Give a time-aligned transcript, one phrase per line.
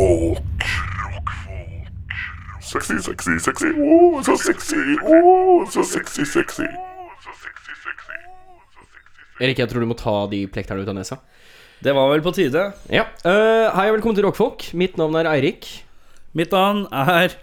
[0.00, 0.64] Rockfolk.
[2.60, 3.66] Sexy, sexy, sexy.
[3.76, 4.76] Oh, så sexy.
[5.04, 6.68] Oh, så sexy, sexy.
[9.40, 11.18] Erik, jeg tror du må ta de plekterne ut av nesa.
[11.80, 12.66] Det var vel på tide.
[12.92, 13.06] Ja.
[13.24, 14.66] Uh, hei og velkommen til Rockfolk.
[14.76, 15.68] Mitt navn er Eirik.
[16.36, 17.36] Mitt navn er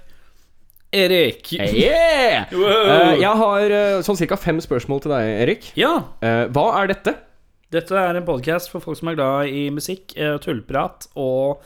[0.95, 1.51] Erik.
[1.57, 2.45] Yeah!
[2.57, 5.71] Eh, jeg har uh, sånn cirka fem spørsmål til deg, Erik.
[5.77, 7.13] Ja, Eh, hva er dette?
[7.73, 11.59] dette er en podkast for folk som er glad i musikk, tullprat og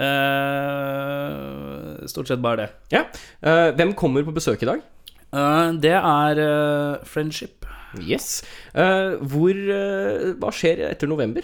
[0.00, 2.68] eh, Stort sett bare det.
[2.94, 3.04] Ja.
[3.44, 4.82] Uh, hvem kommer på besøk i dag?
[5.30, 6.40] Uh, det er
[7.06, 7.66] friendship.
[7.98, 8.40] Yes.
[8.72, 9.56] Hvor
[10.38, 11.42] Hva skjer etter november?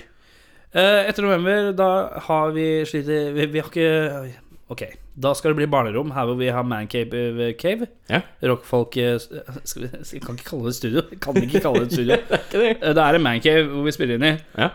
[0.76, 1.88] Etter november, da
[2.28, 4.34] har vi slitt vi, vi har ikke
[4.70, 4.82] Ok,
[5.14, 7.86] da skal det bli barnerom her hvor vi har Mancave Cave.
[8.10, 8.20] Ja.
[8.46, 8.94] Rockfolk
[9.70, 9.90] skal vi,
[10.22, 11.04] kan ikke kalle det studio.
[11.22, 12.18] Kan ikke kalle det et studio.
[12.52, 12.64] Det?
[12.82, 14.70] Eh, Det er en mancave hvor vi spiller inn i, Ja.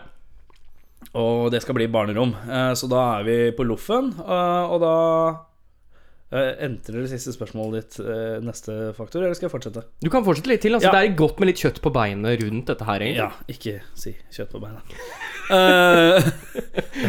[1.14, 2.34] Og det skal bli barnerom.
[2.48, 4.92] Eh, Så da er vi på Loffen, eh, og da
[6.32, 7.98] eh, Entrer det siste spørsmålet ditt
[8.46, 9.82] neste faktor, eller skal jeg fortsette?
[10.00, 10.72] Du kan fortsette litt til.
[10.78, 10.92] Altså, Ja.
[10.96, 13.00] Det er godt med litt kjøtt på beinet rundt dette her.
[13.00, 14.80] egentlig Ja, ikke si kjøtt på beina.
[15.52, 16.22] Uh,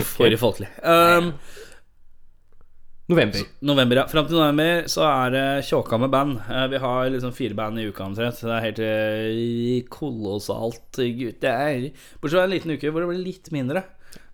[0.09, 0.67] for folkelig.
[0.83, 1.29] Um,
[3.11, 3.39] November.
[3.59, 4.03] november, ja.
[4.07, 6.37] Fram til november så er det tjåka med band.
[6.47, 8.39] Eh, vi har liksom fire band i uka omtrent.
[8.39, 11.89] Det er helt eh, kolossalt, gutter.
[12.21, 13.83] Bortsett fra en liten uke hvor det blir litt mindre.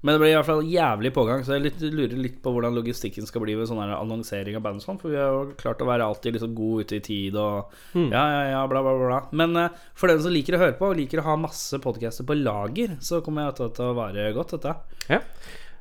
[0.01, 2.75] Men det blir i hvert fall jævlig pågang, så jeg litt, lurer litt på hvordan
[2.77, 4.99] logistikken skal bli ved sånn annonsering av band og sånn.
[5.01, 8.21] For vi har jo klart å være alltid liksom god ute i tid og ja,
[8.21, 9.21] ja, ja, bla, bla, bla.
[9.35, 12.27] Men uh, for den som liker å høre på, og liker å ha masse podcaster
[12.27, 14.77] på lager, så kommer jeg til å være godt, dette.
[15.11, 15.19] Ja.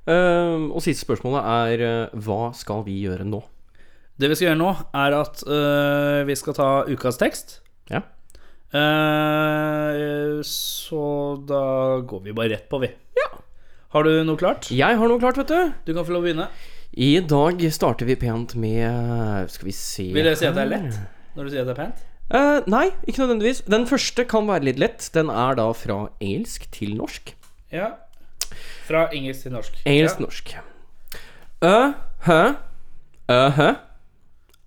[0.08, 3.42] Eh, og siste spørsmålet er eh, hva skal vi gjøre nå?
[4.19, 7.58] Det vi skal gjøre nå, er at øh, vi skal ta ukas tekst.
[7.92, 8.00] Ja.
[8.74, 11.04] Eh, så
[11.48, 12.91] da går vi bare rett på, vi.
[13.20, 13.28] Ja.
[13.94, 14.72] Har du noe klart?
[14.74, 15.76] Jeg har noe klart, vet du.
[15.86, 16.48] Du kan få lov å begynne.
[16.98, 20.70] I dag starter vi pent med Skal vi se Vil du si at det er
[20.70, 20.96] lett?
[21.36, 22.04] Når du sier at det er pent?
[22.28, 23.62] Uh, nei, ikke nødvendigvis.
[23.69, 25.06] Den første kan være litt lett.
[25.14, 27.32] Den er da fra engelsk til norsk.
[27.72, 27.94] Ja.
[28.88, 29.78] Fra engelsk til norsk.
[29.84, 30.26] Engelsk til Ja.
[30.26, 30.56] norsk.
[31.62, 31.92] Ø,
[32.26, 32.41] hø,
[33.31, 33.69] ø, hø,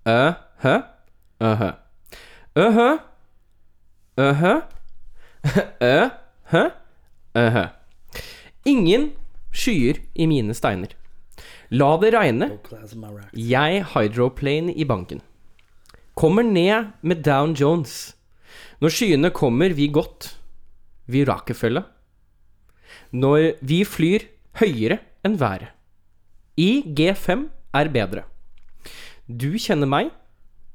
[0.06, 0.32] ø,
[0.62, 0.74] hø,
[1.40, 1.70] ø, hø.
[2.56, 2.88] Ø, hø,
[4.18, 4.54] ø, hø,
[5.82, 6.08] ø,
[6.52, 6.64] hø,
[7.36, 7.64] ø, hø.
[8.64, 9.12] Ingen
[9.52, 10.92] skyer i mine steiner.
[11.72, 12.50] La det regne,
[13.34, 15.22] jeg hydroplane i banken.
[16.14, 18.14] Kommer ned med Down Jones.
[18.80, 20.36] Når skyene kommer, vi godt.
[21.08, 21.82] Vi Rockefeller.
[23.12, 24.26] Når vi flyr
[24.60, 25.70] høyere enn været.
[26.60, 28.24] I G5 er bedre.
[29.26, 30.10] Du kjenner meg.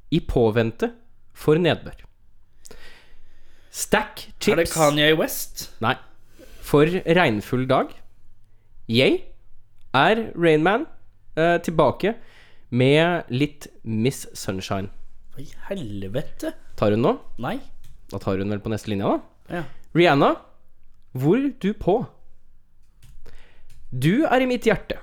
[0.07, 0.93] I påvente
[1.35, 2.05] for nedbør.
[3.69, 4.53] Stack chips.
[4.53, 5.67] Er det Kanye West?
[5.83, 5.97] Nei.
[6.63, 7.91] For regnfull dag.
[8.87, 9.19] Jeg
[9.93, 10.87] er Rainman
[11.35, 12.15] eh, tilbake
[12.71, 14.89] med litt Miss Sunshine.
[15.35, 16.53] Hva i helvete?
[16.79, 17.13] Tar hun nå?
[17.43, 17.57] Nei.
[18.11, 19.59] Da tar hun vel på neste linje, da.
[19.59, 19.63] Ja.
[19.97, 20.31] Rihanna,
[21.17, 21.97] hvor du på?
[23.91, 24.99] Du er i mitt hjerte,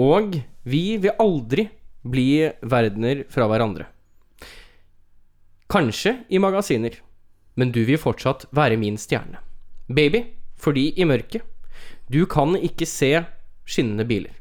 [0.00, 1.68] og vi vil aldri
[2.02, 3.86] bli verdener fra hverandre.
[5.72, 6.98] Kanskje i magasiner,
[7.56, 9.40] men du vil fortsatt være min stjerne.
[9.88, 10.24] Baby,
[10.56, 11.46] fordi i mørket
[12.12, 13.10] du kan ikke se
[13.64, 14.34] skinnende biler.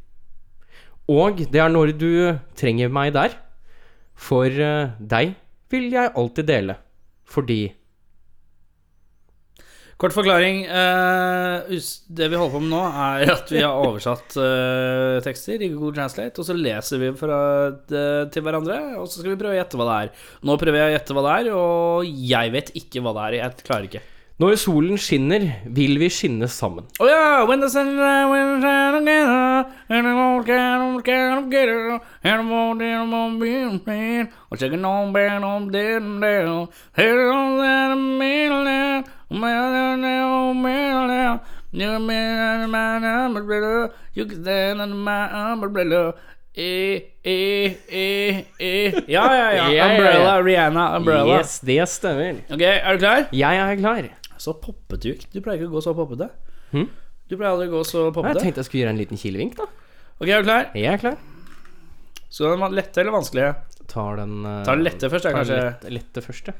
[1.11, 2.11] Og det er når du
[2.57, 3.35] trenger meg der.
[4.15, 5.35] For eh, deg
[5.71, 6.75] vil jeg alltid dele.
[7.23, 7.71] Fordi
[10.01, 10.63] Kort forklaring.
[10.65, 15.69] eh, det vi holder på med nå, er at vi har oversatt eh, tekster i
[15.69, 19.77] Google Translate, og så leser vi til hverandre, og så skal vi prøve å gjette
[19.77, 20.25] hva det er.
[20.41, 23.37] Nå prøver jeg å gjette hva det er, og jeg vet ikke hva det er.
[23.43, 24.03] Jeg klarer ikke.
[24.41, 26.87] Når solen skinner, vil vi skinne sammen.
[26.97, 27.45] Å ja!
[27.45, 28.25] When the sun the
[28.57, 34.29] sun together, and the world can can together, and the more than more being pain,
[34.49, 39.39] or taking on bad on dead and down, head on that middle You
[43.37, 43.89] umbrella,
[44.25, 46.13] can stand under my umbrella.
[49.07, 49.85] Ja, ja, ja.
[49.87, 51.37] Umbrella, Rihanna, umbrella.
[51.37, 52.41] Yes, det stemmer.
[52.51, 53.29] Ok, er du klar?
[53.31, 54.09] Jeg er klar.
[54.41, 55.29] Så poppet du ikke.
[55.31, 56.27] Du pleier ikke å gå så poppete.
[56.73, 56.89] Hm?
[57.31, 59.69] Du pleier aldri å gå så Jeg tenkte jeg skulle gjøre en liten kilevink, da.
[60.19, 60.69] Ok, er du klar?
[60.75, 61.15] Jeg er klar.
[62.27, 63.55] Skal den være lette eller vanskelige?
[63.91, 65.63] Tar den uh, Ta den lette først, da, kanskje.
[65.63, 66.53] lette, lette først, ja.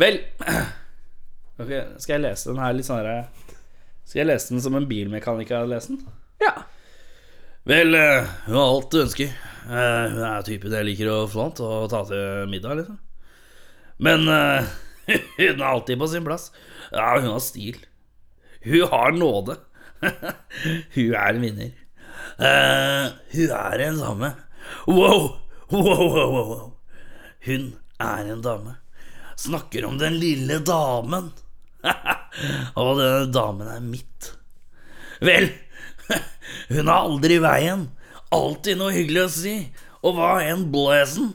[0.00, 0.18] Vel
[1.66, 3.28] Skal jeg lese den her litt sånn herre
[4.04, 6.00] Skal jeg lese den som en bilmekaniker hadde lest den?
[6.40, 6.54] Ja.
[7.68, 9.34] Vel, eh, hun har alt du ønsker.
[9.68, 12.96] Eh, hun er typen jeg liker å flånt og ta til middag, liksom.
[14.00, 14.64] Men uh,
[15.38, 16.48] hun er alltid på sin plass.
[16.88, 17.76] Ja, hun har stil.
[18.64, 19.58] Hun har nåde.
[20.96, 21.74] hun er en vinner.
[22.40, 24.32] Uh, hun er en dame.
[24.88, 25.36] Wow!
[25.70, 26.72] Wow, wow, wow, wow.
[27.44, 28.78] Hun er en dame.
[29.36, 31.30] Snakker om den lille damen.
[32.80, 34.32] og denne damen er mitt.
[35.24, 35.50] Vel,
[36.74, 37.86] hun har aldri i veien.
[38.34, 39.54] Alltid noe hyggelig å si.
[40.06, 41.34] Og hva enn blazen.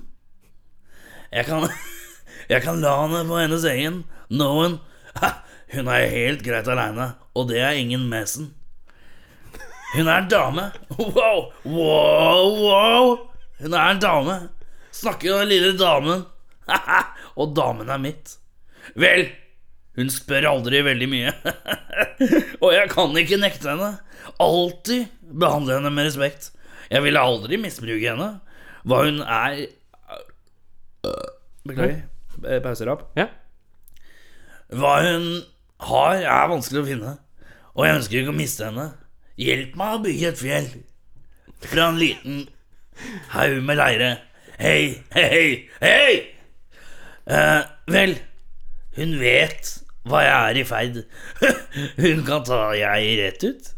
[1.34, 1.66] Jeg kan,
[2.54, 4.04] jeg kan la henne på hennes egen.
[4.34, 4.80] Noen
[5.76, 8.52] Hun er helt greit aleine, og det er ingen mesen.
[9.96, 10.68] Hun er en dame.
[10.98, 13.10] Wow, wow, wow.
[13.60, 14.38] Hun er en dame.
[14.96, 16.24] Snakker om den lille damen.
[17.40, 18.38] og damen er mitt.
[18.96, 19.28] Vel,
[19.96, 21.32] hun spør aldri veldig mye.
[22.64, 23.94] og jeg kan ikke nekte henne.
[24.44, 25.08] Alltid
[25.40, 26.52] behandle henne med respekt.
[26.92, 28.36] Jeg ville aldri misbruke henne.
[28.86, 29.66] Hva hun er
[31.66, 32.06] Beklager.
[32.64, 33.08] Pauser opp.
[33.18, 33.30] ja.
[34.76, 35.26] Hva hun
[35.86, 37.14] har, er vanskelig å finne.
[37.76, 38.90] Og jeg ønsker ikke å miste henne.
[39.40, 40.70] Hjelp meg å bygge et fjell.
[41.66, 42.46] Fra en liten
[43.34, 44.12] haug med leire.
[44.60, 45.48] Hei, hei, hei,
[45.82, 46.14] hei!
[47.26, 47.62] Eh,
[47.92, 48.16] vel,
[48.96, 49.72] hun vet
[50.06, 51.02] hva jeg er i ferd.
[52.04, 53.72] Hun kan ta jeg rett ut.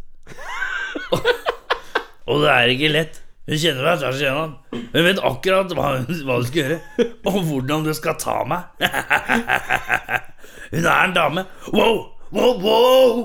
[2.27, 3.21] Og det er ikke lett.
[3.47, 4.55] Hun kjenner meg tvers igjennom.
[4.75, 6.79] Hun vet akkurat hva hun, hva hun skal gjøre,
[7.31, 8.65] og hvordan du skal ta meg.
[10.73, 11.45] Hun er en dame.
[11.71, 12.01] Wow,
[12.35, 13.21] wow, wow!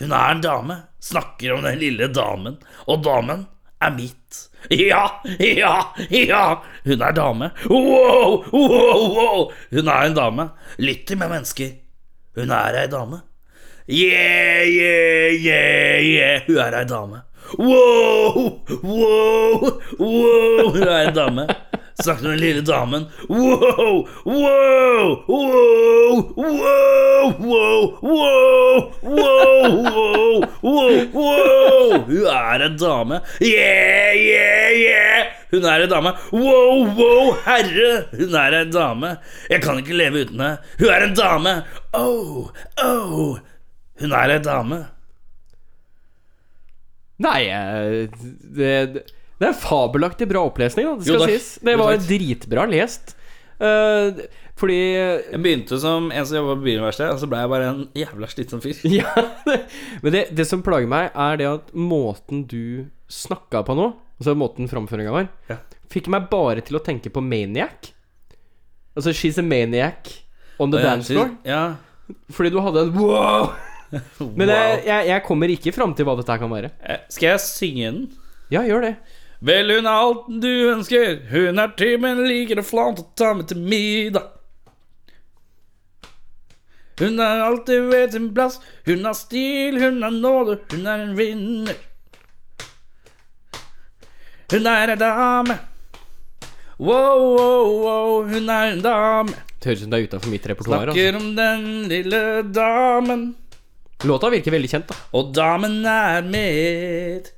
[0.00, 0.78] Hun er en dame.
[1.04, 2.56] Snakker om den lille damen.
[2.88, 3.44] Og damen
[3.84, 4.40] er mitt.
[4.72, 5.04] Ja,
[5.36, 5.74] ja,
[6.08, 6.42] ja!
[6.86, 7.52] Hun er dame.
[7.68, 9.44] Wow, wow, wow!
[9.68, 10.48] Hun er en dame.
[10.80, 11.76] Lytt til meg, mennesker.
[12.36, 13.20] Hun er ei dame.
[13.88, 16.42] Yeah, yeah, yeah, yeah.
[16.46, 17.22] Hun er ei dame.
[17.58, 20.70] Wow, wow, wow.
[20.72, 21.46] Hun er en dame.
[22.02, 23.04] Snakker med den lille damen.
[23.28, 32.04] Wow, wow, wow, wow, wow, wow, wow, wow, wow.
[32.06, 33.20] Hun er en dame.
[33.40, 35.41] Yeah, yeah, yeah.
[35.52, 36.14] Hun er en dame.
[36.32, 37.90] Wow, wow, herre.
[38.16, 39.16] Hun er en dame.
[39.52, 40.52] Jeg kan ikke leve uten henne.
[40.80, 41.56] Hun er en dame.
[41.92, 42.48] Oh,
[42.80, 43.40] oh.
[44.00, 44.78] Hun er en dame.
[47.22, 48.22] Nei, eh,
[48.56, 48.70] det,
[49.38, 51.50] det er en fabelaktig bra opplesning, da, det skal jo, sies.
[51.62, 53.14] Det var dritbra lest.
[53.62, 54.24] Uh,
[54.58, 57.84] fordi Jeg begynte som en som jobba på bilverksted, og så ble jeg bare en
[57.98, 58.80] jævla slitsom fyr.
[59.00, 59.12] Ja,
[60.02, 64.36] men det, det som plager meg, er det at måten du snakka på nå, altså
[64.38, 65.58] måten framføringa var, Ja.
[65.92, 67.90] fikk meg bare til å tenke på Maniac.
[68.96, 70.08] Altså She's a Maniac
[70.62, 71.34] on the dance floor.
[71.44, 71.74] Ja.
[72.30, 73.50] Fordi du hadde en wow!
[74.38, 76.70] Men jeg, jeg, jeg kommer ikke fram til hva dette kan være.
[76.80, 78.06] Eh, Skal jeg synge den?
[78.52, 78.94] Ja, gjør det.
[79.42, 81.18] Vel, hun er alt du ønsker.
[81.32, 84.28] Hun er typen liker å flante og ta med til middag.
[87.00, 88.60] Hun er alltid ved sin plass.
[88.86, 91.80] Hun har stil, hun har nåde, hun er en vinner.
[94.52, 95.54] Hun er ei dame.
[96.76, 99.32] Wow, wow, wow, hun er en dame.
[99.56, 100.90] Det høres ut som det er utafor mitt repertoar.
[100.90, 100.96] Altså.
[100.98, 102.20] Snakker om den lille
[102.52, 103.22] damen.
[104.04, 104.96] Låta virker veldig kjent, da.
[105.16, 107.30] Og damen er mitt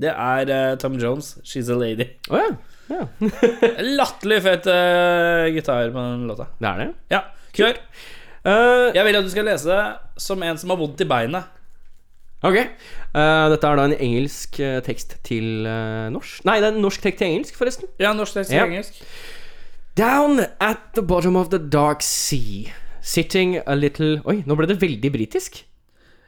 [0.00, 2.08] Det er uh, Tom Jones, 'She's a Lady'.
[2.30, 2.54] Oh, ja.
[2.94, 3.04] ja.
[4.00, 6.48] Latterlig fet uh, gitar på den låta.
[6.56, 6.88] Det er det.
[7.12, 7.20] Ja,
[7.52, 7.82] kjør.
[8.44, 9.84] Uh, Jeg vil at du skal lese det
[10.24, 11.53] som en som har vondt i beinet.
[12.44, 12.58] Ok.
[13.14, 16.82] Uh, dette er da en engelsk eh, tekst til uh, norsk Nei, det er en
[16.82, 17.90] norsk tekst til engelsk, forresten.
[18.02, 18.66] Ja, norsk tekst til Ja.
[18.66, 18.98] engelsk.
[19.94, 24.80] Down at the bottom of the dark sea, sitting a little Oi, nå ble det
[24.82, 25.62] veldig britisk.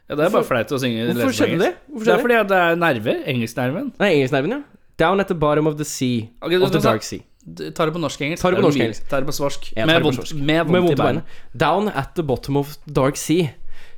[0.07, 1.73] Ja, Det er bare flaut å synge Hvorfor skjønner det?
[1.91, 3.23] Hvorfor Det er fordi det er nerver.
[3.27, 3.89] Engelsknerven.
[3.99, 4.61] Nei, engelsknerven, ja.
[5.03, 6.29] Down at the bottom of the sea.
[6.41, 7.21] okay, of the dark sea.
[7.47, 8.43] Tar det på norsk-engelsk.
[8.43, 9.09] Tar det på norsk-engelsk.
[9.11, 9.73] Tar det på svorsk.
[9.77, 11.25] Ja, med, vondt, i beinet.
[11.55, 13.51] Down at the bottom of dark sea,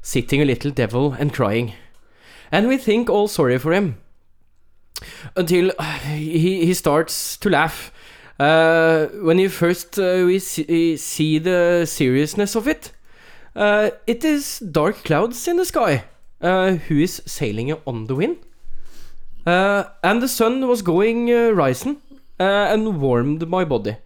[0.02, 1.72] sitting a little devil and crying.
[2.50, 3.98] And we think all sorry for him.
[5.36, 5.70] Until
[6.06, 7.92] he, he starts to laugh.
[8.38, 12.92] Uh, when you first uh, we see, see the seriousness of it,
[13.56, 16.04] uh, it is dark clouds in the sky.
[16.40, 18.36] Uh, who is sailing on the wind?
[19.44, 22.00] Uh, and the sun was going uh, rising
[22.38, 23.96] and warmed my body.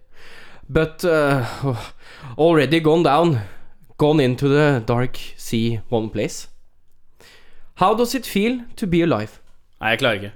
[0.67, 1.05] But
[2.37, 3.41] already gone down,
[3.97, 6.47] gone into the dark sea one place.
[7.81, 9.39] How does it feel to be alive?
[9.81, 10.31] Nei, jeg klarer ikke.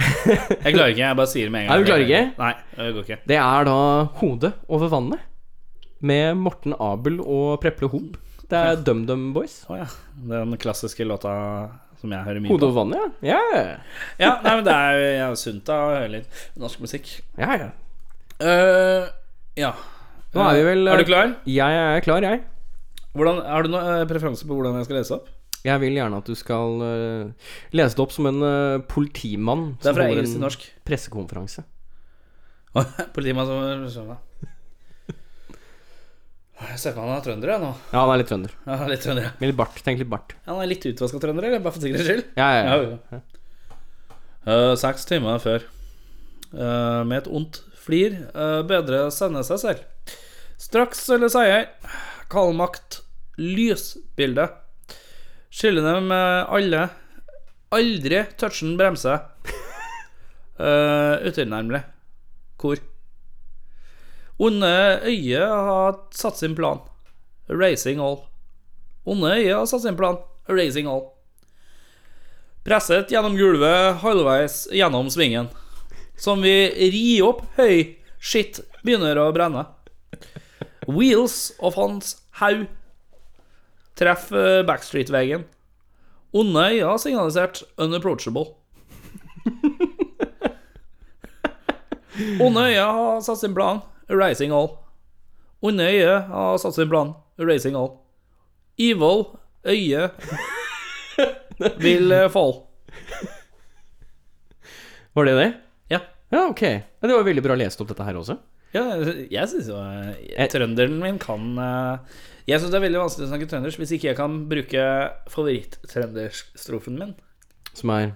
[0.00, 1.72] Jeg klarer ikke, jeg bare sier det med en gang.
[1.72, 2.22] Nei, du klarer ikke?
[2.38, 3.18] Nei, det går ikke.
[3.32, 3.76] Det er da
[4.20, 5.26] Hodet over vannet.
[6.00, 8.16] Med Morten Abel og Preple Hob.
[8.50, 9.60] Det er DumDum Boys.
[9.70, 9.88] Å ja.
[10.30, 11.32] Den klassiske låta
[12.00, 12.70] som jeg hører mye Hodet på.
[12.70, 13.36] over vannet, ja.
[13.36, 13.64] Ja,
[14.18, 17.12] Ja, nei, men det er jo er sunt å høre litt norsk musikk.
[17.40, 17.56] ja.
[17.66, 17.70] ja.
[18.40, 19.10] Uh,
[19.60, 19.74] ja.
[20.32, 21.34] Nå er vi vel Er du klar?
[21.44, 22.40] Jeg er klar, jeg.
[23.12, 25.28] Hvordan, har du noen preferanse på hvordan jeg skal lese opp?
[25.66, 29.98] Jeg vil gjerne at du skal uh, lese det opp som en uh, politimann som
[29.98, 30.64] holder en norsk.
[30.88, 31.66] pressekonferanse.
[33.16, 34.20] Politimann som skjønner.
[36.60, 37.70] Jeg ser for meg han er trønder, jeg nå.
[37.88, 38.54] Ja, han er litt trønder.
[38.68, 39.32] Ja, litt trønder, ja.
[39.40, 39.78] Med litt bart.
[39.84, 40.34] Tenk litt bart.
[40.44, 41.62] Han er litt utvaska trønder, eller?
[41.64, 42.26] Bare for sikkerhets skyld?
[42.36, 42.74] Ja, ja, ja.
[42.76, 43.78] Ja, ja.
[44.50, 45.64] Eh, seks timer før.
[46.52, 50.16] Med et ondt flir uh, bedre sende seg selv.
[50.60, 51.68] Straks eller seier.
[52.32, 53.00] Kaldmakt.
[53.40, 54.50] Lysbilde.
[55.50, 56.88] Skillene med alle.
[57.74, 59.18] Aldri touchen bremse.
[60.60, 61.82] Uh, Utilnærmelig.
[62.60, 62.78] Hvor?
[64.40, 66.80] Onde øye har satt sin plan.
[67.48, 68.22] Racing all.
[69.04, 70.20] Onde øye har satt sin plan.
[70.48, 71.10] Racing all.
[72.64, 75.48] Presset gjennom gulvet halvveis gjennom svingen.
[76.20, 77.96] Som vi rir opp høy.
[78.20, 79.64] skitt begynner å brenne.
[80.86, 82.66] Wheels of hans haug.
[83.98, 85.44] Treff eh, Backstreet-veggen.
[86.32, 88.54] Onde øyne ja, signalisert 'unapproachable'.
[92.40, 94.76] Onde øyne har satt sin plan 'erasing all'.
[95.62, 97.96] Onde øyne har satt sin plan 'erasing all'.
[98.78, 99.24] Evil
[99.64, 100.10] øye
[101.78, 102.28] vil falle.
[102.28, 102.54] fall.
[105.14, 105.52] Var det det?
[105.90, 105.98] Ja.
[106.30, 106.60] Ja, ok.
[107.02, 108.38] Det var veldig bra lest opp dette her også.
[108.70, 108.84] Ja,
[109.26, 112.20] jeg syns jo eh, Trønderen min kan eh,
[112.50, 114.86] Jeg syns det er veldig vanskelig å snakke trøndersk hvis ikke jeg kan bruke
[115.30, 117.12] favoritt-trønderstrofen min.
[117.78, 118.10] Som er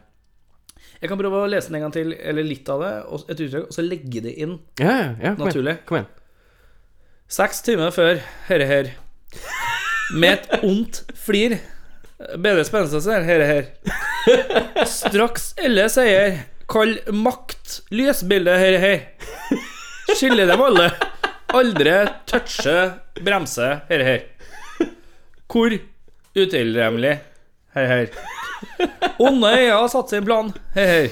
[1.00, 3.42] Jeg kan prøve å lese den en gang til, eller litt av det, og et
[3.44, 5.34] uttrykk, og så legge det inn Ja, ja, ja.
[5.38, 5.78] Kom igjen.
[5.86, 6.10] Kom igjen.
[7.34, 8.90] Seks timer før herre her.
[10.14, 11.56] Med et ondt flir.
[12.34, 13.70] Bedre spennende ser herre her.
[14.88, 16.42] Straks alle seier.
[16.70, 19.02] Kall makt lysbildet herre her.
[20.14, 20.90] Skiller dem alle.
[21.54, 21.92] Aldri
[22.26, 22.92] touche
[23.24, 24.20] bremse her, her.
[25.46, 25.70] Hvor
[26.34, 27.20] utilregnelig
[27.74, 28.06] her, her.
[29.18, 31.08] Onde øyne har satt sin plan her, her.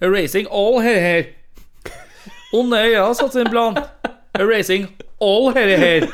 [0.00, 1.24] Erasing all her, her.
[2.54, 3.76] Onde øyne har satt sin plan.
[4.40, 4.88] Erasing
[5.20, 6.08] all her, her.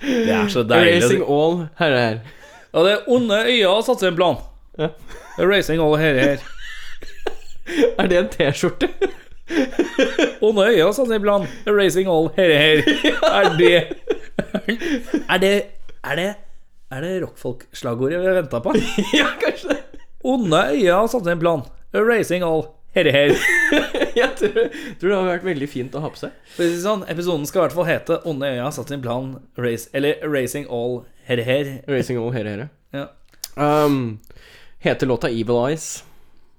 [0.00, 0.96] Det er så deilig.
[0.96, 2.18] Erasing all her er her.
[2.74, 4.36] Ja, det er onde øyne har satt sin plan.
[4.78, 4.88] Ja.
[5.38, 6.38] Erasing all her, her.
[7.98, 8.88] Er det en T-skjorte?
[10.46, 11.46] Onde øyet har satt seg en plan.
[11.68, 12.82] Erasing all herre her.
[13.30, 13.74] Er det
[15.32, 15.54] Er det
[16.04, 16.28] Er det
[16.90, 18.74] Er det rockfolk-slagordet vi venta på?
[19.20, 19.80] ja, kanskje det.
[20.26, 21.64] Onde øyet har satt seg en plan.
[21.94, 22.66] Erasing all
[22.96, 23.34] herre her.
[24.20, 24.56] Jeg tror,
[24.98, 26.34] tror det hadde vært veldig fint å ha på seg.
[26.82, 30.18] Sånn, Episoden skal i hvert fall hete 'Onde øyet har satt sin plan', race, eller
[30.18, 31.70] 'Erasing all herre her'.
[31.86, 32.68] Erasing all her her.
[32.92, 33.06] Ja.
[33.56, 34.18] Um,
[34.82, 36.04] heter låta Evil Eyes.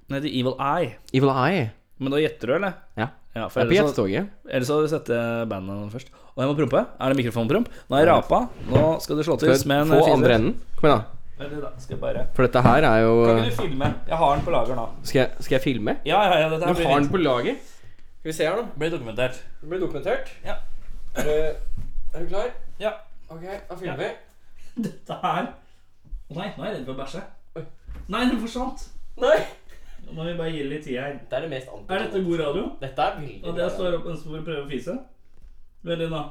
[0.07, 0.95] Den heter Evil Eye.
[1.13, 1.71] Evil Eye.
[2.01, 2.77] Men da gjetter du, eller?
[2.97, 3.11] Ja.
[3.31, 4.31] Ja, for er på gjettetoget.
[4.49, 5.09] ellers hadde du sett
[5.47, 6.09] bandet først.
[6.33, 6.81] Og jeg må prompe.
[6.99, 7.69] Er det mikrofonpromp?
[7.87, 8.39] Nå er jeg rapa.
[8.67, 10.55] Nå skal du slå til med en få andre enden?
[10.79, 11.17] Kom igjen, da.
[11.41, 13.87] Da, skal jeg bare For dette her er jo Kan ikke du filme?
[14.07, 14.83] Jeg har den på lager nå.
[15.01, 15.95] Skal jeg, skal jeg filme?
[16.05, 17.55] Ja, ja, ja, dette her Du blir, har den på lager?
[18.19, 19.39] Skal vi se her, nå blir dokumentert.
[19.61, 20.29] Det blir dokumentert.
[20.45, 20.59] Ja.
[21.15, 21.31] Er du,
[22.13, 22.51] er du klar?
[22.83, 22.91] Ja.
[23.31, 24.11] Ok, da filmer vi.
[24.85, 27.23] Dette her Å Nei, nå er jeg redd for å bæsje.
[28.11, 28.85] Nei, den forsvant.
[29.19, 29.37] Nei!
[30.11, 31.13] Nå må vi bare gi det litt tid her.
[31.29, 31.87] Det er det mest anti.
[31.93, 32.63] Er dette god radio?
[32.81, 34.95] Dette er veldig Og jeg står opp en spor og prøve å fise?
[35.87, 36.21] Veldig nå.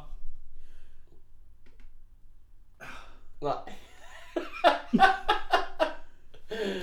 [3.40, 3.56] Nei.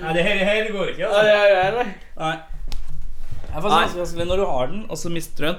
[0.02, 1.06] Nei, det her, her går ikke.
[1.06, 1.22] Nei, Altså.
[1.28, 1.88] nei, nei, nei.
[2.18, 2.36] Nei.
[3.48, 5.58] Det er faktisk vanskelig når du har den, og så mister du den.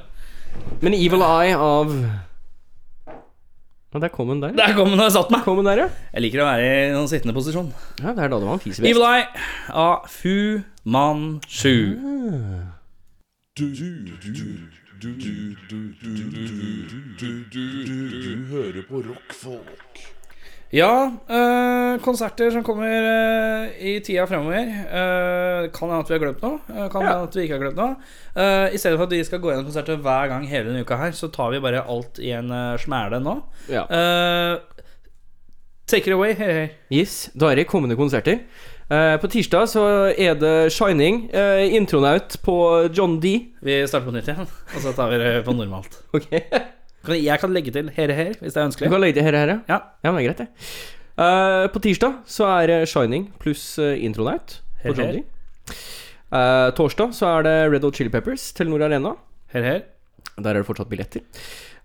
[0.82, 1.94] Men Evil Eye av
[3.90, 4.52] men der kom den der.
[4.54, 5.42] Der kom den og satt meg.
[5.48, 5.88] Kom den der, ja.
[6.14, 7.72] Jeg liker å være i noen sittende posisjon.
[8.04, 9.26] Ja, det er da det var en fis Evil Eye
[9.74, 11.98] av Fu Man Shu.
[13.58, 13.66] Du,
[18.52, 20.19] hører på rockfolk.
[20.74, 24.60] Ja, øh, konserter som kommer øh, i tida fremover.
[24.62, 26.60] Øh, kan hende at vi har glemt noe.
[26.92, 27.96] kan hende at vi ikke har glemt noe.
[28.74, 31.12] I stedet for at vi skal gå gjennom konserter hver gang hele denne uka her,
[31.18, 33.36] så tar vi bare alt i en smæle nå.
[33.70, 33.88] Ja.
[35.90, 36.36] Take it away.
[36.38, 36.68] Hei, hei.
[36.94, 38.38] Yes, da er det kommende konserter.
[39.22, 39.84] På tirsdag så
[40.18, 41.30] er det Shining,
[41.74, 42.56] intronaut på
[42.98, 43.40] John D.
[43.66, 44.46] Vi starter på nytt igjen,
[44.76, 46.04] og så tar vi det på normalt.
[46.14, 46.76] Ok Kan-
[47.08, 48.90] Jeg kan legge til herre her, hvis det er ønskelig.
[48.90, 49.60] Du kan legge til herre her, ja.
[49.70, 49.80] Ja.
[50.04, 50.48] Men det er greit, det.
[51.20, 55.24] Uh, på tirsdag så er det Shining pluss uh, Intronaut på Johnny.
[56.30, 59.16] Eh, torsdag så er det Red Old Chili Peppers, Telenor Arena.
[59.54, 59.80] Her, her.
[60.38, 61.22] Der er det fortsatt billetter.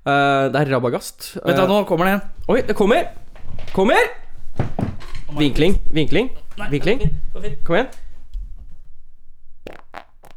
[0.04, 1.38] Uh, det er Rabagast.
[1.40, 2.20] Vent, da, Eh, nå kommer det en.
[2.52, 3.08] Oi, det kommer!
[3.72, 4.10] Kommer!
[5.38, 6.30] Vinkling, vinkling,
[6.70, 7.00] vinkling.
[7.64, 7.88] Kom igjen.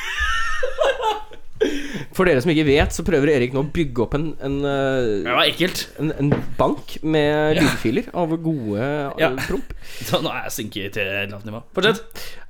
[2.17, 5.63] For dere som ikke vet, så prøver Erik nå å bygge opp en, en, eh,
[6.01, 9.31] en, en bank med lydfiler av gode eh, Ja.
[9.47, 9.73] promp.
[10.07, 11.61] Så nå er jeg synket til lavt nivå.
[11.75, 12.01] Fortsett.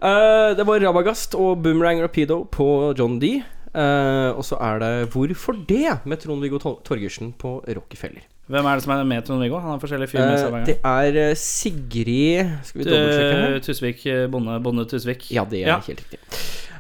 [0.02, 3.38] Uh, det var Rabagast og Boomerang Rapido på John D.
[3.78, 6.00] Uh, og så er det Hvorfor det?
[6.10, 8.24] med Trond-Viggo Torgersen på Rockefeller.
[8.48, 9.60] Hvem er det som er med Trond-Viggo?
[9.60, 13.60] Han har forskjellige fyr med seg hver det er Sigrid Skal vi dobbeltsjekke.
[13.68, 15.28] Tusvik, bonde, bonde Tusvik.
[15.36, 15.82] Ja, det er Ja.
[15.84, 16.22] helt riktig.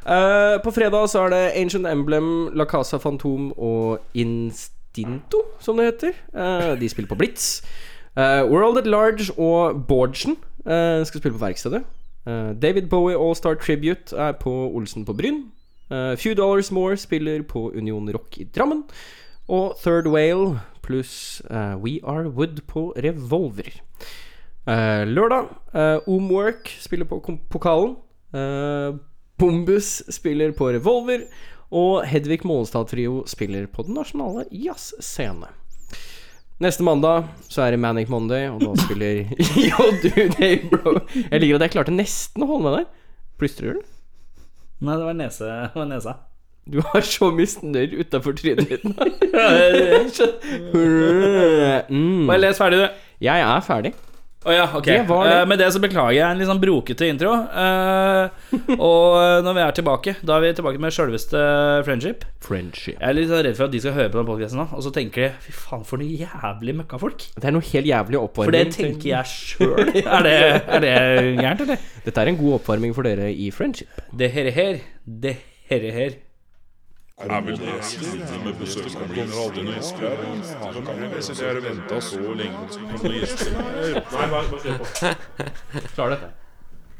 [0.07, 5.89] Eh, på fredag så er det Ancient Emblem, La Casa Fantom og Instinto, som det
[5.89, 6.13] heter.
[6.31, 7.61] Uh, de spiller på Blitz.
[8.15, 11.83] Uh, World at Large og Bårdsen eh, skal spille på Verkstedet.
[12.61, 15.45] David Bowie All-Star Tribute er på Olsen på Bryn.
[16.19, 18.83] Few Dollars More spiller på Union Rock i Drammen.
[19.47, 21.41] Og Third Whale pluss
[21.83, 23.71] We Are Wood på Revolver.
[25.05, 25.45] Lørdag
[26.07, 27.95] Omwork spiller på pokalen.
[29.37, 31.27] Bombus spiller på Revolver.
[31.67, 35.49] Og Hedvig Målestad Trio spiller på Den nasjonale jazzscene.
[36.63, 39.27] Neste mandag så er det Manic Monday, og da spiller
[39.67, 40.95] Yo, Dude bro.
[41.13, 42.87] Jeg liker at jeg klarte nesten å holde med deg.
[43.37, 43.81] Plystrer du?
[44.81, 45.45] Nei, det var nese.
[45.45, 46.15] Det var nesa.
[46.67, 48.95] Du har så mye snørr utafor trynet ditt nå.
[51.93, 52.25] mm.
[52.27, 52.87] Bare les ferdig, du.
[53.23, 53.93] Jeg er ferdig.
[54.47, 54.85] Å ja, ok.
[54.87, 55.17] Det det.
[55.33, 57.33] Uh, med det så beklager jeg en litt sånn brokete intro.
[57.51, 61.41] Uh, og når vi er tilbake, da er vi tilbake med sjølveste
[61.87, 62.23] Friendship.
[62.47, 62.95] Friendship.
[62.95, 64.85] Jeg er litt sånn redd for at de skal høre på den podcasten nå, og
[64.85, 67.27] så tenker de Fy faen, for noe jævlig møkkafolk.
[67.35, 68.47] Det er noe helt jævlig oppvarming.
[68.47, 69.91] For det tenker jeg sjøl.
[70.05, 70.95] Er, det- er det
[71.41, 71.83] gærent, eller?
[72.07, 73.99] Dette er en god oppvarming for dere i Friendship.
[74.15, 75.35] Det herre her, det
[75.67, 76.17] herre her.
[77.17, 77.65] Er vel det
[78.45, 78.53] med
[79.09, 80.75] blir aldri gjester her?
[80.85, 81.07] Kan vi
[81.65, 82.59] vente så lenge
[86.13, 86.29] dette.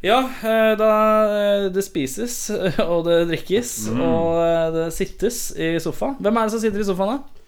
[0.02, 0.90] Ja, eh, da
[1.28, 2.40] eh, det spises,
[2.82, 6.18] og det drikkes, og eh, det sittes i sofaen.
[6.18, 7.46] Hvem er det som sitter i sofaen, da?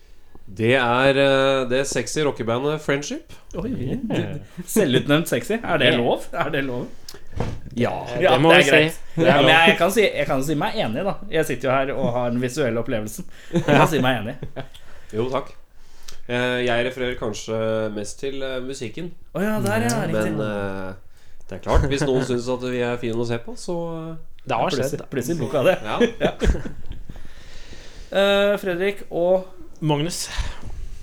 [0.61, 3.33] Det er eh, det sexy rockebandet Friendship.
[3.57, 3.97] Oi,
[4.69, 5.57] Selvutnevnt sexy.
[5.57, 6.29] Er det lov?
[6.33, 6.85] Er det lov?
[7.79, 7.93] Ja.
[8.19, 8.81] Ja, må vi si.
[9.19, 11.13] Ja, men jeg kan, si, jeg kan si meg enig, da.
[11.31, 13.27] Jeg sitter jo her og har den visuelle opplevelsen.
[13.53, 14.35] Jeg kan si meg enig.
[15.15, 15.53] Jo, takk.
[16.29, 17.59] Eh, jeg refererer kanskje
[17.95, 19.11] mest til eh, musikken.
[19.33, 20.01] Oh, ja, der, ja.
[20.05, 20.33] Riktig.
[20.35, 20.91] Men eh,
[21.49, 23.77] det er klart, hvis noen syns at vi er fine å se på, så
[24.45, 25.01] Det har skjedd.
[25.09, 25.77] Plutselig boka det.
[25.87, 25.97] ja.
[28.09, 29.45] Eh, Fredrik og
[29.85, 30.23] Magnus.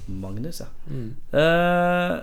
[0.07, 0.67] Magnus, ja.
[0.91, 1.13] Mm.
[1.39, 2.15] Eh,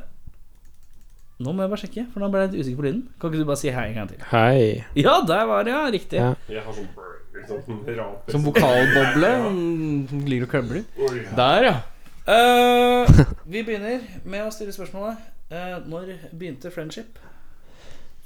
[1.44, 3.02] nå må jeg bare sjekke, for nå ble jeg litt usikker på lyden.
[3.20, 4.22] Kan ikke du bare si hei en gang til?
[4.32, 4.84] Hei.
[5.00, 5.82] Ja, der var det, ja.
[5.94, 6.20] Riktig.
[6.22, 6.32] Ja.
[6.52, 9.34] Jeg har sånn, sånn rap- Som vokalboble.
[10.32, 10.86] Ligger og krøbler.
[11.38, 11.76] Der, ja.
[12.24, 15.20] Eh, vi begynner med å stille spørsmålet.
[15.52, 17.20] Eh, når begynte friendship?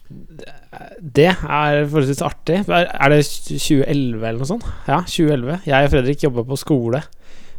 [0.08, 2.62] Det er forholdsvis artig.
[2.72, 4.68] Er er det 2011 eller noe sånt?
[4.88, 5.58] Ja, 2011.
[5.68, 7.02] Jeg og Fredrik jobba på skole.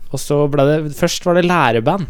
[0.08, 2.06] Og så ble det Først var det læreband.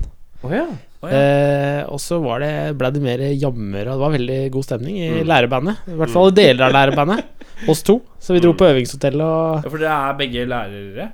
[0.47, 0.67] Oh, ja.
[1.03, 1.09] Ja.
[1.15, 4.97] Eh, og så var det, ble det mer jammer, og det var veldig god stemning
[4.99, 5.85] i lærebandet.
[5.87, 7.25] I hvert fall deler av lærebandet.
[7.71, 8.01] Oss to.
[8.23, 11.09] Så vi dro på øvingshotell og Ja, for dere er begge lærere?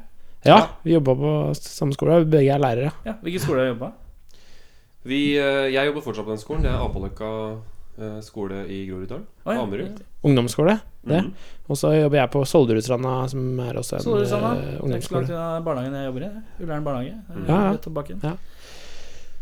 [0.45, 2.23] Ja, vi jobba på samme skole.
[2.29, 2.91] Begge er lærere.
[3.05, 3.93] Ja, Hvilken skole har du jobba?
[5.05, 6.65] Vi, eh, jeg jobber fortsatt på den skolen.
[6.65, 7.31] Det er Apaløkka
[8.01, 9.27] eh, skole i Groruddalen.
[9.45, 9.63] Oh, ja.
[9.63, 10.01] Amerud.
[10.25, 10.79] Ungdomsskole.
[11.05, 11.21] Det.
[11.21, 11.33] Mhm.
[11.69, 15.25] Og så jobber jeg på Solderudstranda, som er også en langt ungdomsskole.
[15.29, 16.31] unna barnehagen jeg jobber i.
[16.65, 17.15] Ullern barnehage.
[17.29, 17.47] Mm.
[17.49, 18.35] Ja, ja.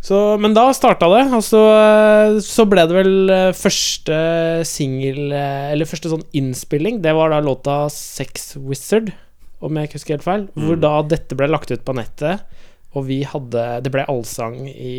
[0.02, 4.16] Så, men da starta det, og så, eh, så ble det vel eh, første
[4.66, 6.98] singel eh, Eller første sånn innspilling.
[7.04, 9.12] Det var da låta Sex Wizard,
[9.62, 10.48] om jeg ikke husker helt feil.
[10.58, 12.42] Hvor da dette ble lagt ut på nettet,
[12.92, 14.96] og vi hadde Det ble allsang i,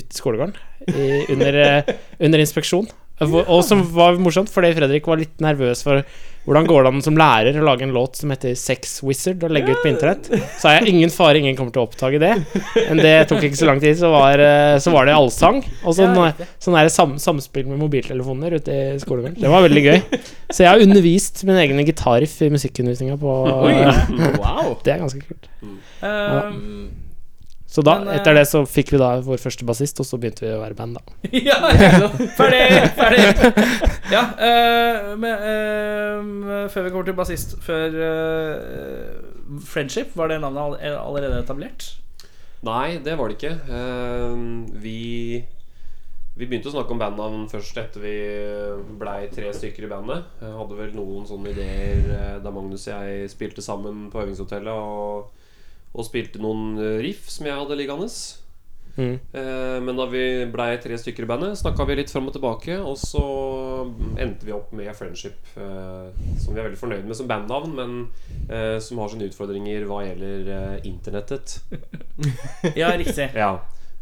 [0.00, 0.56] ute i skolegården
[0.88, 1.60] i, under,
[2.16, 2.88] under inspeksjon.
[3.20, 6.02] Og som var morsomt, fordi Fredrik var litt nervøs for
[6.42, 9.52] hvordan går det an som lærer å lage en låt som heter Sex Wizard, og
[9.54, 10.26] legge ut på internett.
[10.58, 12.32] Så har jeg ingen fare, ingen kommer til å oppdage det.
[12.88, 15.60] Men det tok ikke så lang tid, så var, eh, så var det allsang.
[15.86, 16.16] Og sånn,
[16.58, 19.38] sånn er det der sam, samspill med mobiltelefoner ute i skolegården.
[19.38, 20.00] Det var veldig gøy.
[20.50, 23.38] Så jeg har undervist min egen gitarriff i musikkundervisninga på
[24.42, 24.74] Wow.
[24.82, 25.46] Det er ganske kult.
[26.02, 26.90] Um,
[27.72, 30.18] Så da, Men, eh, etter det så fikk vi da vår første bassist, og så
[30.20, 31.16] begynte vi å være band, da.
[31.48, 31.56] ja,
[32.36, 32.66] ferdig!
[32.98, 33.22] Ferdig!
[34.12, 40.60] Ja, uh, med, uh, før vi kommer til bassist Før uh, Friendship, var det navnet
[40.84, 41.88] all- allerede etablert?
[42.62, 43.56] Nei, det var det ikke.
[43.74, 44.34] Eh,
[44.84, 45.42] vi
[46.38, 48.12] Vi begynte å snakke om bandnavn først etter vi
[49.00, 50.28] blei tre stykker i bandet.
[50.40, 54.72] Jeg hadde vel noen sånne ideer eh, da Magnus og jeg spilte sammen på øvingshotellet
[54.72, 55.32] og,
[55.92, 58.08] og spilte noen eh, riff som jeg hadde liggende.
[58.96, 59.14] Mm.
[59.32, 62.78] Eh, Men da vi blei tre stykker i bandet, snakka vi litt fram og tilbake.
[62.84, 63.22] Og så
[64.20, 66.08] endte vi opp med Friendship, eh,
[66.40, 67.94] som vi er veldig fornøyd med som bandnavn, men
[68.48, 71.60] eh, som har sine utfordringer hva gjelder internettet.
[72.78, 73.32] Ja, riktig.
[73.34, 73.56] Ja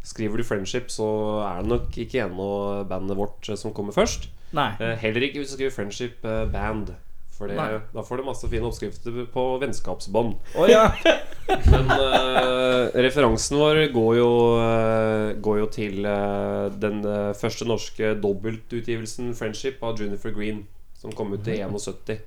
[0.05, 1.05] Skriver du Friendship, så
[1.45, 2.47] er det nok ikke ennå
[2.89, 4.27] bandet vårt som kommer først.
[4.57, 4.71] Nei.
[4.99, 6.89] Heller ikke hvis du skriver Friendship Band.
[7.31, 7.57] For det,
[7.93, 10.35] da får du masse fine oppskrifter på vennskapsbånd.
[10.59, 10.91] Oh, ja.
[11.73, 17.01] Men uh, referansen vår går jo, uh, går jo til uh, den
[17.39, 20.65] første norske dobbeltutgivelsen 'Friendship' av Junifer Green,
[21.01, 22.19] som kom ut i 71.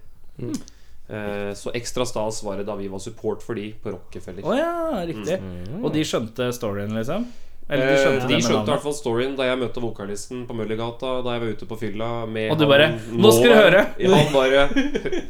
[1.08, 4.44] Eh, så ekstra stas var det da vi var support for de på Rockefeller.
[4.44, 5.36] Oh, ja, riktig.
[5.82, 7.26] Og de skjønte storyen, liksom?
[7.68, 10.56] Eller de Eh, skjønte de skjønte i hvert fall storyen da jeg møtte vokalisten på
[10.58, 12.08] Møllergata da jeg var ute på fylla.
[12.28, 14.68] Med Og du han bare, "Nå skal du høre!" Han bare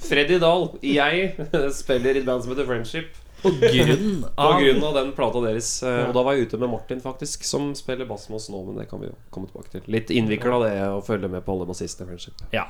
[0.03, 1.37] Freddy Dahl, jeg
[1.83, 3.12] spiller i et band som heter Friendship.
[3.44, 5.83] På grunn På av grunn av den plata deres.
[5.85, 6.07] Ja.
[6.09, 8.62] Og da var jeg ute med Martin, faktisk, som spiller bass med oss nå.
[8.66, 9.83] Men det kan vi jo komme tilbake til.
[9.87, 12.40] Litt innvikla det å følge med på alle bassistene i Friendship.
[12.57, 12.64] Ja.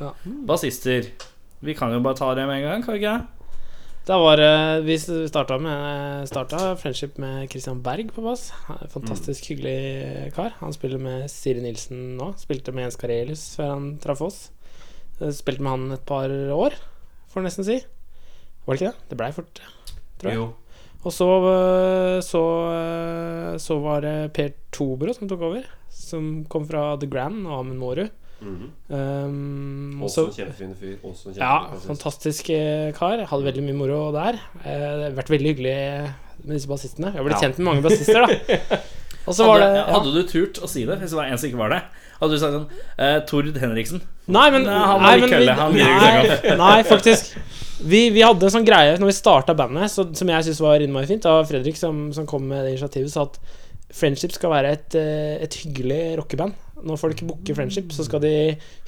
[0.44, 1.06] Bassister.
[1.62, 3.43] Vi kan jo bare ta det med en gang, kan vi ikke?
[4.04, 4.36] Da var
[4.84, 8.50] Vi starta med Starta friendship med Christian Berg på bass.
[8.92, 9.48] Fantastisk mm.
[9.48, 10.50] hyggelig kar.
[10.58, 12.34] Han spiller med Siri Nilsen nå.
[12.36, 14.38] Spilte med Jens Karelius før han traff oss.
[15.22, 16.76] Eh, Spilte med han et par år,
[17.32, 17.78] får du nesten si.
[18.66, 19.08] Var det ikke det?
[19.08, 19.62] Det blei fort
[20.20, 20.36] tror jeg.
[20.42, 20.50] Jo.
[21.04, 22.44] Og så, øh, så,
[23.60, 25.64] så var det Per Tobro som tok over.
[25.88, 28.12] Som kom fra The Grand og Amund Mårud.
[28.42, 28.66] Mhm.
[28.90, 30.96] Um, og Også en kjempefin fyr.
[31.06, 31.86] Også en ja, bassist.
[31.88, 33.14] fantastisk eh, kar.
[33.22, 34.38] Jeg hadde veldig mye moro der.
[34.58, 35.76] Uh, Det har vært veldig hyggelig
[36.44, 37.12] med disse bassistene.
[37.12, 37.46] Jeg har blitt Ja.
[37.48, 38.78] kjent med mange bassister, da.
[39.26, 39.92] Og så var det hadde, ja.
[39.94, 41.78] hadde du turt å si det hvis det var en som ikke var det?
[42.20, 42.66] Hadde du sagt sånn
[43.00, 44.02] uh, Tord Henriksen.
[44.28, 47.32] Nei, men, Nei, han var nei, men kølle, han nei, nei, faktisk.
[47.80, 50.84] Vi, vi hadde en sånn greie når vi starta bandet, så, som jeg syntes var
[50.84, 51.24] innmari fint.
[51.24, 53.40] Det var Fredrik som, som kom med det initiativet, sa at
[53.94, 54.94] Friendship skal være et,
[55.46, 56.54] et hyggelig rockeband.
[56.84, 58.34] Når folk booker Friendship, så skal de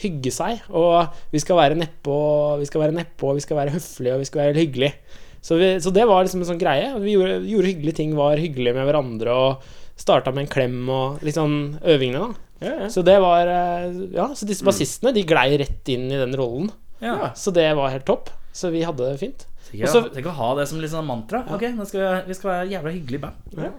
[0.03, 0.65] hygge seg.
[0.71, 2.17] Og vi skal være nedpå,
[2.61, 4.93] vi skal være nedpå, vi skal være høflige, og vi skal være hyggelige.
[5.41, 6.91] Så, vi, så det var liksom en sånn greie.
[7.03, 11.23] Vi gjorde, gjorde hyggelige ting, var hyggelige med hverandre og starta med en klem og
[11.25, 12.43] litt sånn øvingene, da.
[12.89, 16.71] Så det var eh, Ja, så disse bassistene, de glei rett inn i den rollen.
[17.05, 17.31] Ja.
[17.37, 18.31] Så det var helt topp.
[18.57, 19.45] Så vi hadde det fint.
[19.77, 21.43] Tenk Og så- å- tenk å ha det som litt sånn mantra.
[21.53, 23.35] Ok, nå skal vi, vi skal være jævla hyggelig band.
[23.53, 23.71] Det,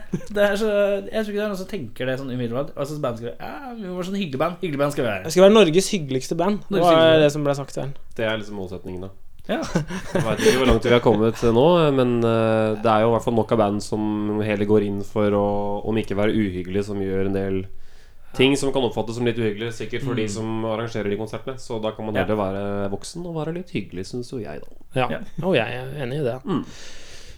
[0.34, 0.70] det er så,
[1.06, 2.74] jeg tror ikke det er noen som tenker det sånn umiddelbart.
[2.76, 4.60] Altså, band skal være, ja, vi må være sånn hyggelig band.
[4.62, 5.30] Hyggelig band skal vi Det være.
[5.36, 6.60] skal være Norges hyggeligste band.
[6.68, 7.24] Det Norges var hyggeligste.
[7.24, 7.92] det som ble sagt der.
[8.16, 9.10] Det er liksom målsetningen, da.
[9.50, 9.60] Ja.
[10.14, 11.66] Jeg veit ikke hvor langt vi har kommet nå,
[11.96, 15.00] men eh, det er jo i hvert fall nok av band som heller går inn
[15.02, 15.46] for å,
[15.90, 17.56] om ikke være uhyggelig, som gjør en del
[18.36, 19.72] ting som kan oppfattes som litt uhyggelig.
[19.74, 21.58] Sikkert for de som arrangerer de konsertene.
[21.58, 22.24] Så da kan man Ja.
[22.24, 24.66] heller være voksen og være litt hyggelig, syns jo jeg, da.
[24.94, 25.06] Ja.
[25.10, 25.18] Ja.
[25.46, 26.38] Og jeg er enig i det.
[26.44, 26.64] Mm.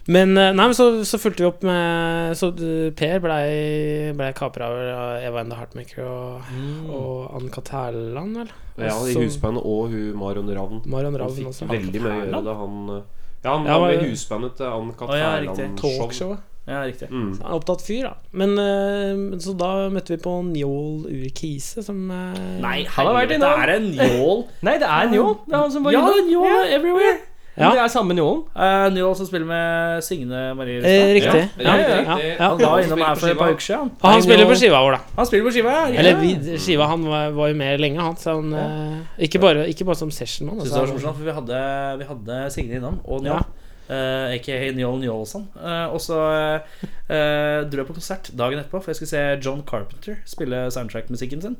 [0.05, 4.33] Men eh, nei, men så, så fulgte vi opp med Så eh, Per blei ble
[4.35, 6.49] kapra av Eva and the Heartmaker og,
[6.91, 7.69] og Ann-Kat.
[7.71, 8.51] Hærland, vel?
[8.83, 10.81] Ja, i husbandet og hun Marion Ravn.
[10.91, 11.69] Marion Han Ravn fikk også.
[11.71, 13.05] veldig mye å gjøre da han eh,
[13.45, 15.15] Ja, han Ja, var med i husbandet til Ann-Kat.
[15.15, 16.35] Hærland-show.
[16.63, 17.09] Ja, riktig.
[17.11, 17.33] Mm.
[17.41, 18.13] Han er opptatt fyr, da.
[18.39, 22.31] Men uh, så da møtte vi på Njål Urkise, som uh,
[22.63, 23.51] Nei, Han har vært innom.
[23.51, 24.41] det er en njål.
[24.69, 25.35] Nei, det er Njål.
[25.43, 26.29] Det er han som var Ja, innom.
[26.31, 27.19] njål everywhere.
[27.53, 27.67] Ja.
[27.67, 28.39] Men Det er samme Njålen.
[28.55, 31.43] Uh, njål som spiller med Signe Marie Eh, riktig.
[31.59, 33.91] Ja, Ja, ja, ja, Han var innom her for et par uker siden.
[34.01, 34.99] Og han spiller på skiva vår, da.
[35.19, 35.99] Han spiller på skiva, ja.
[35.99, 38.15] Eller vi, skiva han var, var jo med lenge, han.
[38.17, 40.63] Så han eh, ikke, bare, ikke bare som sessionmann.
[40.63, 40.87] Altså.
[40.97, 43.37] så vi vi hadde Signe innom, og Ja.
[43.37, 43.51] Njål.
[43.93, 45.45] Eh, aka Njål Njålsson.
[45.55, 49.63] Uh, og så uh, dro jeg på konsert dagen etterpå, for jeg skulle se John
[49.69, 51.57] Carpenter spille soundtrack-musikken sin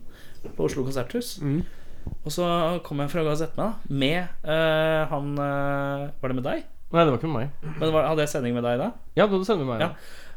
[0.57, 1.37] på Oslo Konserthus.
[1.41, 1.61] Mm.
[2.23, 2.47] Og så
[2.85, 6.67] kom jeg fra å sette meg, da, med uh, han eh, Var det med deg?
[6.93, 7.71] Nei, det var ikke med meg.
[7.79, 8.91] Men var, Hadde jeg sending med deg da?
[9.17, 9.87] Ja, du med meg.
[9.87, 9.93] Ja.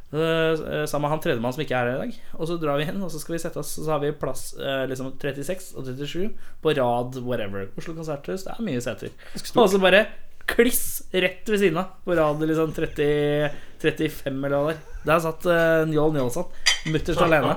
[0.06, 2.20] Uh, sammen med han tredjemann som ikke er her i dag.
[2.38, 4.52] Og så drar vi inn, og så skal vi sette oss Så har vi plass
[4.54, 6.30] eh, liksom 36 og 37
[6.62, 7.66] på rad whatever.
[7.76, 9.12] Oslo Konserthus, det er mye seter.
[9.58, 10.06] Og så bare
[10.46, 13.50] kliss rett ved siden av, på rad liksom 30,
[13.82, 15.02] 35 eller hva det er.
[15.06, 16.48] Der satt uh, Njål Njålsson
[16.94, 17.56] mutterst alene.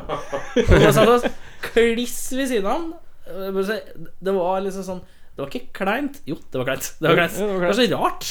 [0.57, 1.27] Og satt oss
[1.69, 2.91] kliss ved siden av han.
[3.29, 6.21] Jeg si, Det var liksom sånn Det var ikke kleint.
[6.25, 6.87] Jo, det var kleint.
[6.97, 7.37] Det var, kleint.
[7.37, 8.29] Det var så rart.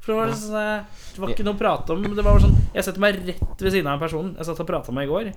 [0.00, 2.04] For det var, liksom, sånn, det var ikke noe å prate om.
[2.16, 4.70] Det var sånn Jeg setter meg rett ved siden av en person jeg satt og
[4.70, 5.32] prata med i går,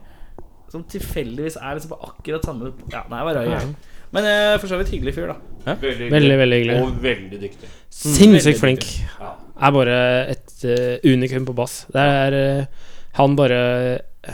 [0.73, 3.73] som tilfeldigvis er liksom på akkurat samme Ja, nei, jeg var røy.
[4.13, 5.37] Men eh, for så vidt hyggelig fyr, da.
[5.81, 6.81] Veldig, Veldig, veldig hyggelig.
[6.83, 7.69] Og veldig dyktig.
[7.93, 8.87] Sinnssykt flink.
[9.19, 9.33] Ja.
[9.63, 9.99] Er bare
[10.33, 11.83] et uh, unikum på bass.
[11.93, 13.59] Det er uh, Han bare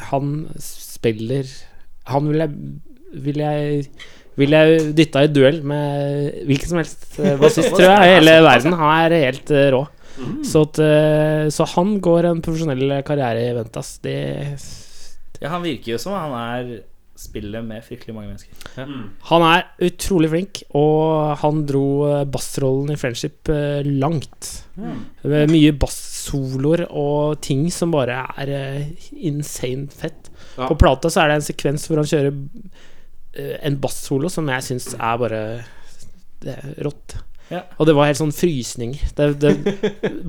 [0.09, 1.49] Han spiller
[2.09, 2.45] Han vil
[3.19, 3.83] ville jeg
[4.39, 8.37] Vil jeg dytta i duell med hvilken som helst eh, bassist, tror jeg, i hele
[8.45, 8.75] verden.
[8.79, 9.81] Han er helt uh, rå.
[10.47, 10.79] Så, at,
[11.51, 13.97] så han går en profesjonell karriere i Ventas.
[14.03, 14.15] Det
[15.41, 16.71] Ja, han virker jo som han er
[17.19, 18.91] spillet med fryktelig mange mennesker.
[19.29, 23.51] Han er utrolig flink, og han dro eh, bassrollen i Friendship
[23.86, 24.51] langt.
[24.79, 25.03] langt.
[25.27, 30.32] Med mye bassoloer og ting som bare er eh, insane fett.
[30.55, 30.67] Ja.
[30.67, 34.69] På plata så er det en sekvens hvor han kjører eh, en bassolo som jeg
[34.71, 35.43] syns er bare
[36.39, 37.17] det er rått.
[37.49, 37.63] Ja.
[37.81, 38.93] Og det var helt sånn frysning.
[39.17, 39.53] Det, det,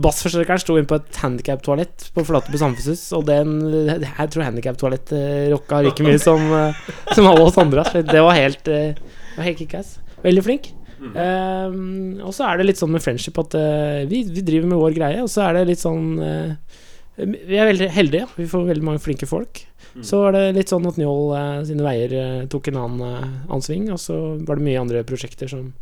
[0.00, 3.58] bassforsterkeren sto inn på et handikap-toalett på Flateby samfunnshus, og den,
[3.90, 7.84] jeg tror handikap-toalett eh, rocka like mye som, eh, som alle oss andre.
[8.00, 9.98] Det var helt, eh, det var helt kickass.
[10.24, 10.72] Veldig flink.
[11.00, 14.80] Um, og så er det litt sånn med friendship at uh, vi, vi driver med
[14.82, 16.52] vår greie, og så er det litt sånn uh,
[17.16, 18.28] Vi er veldig heldige.
[18.36, 19.62] Vi får veldig mange flinke folk.
[20.06, 24.00] Så var det litt sånn at Njål uh, sine veier tok en annen, ansving, og
[24.00, 25.72] så var det mye andre prosjekter som,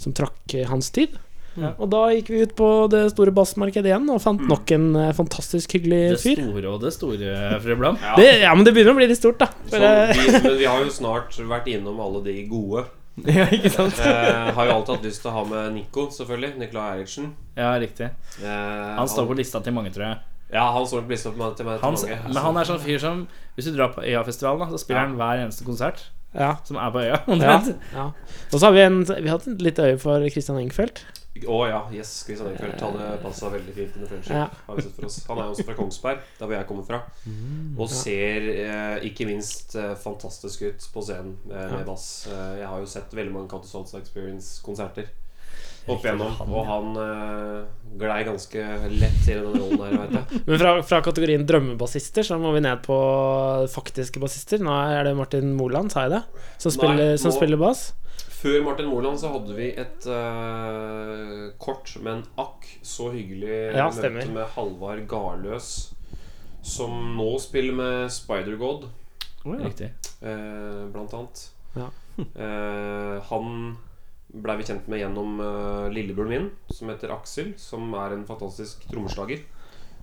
[0.00, 1.14] som trakk eh, hans tid.
[1.54, 1.68] Ja.
[1.78, 5.12] Og da gikk vi ut på det store bassmarkedet igjen og fant nok en eh,
[5.14, 6.40] fantastisk hyggelig fyr.
[6.40, 7.98] Det store og det store, fru Blom.
[8.02, 8.16] Ja.
[8.48, 9.52] Ja, men det begynner å bli litt stort, da.
[9.70, 12.82] Så eh, vi, men vi har jo snart vært innom alle de gode.
[13.30, 14.00] ja, ikke sant?
[14.02, 16.56] Eh, har jo alltid hatt lyst til å ha med Nico, selvfølgelig.
[16.58, 17.30] Nicolai Eriksen.
[17.54, 18.10] Ja, riktig.
[18.42, 20.18] Eh, Han står på lista til mange, tror jeg.
[20.54, 21.54] Ja, han står på lista til meg.
[21.58, 22.18] Til meg Han, mange.
[22.34, 23.22] men han er sånn fyr som
[23.56, 25.06] Hvis du drar på Øyafestivalen, så spiller Ja.
[25.08, 26.02] han hver eneste konsert
[26.34, 26.56] Ja.
[26.66, 27.18] som er på øya.
[27.26, 27.76] Ja, omtrent.
[27.94, 28.06] ja.
[28.52, 31.04] Og så har vi, en, vi har hatt et litt øye for Christian Engfeldt.
[31.50, 32.12] Å ja, yes.
[32.26, 34.36] Christian Engfeldt hadde passa veldig fint under friendship.
[34.36, 34.44] Ja.
[34.68, 35.16] Har vi sett for oss.
[35.26, 37.00] Han er jo også fra Kongsberg, der hvor jeg kommer fra.
[37.74, 42.06] Og ser eh, ikke minst eh, fantastisk ut på scenen eh, med bass.
[42.30, 45.10] Eh, jeg har jo sett veldig mange Counter Salsa Experience-konserter
[45.88, 47.64] opp igjennom, og han uh,
[48.00, 50.40] glei ganske lett i den rollen der, veit jeg.
[50.48, 52.96] Men fra, fra kategorien drømmebassister så må vi ned på
[53.74, 54.62] faktiske bassister.
[54.64, 56.22] Nå er det Martin Moland, sa jeg det?
[56.56, 57.84] Som Nei, spiller, som spiller bass.
[58.44, 64.00] Før Martin Moland så hadde vi et uh, kort, men akk så hyggelig Ja, møte
[64.02, 64.28] stemmer.
[64.34, 65.70] med Halvard Garløs,
[66.64, 68.88] som nå spiller med Spider-God.
[69.44, 69.90] Riktig.
[70.24, 71.40] eh, blant annet.
[71.76, 71.90] Ja.
[72.16, 73.48] Eh, han
[74.34, 78.86] blei vi kjent med gjennom uh, lillebroren min, som heter Aksel, som er en fantastisk
[78.90, 79.44] trommeslager.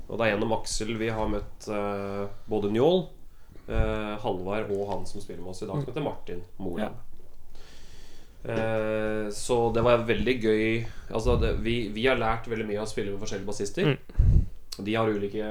[0.07, 3.05] Og det er gjennom Aksel vi har møtt uh, både Njål,
[3.69, 6.99] uh, Halvard og han som spiller med oss i dag, som heter Martin Moland.
[8.41, 10.63] Uh, så det var veldig gøy
[11.13, 13.91] Altså det, vi, vi har lært veldig mye av å spille med forskjellige bassister.
[14.81, 15.45] De har ulike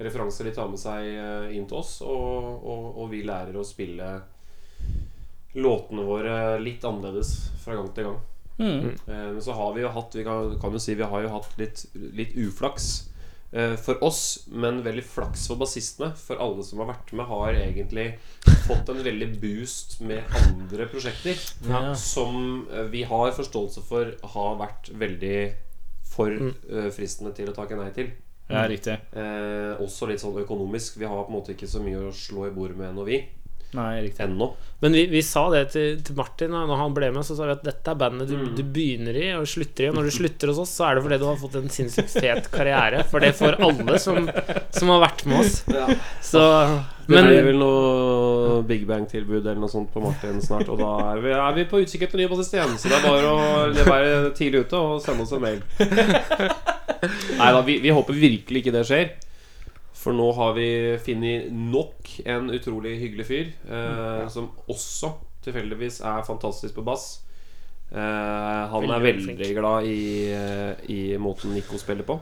[0.00, 4.12] referanser de tar med seg inn til oss, og, og, og vi lærer å spille
[5.58, 8.18] låtene våre litt annerledes fra gang til gang.
[8.60, 8.88] Mm.
[8.90, 11.30] Eh, Men så har vi jo hatt Vi kan, kan jo si vi har jo
[11.32, 13.08] hatt litt, litt uflaks
[13.56, 16.12] eh, for oss, men veldig flaks for bassistene.
[16.18, 18.06] For alle som har vært med, har egentlig
[18.68, 21.40] fått en veldig boost med andre prosjekter.
[21.68, 21.94] Ja.
[21.98, 25.36] Som eh, vi har forståelse for har vært veldig
[26.10, 26.90] for mm.
[26.90, 28.08] fristende til å takke nei til.
[28.50, 28.96] ja, riktig.
[29.14, 30.98] Eh, også litt sånn økonomisk.
[30.98, 33.20] Vi har på en måte ikke så mye å slå i bordet med ennå, vi.
[33.76, 34.24] Nei, riktig.
[34.24, 34.48] Ennå.
[34.82, 37.22] Men vi, vi sa det til, til Martin når han ble med.
[37.26, 38.48] Så sa vi at dette er bandet du, Mm.
[38.56, 39.90] du begynner i og slutter i.
[39.92, 42.14] Og når du slutter hos oss, så er det fordi du har fått en sinnssykt
[42.16, 43.04] fet karriere.
[43.12, 44.26] For det får alle som,
[44.74, 45.60] som har vært med oss.
[46.24, 46.42] Så
[47.10, 50.66] Det blir vel noe Big Bang-tilbud eller noe sånt på Martin snart.
[50.72, 52.74] Og da er vi, er vi på utkikk etter ny bassist igjen.
[52.80, 55.62] Så det er bare å det er bare tidlig ute og sende oss en mail.
[57.40, 59.10] Nei da, vi, vi håper virkelig ikke det skjer.
[60.00, 60.68] For nå har vi
[61.04, 63.50] funnet nok en utrolig hyggelig fyr.
[63.68, 65.12] Eh, som også
[65.44, 67.08] tilfeldigvis er fantastisk på bass.
[67.90, 72.20] Eh, han er Veldig veldig glad i, eh, i måten Nico spiller på.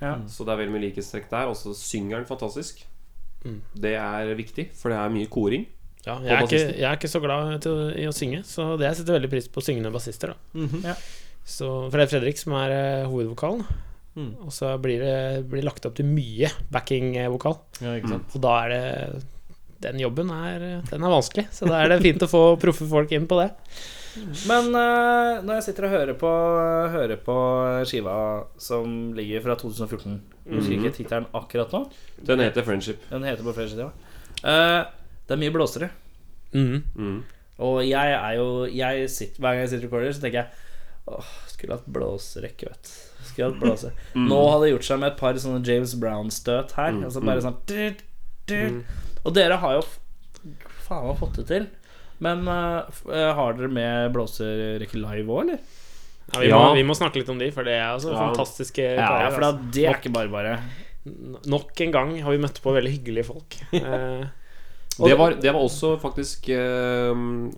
[0.00, 0.16] Ja.
[0.26, 1.52] Så det er veldig mye likhetstrekk der.
[1.52, 2.82] Og så synger han fantastisk.
[3.44, 3.60] Mm.
[3.74, 5.66] Det er viktig, for det er mye koring.
[6.06, 8.88] ja, jeg, er ikke, jeg er ikke så glad til, i å synge, så det
[8.88, 10.34] jeg setter veldig pris på syngende bassister.
[10.34, 10.94] da Ja.
[11.44, 13.64] Så For det er Fredrik som er eh, hovedvokalen.
[14.12, 14.32] Mm.
[14.44, 17.56] Og så blir det blir lagt opp til mye backing-vokal.
[17.80, 18.20] Ja, ikke.
[18.20, 18.82] Og da er det
[19.82, 23.10] Den jobben er, den er vanskelig, så da er det fint å få proffe folk
[23.16, 23.48] inn på det.
[24.46, 26.30] Men uh, når jeg sitter og hører på,
[26.92, 27.36] hører på
[27.88, 28.14] skiva
[28.60, 31.80] som ligger fra 2014 Jeg husker ikke tittelen akkurat nå.
[32.28, 33.02] Den heter Friendship.
[33.10, 33.88] Den heter på Friendship, ja.
[34.42, 34.82] Uh,
[35.26, 35.88] det er mye blåsere.
[36.52, 36.82] Mm.
[36.94, 37.18] Mm.
[37.64, 40.68] Og jeg er jo jeg sitter, Hver gang jeg sitter og recorder, så tenker jeg
[41.12, 43.11] Åh, skulle hatt blåserekke, vet du.
[43.32, 43.90] Skulle blåse.
[44.14, 44.26] Mm.
[44.30, 46.92] Nå hadde det gjort seg med et par sånne James Brown-støt her.
[46.96, 48.02] Mm, Altså bare sånn dyrt,
[48.50, 48.82] dyrt.
[49.24, 49.84] Og dere har jo
[50.86, 51.66] faen meg fått det til.
[52.22, 52.84] Men uh,
[53.34, 55.62] har dere med blåserekke live òg, eller?
[56.32, 56.58] Ja, vi, Ja.
[56.62, 58.28] Må, vi må snakke litt om de, for det er altså Ja.
[58.28, 59.72] fantastiske Ja, karer, for da, altså.
[59.74, 60.52] det er ikke bare bare.
[61.50, 63.58] Nok en gang har vi møtt på veldig hyggelige folk.
[64.92, 67.14] Eh, Det var, det var også faktisk eh,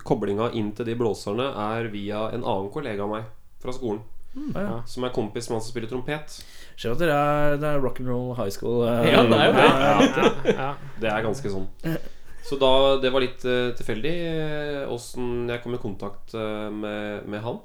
[0.06, 3.24] Koblinga inn til de blåserne er via en annen kollega av meg
[3.60, 3.98] fra skolen.
[4.55, 4.81] Ja.
[4.90, 6.38] Som er kompis med han som spiller trompet.
[6.77, 8.83] Ser at det er, det er rock'n'roll high school.
[8.88, 10.55] eh, Ja, det er jo det.
[10.57, 10.70] Ja.
[11.01, 11.68] Det er ganske sånn.
[12.44, 12.70] Så da,
[13.01, 14.14] det var litt eh, tilfeldig
[14.92, 17.61] åssen jeg kom i kontakt eh, med, med han.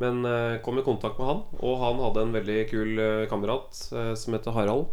[0.00, 3.78] Men eh, kom i kontakt med han, og han hadde en veldig kul eh, kamerat
[3.96, 4.86] eh, som heter Harald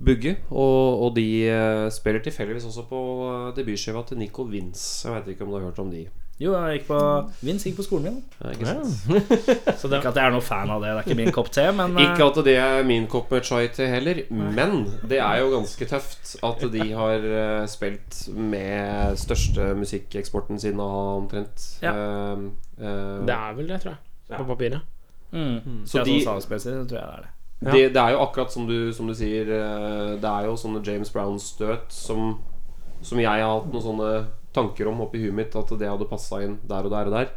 [0.00, 0.36] Bugge.
[0.50, 5.06] Og, og de eh, spiller tilfeldigvis også på eh, debutskiva til Nico Vince.
[5.08, 6.04] Jeg veit ikke om du har hørt om de.
[6.38, 6.98] Jo, jeg gikk på
[7.42, 8.18] Vince gikk på skolen min.
[8.38, 9.30] Ja, ikke, sant?
[9.80, 10.92] Så det, ikke at jeg er noen fan av det.
[10.92, 13.48] Det er ikke min kopp te, men eh, ikke at det er min kopp med
[13.48, 14.76] chai til heller, men
[15.10, 21.00] det er jo ganske tøft at de har eh, spilt med største musikkeksporten siden av
[21.24, 21.66] omtrent.
[21.82, 21.96] Ja.
[21.96, 22.46] Uh,
[22.78, 24.38] eh, Det er vel det, tror jeg.
[24.38, 24.80] På papiret.
[25.32, 25.82] mm.
[25.84, 27.34] Så Så de- de, salgsspesier, så tror jeg det er det.
[27.58, 27.70] Ja.
[27.72, 30.78] Det, det er jo akkurat som du, som du sier eh, Det er jo sånne
[30.86, 32.36] James Brown-støt som,
[33.02, 34.10] som jeg har hatt noen sånne
[34.58, 37.30] tanker om oppi huet mitt, at det hadde passa inn der og der og der.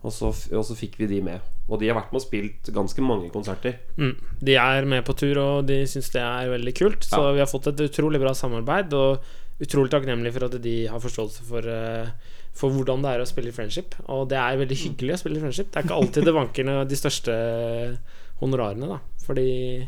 [0.00, 1.42] Og så, og så fikk vi de med.
[1.68, 3.76] Og de har vært med og spilt ganske mange konserter.
[4.00, 4.14] Mm.
[4.40, 7.04] De er med på tur, og de syns det er veldig kult.
[7.04, 7.34] Så Ja.
[7.36, 9.20] vi har fått et utrolig bra samarbeid, og
[9.60, 12.08] utrolig takknemlig for at de har forståelse for, eh,
[12.56, 13.94] for hvordan det er å spille i friendship.
[14.08, 15.68] Og det er veldig hyggelig å spille i friendship.
[15.70, 17.36] Det er ikke alltid det vanker de største
[18.40, 18.98] honorarene, da.
[19.26, 19.86] Fordi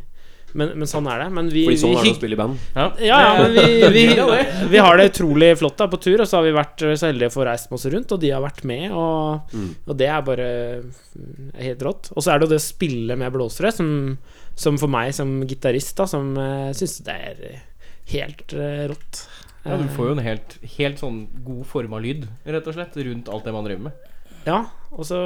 [0.58, 1.28] men, men sånn er det.
[1.36, 2.62] Men vi, Fordi sånn er det å spille i band.
[2.76, 3.64] Ja, ja, men vi,
[3.96, 4.04] vi,
[4.72, 7.32] vi har det utrolig flott da på tur, og så har vi vært så heldige
[7.32, 9.68] å få reist masse rundt, og de har vært med, og, Mm.
[9.86, 10.46] og det er bare
[10.82, 12.10] mm, helt rått.
[12.14, 13.88] Og så er det jo det spillet med blåsere, som,
[14.58, 17.42] som for meg som gitarist, da, som uh, syns det er
[18.12, 19.22] helt uh, rått.
[19.64, 23.28] Ja, du får jo en helt, helt sånn god forma lyd, rett og slett, rundt
[23.30, 24.08] alt det man driver med.
[24.46, 24.60] Ja,
[24.92, 25.18] og så,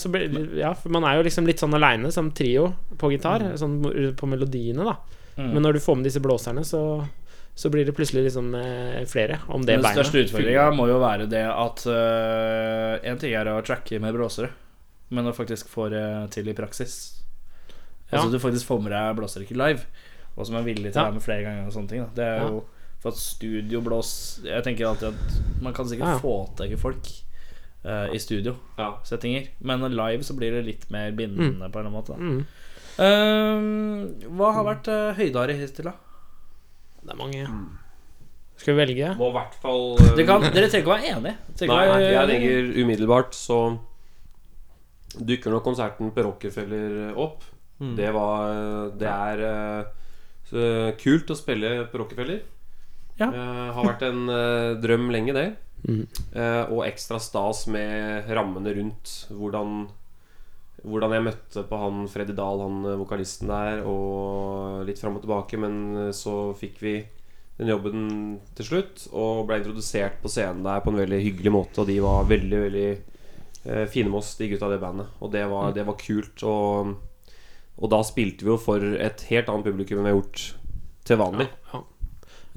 [0.00, 0.26] så ble,
[0.58, 3.78] Ja, for man er jo liksom litt sånn aleine som trio på gitar, sånn
[4.18, 4.96] på melodiene, da.
[5.36, 5.52] Mm.
[5.54, 6.82] Men når du får med disse blåserne, så,
[7.54, 10.00] så blir det plutselig liksom eh, flere om det Den beinet.
[10.00, 14.50] største utfordringa må jo være det at uh, En ting er å tracke med blåsere,
[15.14, 16.04] men å faktisk få det
[16.34, 16.98] til i praksis.
[18.10, 18.18] Ja.
[18.18, 19.86] Altså du faktisk får med deg blåserekker live,
[20.34, 21.68] og som er villig til å være med flere ganger.
[21.68, 22.12] Og sånne ting da.
[22.16, 22.62] Det er jo
[23.02, 24.10] For at studioblås
[24.44, 27.31] Jeg tenker alltid at man kan sikkert få til folk øh,
[27.82, 28.18] i Ja.
[28.22, 32.14] studiosettinger, men live så blir det litt mer bindende på en eller annen måte.
[32.14, 32.44] Mm.
[33.00, 35.94] Ehm, hva har vært uh, høydare hittil, da?
[37.02, 37.46] Det er mange.
[38.60, 39.14] Skal vi velge?
[39.18, 41.34] Må i hvert fall Dere, kan, dere trenger ikke å være enige.
[41.72, 43.58] Nei, ikke jeg legger umiddelbart så
[45.12, 47.42] dukker nok konserten på Rockefeller opp.
[47.82, 47.96] Mm.
[47.98, 49.42] Det var Det er
[50.52, 52.44] uh, kult å spille på Rockefeller.
[53.18, 53.28] Ja.
[53.32, 55.48] Uh, har vært en uh, drøm lenge, det.
[55.88, 59.16] Eh, og ekstra stas med rammene rundt.
[59.34, 59.88] Hvordan
[60.82, 65.24] hvordan jeg møtte på han Freddy Dahl, han eh, vokalisten der, og litt fram og
[65.24, 65.60] tilbake.
[65.62, 66.96] Men eh, så fikk vi
[67.60, 68.06] den jobben
[68.56, 71.82] til slutt, og ble introdusert på scenen der på en veldig hyggelig måte.
[71.82, 72.88] Og de var veldig, veldig
[73.68, 75.12] uh, fine med oss, de gutta i det bandet.
[75.22, 76.42] Og det var, det var kult.
[76.48, 76.94] Og,
[77.76, 80.46] og da spilte vi jo for et helt annet publikum enn vi har gjort
[81.06, 81.50] til vanlig.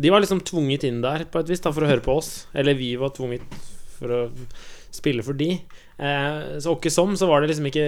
[0.01, 2.45] De var liksom tvunget inn der på et vis da for å høre på oss.
[2.57, 3.45] Eller vi var tvunget
[3.95, 4.21] for å
[4.95, 5.53] spille for de.
[5.97, 7.85] Eh, så åkke som, så var det liksom ikke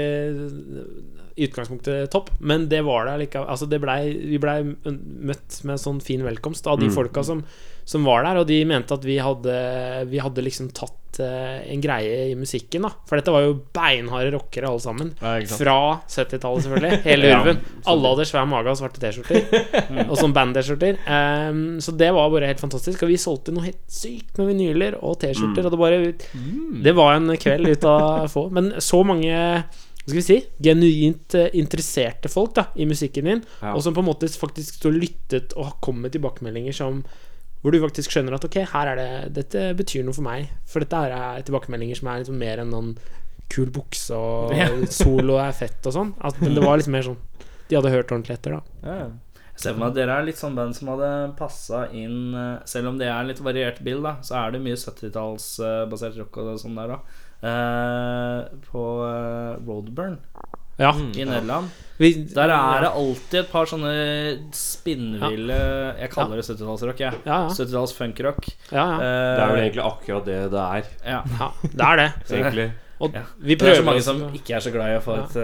[1.38, 3.48] i utgangspunktet topp, men det var det likevel.
[3.54, 3.98] Altså det ble,
[4.34, 6.96] vi blei møtt med en sånn fin velkomst av de Mm.
[6.96, 7.44] folka som,
[7.88, 9.58] som var der, og de mente at vi hadde,
[10.10, 12.90] vi hadde liksom tatt uh, en greie i musikken, da.
[13.08, 15.14] For dette var jo beinharde rockere alle sammen.
[15.22, 15.38] Ja.
[15.50, 15.78] Fra
[16.10, 17.00] 70-tallet, selvfølgelig.
[17.08, 17.56] Hele Ja.
[17.88, 20.04] Alle hadde svær mage og svarte T-skjorter.
[20.10, 21.00] og sånn band-T-skjorter.
[21.08, 23.06] Um, så det var bare helt fantastisk.
[23.08, 25.66] Og vi solgte noe helt sykt med vinyler og T-skjorter.
[25.70, 26.02] Og det bare
[26.84, 28.50] Det var en kveld ut av få.
[28.54, 29.64] Men så mange
[30.08, 33.74] skal vi si genuint eh, interesserte folk da i musikken din, Ja.
[33.76, 37.04] og som på en måte faktisk står lyttet og har kommet tilbakemeldinger som
[37.64, 40.48] hvor du faktisk skjønner at ok, her er det dette betyr noe for meg.
[40.70, 42.92] For dette er tilbakemeldinger som er liksom mer enn noen
[43.52, 44.68] kul bukse og Ja.
[45.02, 46.14] solo er fett og sånn.
[46.22, 47.18] At det var liksom mer sånn
[47.68, 48.62] De hadde hørt ordentlig etter, da.
[49.58, 52.60] Jeg ser for meg at dere er litt sånn band som hadde passa inn eh,
[52.70, 56.60] Selv om det er litt variert bild, da, så er det mye 70-tallsbasert rock og
[56.62, 57.00] sånn der, da.
[57.44, 58.40] Eh,
[58.72, 60.18] på eh, Roadburn
[60.80, 60.92] Ja.
[61.16, 61.70] i Nederland.
[61.98, 63.92] Vi, Der er det alltid et par sånne
[64.54, 65.58] spinnville
[66.00, 67.14] Jeg kaller det 70-tallsrock, jeg.
[67.26, 67.54] Ja, ja.
[67.54, 68.50] 70-talls funkrock.
[68.72, 68.98] ja, ja.
[68.98, 71.22] Eh, Det er vel egentlig akkurat det det er, ja.
[71.40, 72.10] ja det er det.
[72.40, 72.68] egentlig.
[73.00, 73.24] Og Ja.
[73.40, 75.38] vi Det er så prøver mange som ikke er så glad i å få et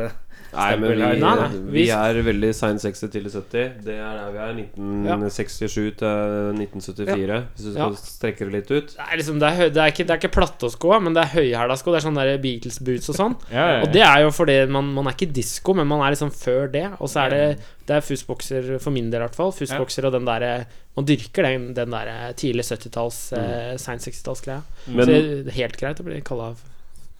[0.54, 3.84] eh, Nei, men vi, Nei, nei, vi vi- er veldig sein 60 til 70.
[3.84, 4.54] Det er der vi er.
[4.54, 7.40] 1967 til 1974.
[7.56, 7.98] Hvis du skal Ja.
[7.98, 8.88] strekke det litt ut.
[8.96, 11.34] Det er, liksom, det er, det er ikke, det er ikke platåsko, men det er
[11.36, 11.92] høyhæla sko.
[11.92, 13.36] Det er sånne der Beatles-boots og sånn.
[13.84, 16.72] Og det er jo fordi man, man er ikke disko, men man er liksom før
[16.72, 16.86] det.
[17.00, 19.52] Og så er det Det er fussbokser, for min del i hvert fall.
[19.52, 24.62] Fussbokser og den derre Man dyrker den, den der tidlig 70-talls, eh, sein 60-tallsgreia.
[24.88, 26.52] Men Så det er helt greit å bli kalla,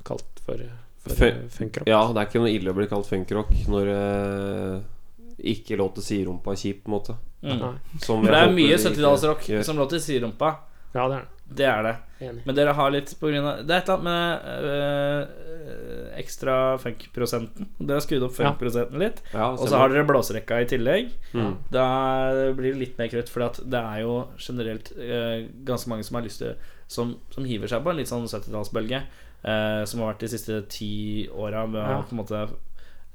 [0.06, 0.62] kalt for,
[1.12, 1.88] funkrock.
[1.88, 4.82] ja, det er ikke noe ille å bli kalt funkrock når eh,
[5.54, 7.16] ikke låter siderumpa er kjip, på en måte.
[7.44, 7.64] mm.
[8.00, 9.64] Som For det er håper mye vi ikke 70-tallsrock gjør.
[9.68, 10.54] som låter siderumpa.
[10.94, 11.33] Ja, det er det.
[11.54, 11.96] Det er det.
[12.24, 12.42] Enig.
[12.48, 16.56] Men dere har litt på grunn av Det er et eller annet med øh, ekstra
[16.82, 17.68] funk-prosenten.
[17.80, 18.52] Dere har skrudd opp Ja.
[18.52, 19.22] funk-prosenten litt.
[19.34, 21.12] Ja, Og så har dere blåserekka i tillegg.
[21.34, 21.58] Mm.
[21.72, 21.86] Da
[22.56, 26.24] blir det litt mer krutt, for det er jo generelt øh, ganske mange som har
[26.26, 26.56] lyst til
[26.88, 29.00] Som, som hiver seg på en litt sånn 70-tallsbølge,
[29.46, 32.00] øh, som har vært de siste ti åra med Ja.
[32.02, 32.48] å på en måte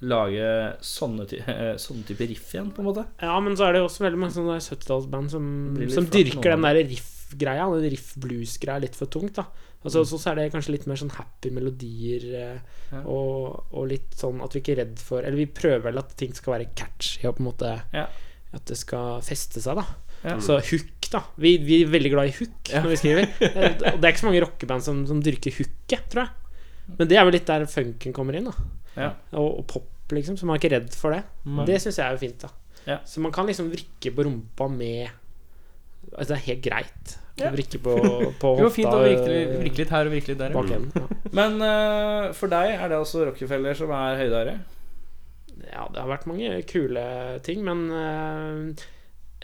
[0.00, 0.48] lage
[0.80, 1.38] sånne, ty
[1.84, 3.04] sånne type riff igjen, på en måte.
[3.22, 5.46] Ja, men så er det jo også veldig mange sånne 70-tallsband som,
[5.90, 6.80] som dyrker den der
[7.28, 7.66] riff-greia.
[7.92, 9.44] Riff-blues-greia litt for tungt, da.
[9.84, 12.58] Altså, Så så er det kanskje litt mer sånn happy melodier eh,
[12.90, 13.02] Ja.
[13.06, 16.16] og, og litt sånn at vi ikke er redd for Eller vi prøver vel at
[16.18, 18.06] ting skal være catchy og på en måte Ja.
[18.56, 19.84] At det skal feste seg, da.
[20.24, 20.38] Ja.
[20.42, 21.20] Så hook, da.
[21.38, 23.28] Vi, vi er veldig glad i hook når vi skriver.
[23.44, 26.56] Eh, Og det er ikke så mange rockeband som, som dyrker hooket, tror jeg.
[26.98, 28.66] Men det er vel litt der funken kommer inn, da.
[28.96, 29.10] Ja.
[29.36, 30.38] Og, og pop, liksom.
[30.40, 31.22] Så man er ikke redd for det.
[31.68, 32.50] Det syns jeg er jo fint, da.
[32.88, 32.96] Ja.
[33.06, 35.12] Så man kan liksom vrikke på rumpa med
[36.14, 37.50] Altså, det er helt greit Ja.
[37.50, 37.92] å vrikke på,
[38.42, 40.56] på Det går fint å virke, øh, litt her og virke litt der.
[40.56, 40.88] Bakken.
[40.96, 41.06] Ja.
[41.38, 44.58] Men uh, for deg er det altså Rockefeller som er høydere?
[45.68, 47.02] ja, det har vært mange kule
[47.44, 48.86] ting, men uh,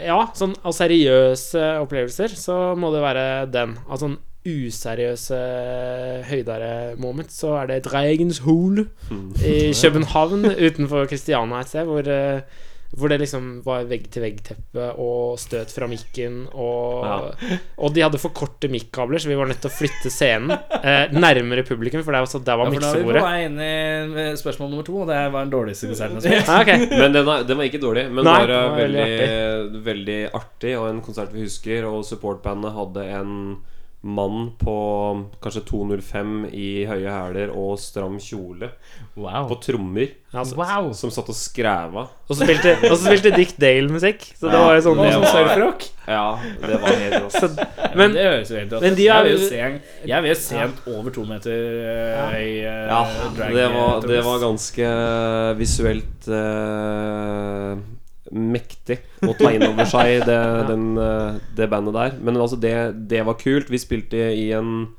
[0.00, 3.74] Ja, sånn av seriøse opplevelser så må det være den.
[3.86, 5.38] Av sånn useriøse
[6.28, 8.86] høydere moment, så er det Dreigens Hole
[9.44, 12.40] i København utenfor Christiania et sted, hvor øh,
[12.94, 16.44] hvor det liksom var vegg-til-vegg-teppe og støt fra mikken.
[16.52, 17.32] Og,
[17.74, 21.10] og de hadde for korte mikkabler, så vi var nødt til å flytte scenen eh,
[21.14, 22.04] nærmere publikum.
[22.06, 23.24] For der var, der var Ja, for da er vi på miksebordet.
[23.26, 26.22] vei inn i eh, spørsmål nummer to, og det var den dårligste konserten.
[26.22, 26.86] jeg har spilt.
[26.86, 26.98] Ah.
[27.02, 30.18] Men den, er, den var ikke dårlig, men Nei, var, den var veldig veldig, veldig
[30.38, 30.74] artig.
[30.78, 31.86] Og en konsert vi husker.
[31.90, 33.32] Og supportbandet hadde en
[34.04, 34.74] mann på
[35.42, 38.68] kanskje 205 i høye hæler og stram kjole
[39.16, 39.46] Wow.
[39.48, 40.88] på trommer Altså, wow.
[40.92, 42.02] som satt og skræva.
[42.28, 44.24] og, så spilte, og så spilte Dick Dale-musikk.
[44.36, 45.84] Så det var jo sånn det var- surfrock.
[46.08, 46.24] Ja,
[46.60, 47.60] det var helt rått.
[47.96, 48.96] Men det høres jo helt rått men ut.
[48.98, 50.92] de Jeg er- vil jo sent, jeg vil sent ja.
[50.98, 53.02] over to meter eh, i uh, Ja,
[53.38, 54.90] drag det var, det var ganske
[55.62, 57.78] visuelt eh,
[58.34, 62.18] mektig å ta inn over seg det, den, eh, det bandet der.
[62.20, 62.74] Men altså, det,
[63.10, 63.72] det var kult.
[63.72, 64.92] Vi spilte i en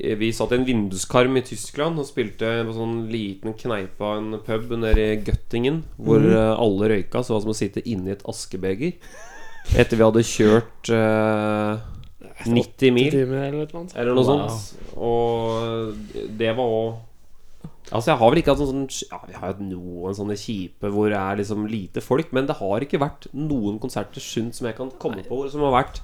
[0.00, 4.38] Vi satt i en vinduskarm i Tyskland og spilte på sånn liten kneipe av en
[4.46, 6.54] pub nede i Göttingen, hvor mm.
[6.56, 8.96] alle røyka, så det var som å sitte inni et askebeger.
[9.76, 11.84] Etter vi hadde kjørt eh,
[12.48, 13.14] 90 mil.
[13.14, 13.86] eller noe.
[13.94, 14.48] Eller noe Wow.
[14.48, 14.96] sånt.
[14.96, 15.94] Og
[16.38, 16.90] det var òg
[17.90, 20.90] Altså, jeg har vel ikke hatt sånn sånn Ja, vi har hatt noen sånne kjipe
[20.94, 24.68] hvor det er liksom lite folk, men det har ikke vært noen konserter sunt som
[24.68, 26.02] jeg kan komme på, som har vært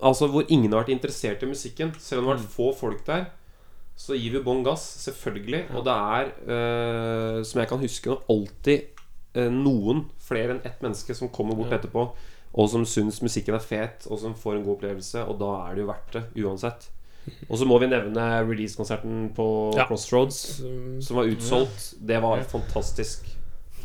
[0.00, 1.90] Altså hvor ingen har vært interessert i musikken.
[2.00, 3.26] Selv om det har vært få folk der,
[3.96, 5.62] så gir vi bånn gass, selvfølgelig.
[5.76, 9.02] Og det er, øh, som jeg kan huske alltid
[9.36, 12.06] øh, noen flere enn ett menneske som kommer bort etterpå,
[12.56, 15.76] og som syns musikken er fet, og som får en god opplevelse, og da er
[15.76, 16.88] det jo verdt det uansett.
[17.50, 19.46] Og så må vi nevne releasekonserten på
[19.76, 19.86] Ja.
[19.88, 20.40] Crossroads,
[21.06, 21.94] som var utsolgt.
[22.06, 23.26] Det var fantastisk.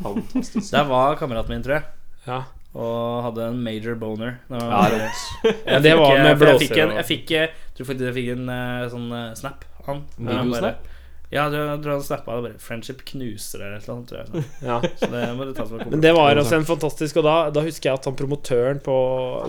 [0.02, 0.70] Fantastisk.
[0.72, 1.84] Der var kameraten min, tror jeg.
[2.26, 2.40] Ja.
[2.74, 4.38] Og hadde en major boner.
[4.48, 4.88] Ja.
[5.66, 8.14] Jeg det var eh, med jeg blåser fikk en, Jeg fikk, eh, tror faktisk jeg
[8.16, 9.64] fikk en eh, sånn eh, snap.
[9.86, 10.04] Han.
[10.16, 10.88] Video Han bare- snap?
[11.32, 14.08] Ja, jeg tror han snappa det bare 'Friendship knuser' eller et eller annet.
[14.08, 14.42] Tror jeg, så.
[14.68, 14.80] Ja.
[15.00, 17.62] så det må du ta som Men det var også en fantastisk Og da, da
[17.64, 18.96] husker jeg at han promotøren på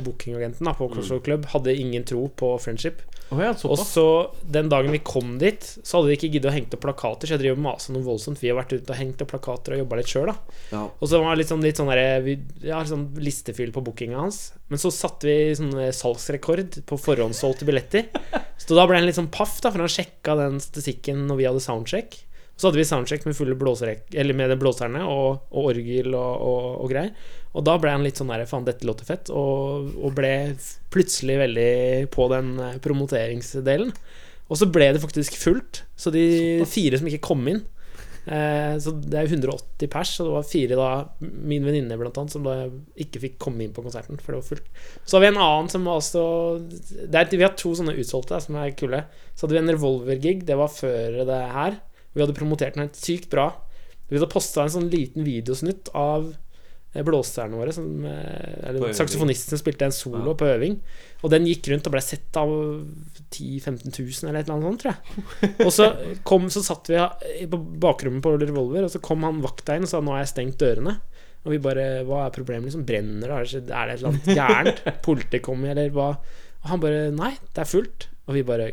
[0.06, 3.04] bookingagenten på Crossroad Club hadde ingen tro på friendship.
[3.34, 4.06] Oh, ja, Og så
[4.46, 7.28] den dagen vi kom dit, så hadde de ikke giddet å henge opp plakater.
[7.28, 8.42] Så jeg driver og maser noe voldsomt.
[8.44, 10.60] Vi har vært ute og hengt opp plakater og jobba litt sjøl, da.
[10.74, 10.84] Ja.
[10.94, 13.84] Og så var det litt sånn, litt sånn der, vi, ja, litt sånn listefyll på
[13.88, 14.42] bookinga hans.
[14.70, 18.12] Men så satte vi sånn salgsrekord på forhåndssolgte billetter.
[18.58, 21.48] Så da ble han litt sånn paff, da, for han sjekka den statistikken når vi
[21.50, 22.20] hadde soundcheck.
[22.56, 23.58] Så hadde vi soundcheck med fulle
[24.14, 27.12] Eller med blåserne og, og orgel og, og, og greier.
[27.54, 29.30] Og da ble han litt sånn der Faen, dette låter fett.
[29.34, 30.56] Og, og ble
[30.94, 33.92] plutselig veldig på den eh, promoteringsdelen.
[34.50, 35.84] Og så ble det faktisk fullt.
[35.98, 37.64] Så de fire som ikke kom inn,
[38.24, 42.46] så det er 180 pers, og det var fire da Min venninne blant annet som
[42.46, 42.54] da
[43.04, 44.70] ikke fikk komme inn på konserten, for det var fullt.
[45.04, 46.24] Så har vi en annen som var også
[47.10, 49.04] er, Vi har to sånne utsolgte som er kule.
[49.34, 51.82] Så hadde vi en revolver-gig, det var før det her.
[52.14, 53.50] Vi hadde promotert den helt sykt bra.
[54.08, 56.43] Vi hadde posta en sånn liten videosnutt av eh,
[57.02, 60.34] blåserne våre, som, eh, eller saksofonisten spilte en solo Ja.
[60.38, 60.76] på øving.
[61.24, 62.52] Og den gikk rundt og ble sett av
[63.32, 65.56] 10 000-15 000 eller et eller annet sånt, tror jeg.
[65.66, 65.88] Og så,
[66.24, 69.90] kom, så satt vi på bakrommet på Revolver, og så kom han vakta inn og
[69.90, 71.00] sa 'nå har jeg stengt dørene'.
[71.46, 72.86] Og vi bare 'hva er problemet', liksom?
[72.86, 73.30] Brenner?
[73.32, 75.02] Er det er det et eller annet gærent?
[75.02, 76.10] Politiet kommer, eller hva?
[76.64, 78.08] Og han bare 'nei, det er fullt'.
[78.28, 78.72] Og vi bare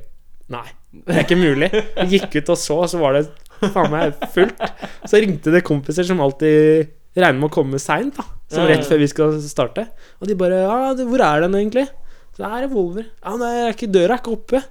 [0.51, 0.66] 'nei,
[1.07, 1.73] det er ikke mulig'.
[2.11, 3.27] Vi gikk ut og så, og så var det
[3.73, 4.61] faen meg fullt.
[5.07, 8.26] Så ringte det kompiser som alltid regner med å komme seint, da.
[8.50, 9.86] Som rett før vi skal starte.
[10.20, 11.88] Og de bare 'ja, hvor er den egentlig?'
[12.34, 13.06] Så det er revolver.
[13.24, 14.62] Ja, nei, er ikke, døra er ikke oppe.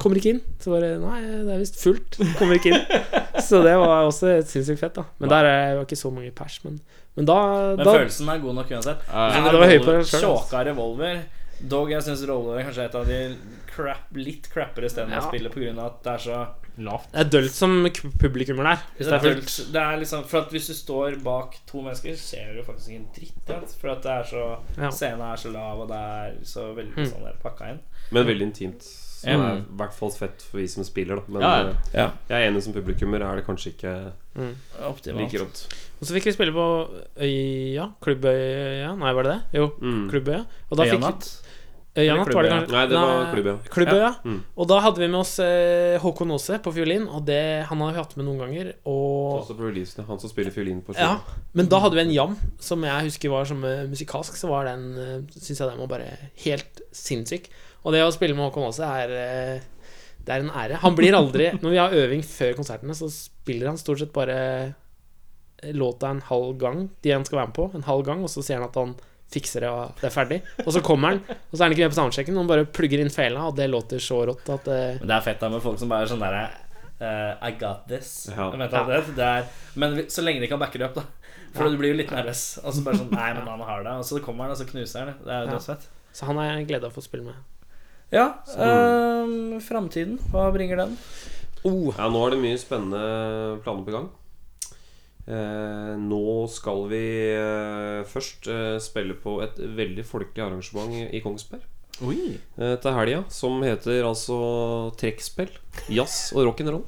[0.00, 0.40] Kommer ikke inn.
[0.58, 2.16] Så bare Nei, det er visst fullt.
[2.38, 2.80] Kommer ikke inn.
[3.48, 5.04] Så det var også sinnssykt fett, da.
[5.20, 6.58] Men der er jo ikke så mange pers.
[6.64, 6.80] Men,
[7.14, 7.36] men da,
[7.76, 9.04] Men da følelsen er god nok uansett.
[9.08, 9.44] Ja, ja.
[9.46, 10.24] det var høy på det selv.
[10.24, 11.22] Tjåka revolver.
[11.62, 13.20] Dog, jeg syns revolver er kanskje et av de
[13.74, 15.20] crap, litt crappere stedene Ja.
[15.20, 15.86] å spille pga.
[15.86, 16.48] at det er så
[16.78, 17.10] Lavt.
[17.12, 17.84] Det er dølt som
[18.18, 18.78] publikummer der.
[18.96, 19.44] Hvis det er fullt.
[19.44, 19.72] dølt.
[19.74, 22.88] Det er liksom For at hvis du står bak to mennesker, så ser du faktisk
[22.88, 23.44] ingen dritt.
[23.46, 23.68] ikke?
[23.78, 24.88] For at det er så Ja.
[24.90, 27.10] Scenen er så lav, og det er så veldig Mm.
[27.12, 27.80] sånn der pakka inn.
[28.10, 28.82] Men veldig intimt.
[29.22, 29.50] Som mm.
[29.52, 31.22] er i hvert fall fett for vi som spiller, da.
[31.28, 32.10] Men Ja, ja.
[32.28, 34.54] jeg er enig som publikummer er det kanskje ikke Mm.
[35.18, 35.66] Like rått.
[36.00, 36.88] Og så fikk vi spille på
[37.20, 37.92] Øya.
[38.00, 38.96] Klubbøya.
[38.98, 39.60] Nei, var det det?
[39.60, 40.10] Jo, Mm.
[40.10, 40.46] Klubbøya.
[40.70, 41.41] Og da fikk
[41.92, 42.72] Øyanatt, var det kanskje?
[42.72, 43.98] Nei, det var klubbøya.
[44.00, 44.12] ja.
[44.24, 44.38] Mm.
[44.56, 47.92] Og da hadde vi med oss eh, Håkon Aase på fiolin, og det han har
[47.92, 48.70] vi hatt med noen ganger.
[48.88, 50.06] Og Også på releasen.
[50.08, 51.18] Han som spiller fiolin på Ja,
[51.52, 54.40] men da hadde vi en jam som jeg husker var som eh, musikalsk.
[54.40, 56.08] Så var den uh, Syns jeg den var bare
[56.46, 57.52] helt sinnssyk.
[57.84, 59.70] Og det å spille med Håkon Aase er eh,
[60.24, 60.80] Det er en ære.
[60.80, 64.38] Han blir aldri Når vi har øving før konsertene, så spiller han stort sett bare
[65.76, 68.42] låta en halv gang, de han skal være med på, en halv gang, og så
[68.42, 68.96] sier han at han
[69.32, 70.40] fikser det, og det er ferdig.
[70.66, 72.66] Og så kommer han, og så er han ikke med på soundchecken, og han bare
[72.78, 75.48] plugger inn fela, og det låter så rått at det Men det er fett da
[75.52, 76.44] med folk som bare er sånn derre
[77.02, 78.12] uh, I got this.
[78.30, 78.50] Ja.
[78.54, 81.06] Det, det er, men vi- så lenge de kan backe det opp, da.
[81.52, 82.44] For du blir jo litt nervøs.
[82.64, 83.92] Og så bare sånn Nei, men han har det.
[84.00, 85.16] Og så kommer han, og så knuser han det.
[85.26, 85.56] Det er jo Ja.
[85.58, 85.82] dødsfett.
[86.16, 87.34] Så han er glad av å få spille med.
[88.12, 88.24] Ja.
[88.56, 90.96] Um, Framtiden, hva bringer den?
[91.64, 93.02] Oh, Ja, nå er det mye spennende
[93.64, 94.08] planer på gang.
[95.22, 101.62] Eh, nå skal vi eh, først eh, spille på et veldig folkelig arrangement i Kongsberg
[102.02, 102.40] Oi.
[102.58, 104.38] eh, til helga, som heter altså
[104.98, 105.52] trekkspill,
[105.86, 106.82] jazz og rock'n'roll.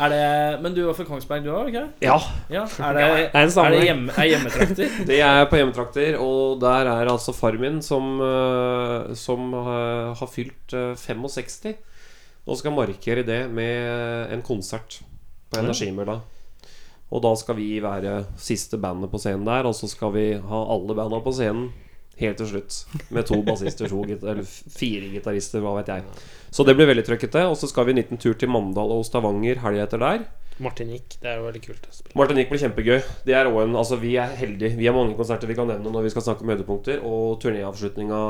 [0.00, 2.16] Er det Men du var fra Kongsberg, du òg, ikke Ja.
[2.50, 4.98] Ja, er det, det er en er det hjemme, er hjemmetrakter?
[5.10, 10.32] Det er på hjemmetrakter, og der er altså far min som, eh, som eh, har
[10.32, 11.76] fylt eh, 65,
[12.46, 15.02] og skal markere det med en konsert
[15.50, 16.20] på Energimølla.
[17.10, 20.60] Og da skal vi være siste bandet på scenen der, og så skal vi ha
[20.74, 21.70] alle banda på scenen
[22.20, 22.76] helt til slutt.
[23.10, 26.04] Med to bassister, to eller fire gitarister, hva vet jeg.
[26.50, 27.46] Så det blir veldig trøkkete.
[27.48, 30.28] Og så skal vi en liten tur til Mandal og Stavanger helga etter der.
[30.60, 31.16] Martinique.
[31.22, 31.88] Det er jo veldig kult.
[32.18, 33.00] Martinique blir kjempegøy.
[33.24, 34.76] Det er en, altså Vi er heldige.
[34.76, 37.00] Vi har mange konserter vi kan nevne når vi skal snakke om høydepunkter.
[37.00, 38.22] Og turnéavslutninga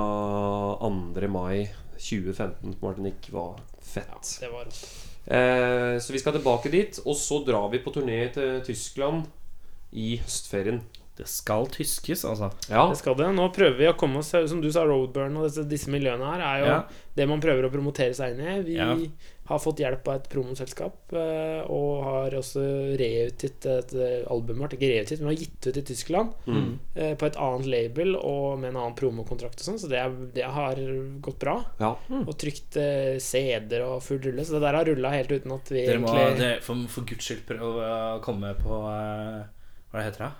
[0.86, 1.28] 2.
[1.28, 1.66] mai
[1.98, 4.36] 2015 på Martinique var fett.
[4.40, 5.09] Det var rått.
[5.26, 7.00] Eh, så vi skal tilbake dit.
[7.04, 9.26] Og så drar vi på turné til Tyskland
[9.92, 10.82] i høstferien.
[11.20, 12.50] Det skal tyskes, altså.
[12.70, 13.28] Ja, Det skal det.
[13.36, 16.46] Nå prøver vi å komme oss Som du sa, Roadburn og disse, disse miljøene her
[16.46, 16.78] er jo Ja.
[17.16, 18.62] det man prøver å promotere seg inn i.
[18.62, 18.94] Vi Ja.
[19.50, 22.62] har fått hjelp av et promoselskap eh, og har også
[22.96, 23.92] reutgitt et
[24.30, 24.76] album albumet vårt.
[24.78, 26.78] Ikke reutgitt, men har gitt ut i Tyskland mm.
[26.94, 30.14] eh, på et annet label og med en annen promokontrakt og sånn, så det, er,
[30.34, 30.80] det har
[31.20, 31.56] gått bra.
[31.80, 31.94] ja.
[32.20, 35.72] Og trykt eh, CD-er og full rulle, så det der har rulla helt uten at
[35.72, 39.42] vi Dere må egentlig dere, for, for guds skyld prøve å komme på eh,
[39.90, 40.32] Hva det heter det?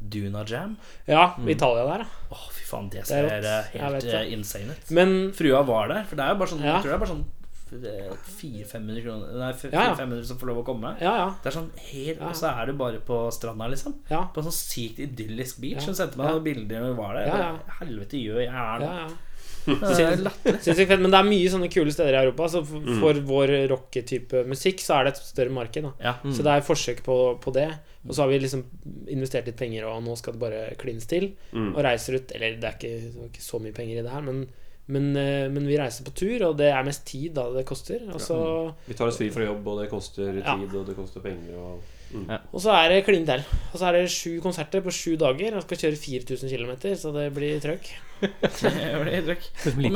[0.00, 0.76] Duna Jam?
[1.06, 2.06] Ja, Italia der, ja.
[2.30, 3.44] Åh, oh, fy faen, det Det er ser rått.
[3.74, 4.14] eh, helt det.
[4.14, 4.90] eh, insane ut.
[4.90, 6.76] Men Frua var der, for det er jo bare sånn Ja.
[6.76, 7.26] Jeg tror det er bare sånn
[7.68, 9.94] 400-500 kroner Nei, Ja, ja.
[9.94, 10.94] 400-500 som får lov å komme.
[11.02, 11.28] ja, ja.
[11.42, 12.20] Det er sånn helt.
[12.24, 13.94] Og så er du bare på stranda, liksom.
[14.10, 15.84] Ja, På en sånn sykt idyllisk beach.
[15.84, 17.26] Hun sendte meg noen bilder når vi var der.
[17.28, 17.78] Ja, ja.
[17.80, 18.92] Helvete gjør jeg her nå?
[18.92, 19.08] ja, ja.
[19.68, 20.54] Det.
[20.64, 22.46] Sinnssykt fett, men det er mye sånne kule steder i Europa.
[22.48, 23.26] Så for, Mm.
[23.28, 25.84] vår rocketype musikk så er det et større marked.
[26.00, 26.14] Ja.
[26.24, 27.68] Så det er forsøk på, på det.
[28.08, 28.62] Og så har vi liksom
[29.12, 31.30] investert litt penger, og nå skal det bare klins til.
[31.52, 31.74] Mm.
[31.74, 34.46] Og reiser ut Eller det er ikke, ikke så mye penger i det her, men,
[34.88, 38.06] men, eh, men vi reiser på tur, og det er mest tid da det koster.
[38.08, 38.40] Og så,
[38.88, 40.56] Vi tar oss fri fra jobb, og det koster Ja.
[40.56, 41.54] tid, og det koster penger.
[41.60, 41.84] Og,
[42.14, 42.26] mm.
[42.32, 43.44] og så er det klin til.
[43.72, 47.12] Og så er det sju konserter på sju dager, og skal kjøre 4000 km, så
[47.20, 47.92] det blir trøkk.
[48.24, 49.48] Det blir trøkk.
[49.76, 49.92] Men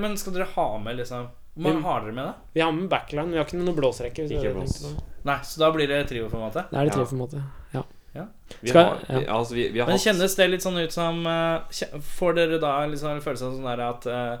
[0.00, 2.34] men skal dere ha med liksom Hvor mange har dere med, da?
[2.54, 4.24] Vi har med backline, vi har ikke noe blåsrekke.
[4.24, 4.94] hvis Ikke blås.
[5.24, 6.70] Nei, så da blir det trioformatet.
[6.72, 7.42] Da er det trioformatet,
[7.72, 7.82] Ja.
[8.14, 8.24] Ja.
[8.60, 9.18] Vi Skal- har, ja.
[9.18, 12.34] vi, altså, vi, vi har Men hatt kjennes det litt sånn ut som uh, Får
[12.36, 14.36] dere da liksom en følelse av sånn der at uh,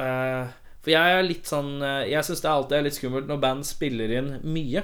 [0.00, 0.46] uh,
[0.80, 1.74] For jeg er litt sånn
[2.08, 4.82] Jeg syns det alltid er litt skummelt når band spiller inn mye.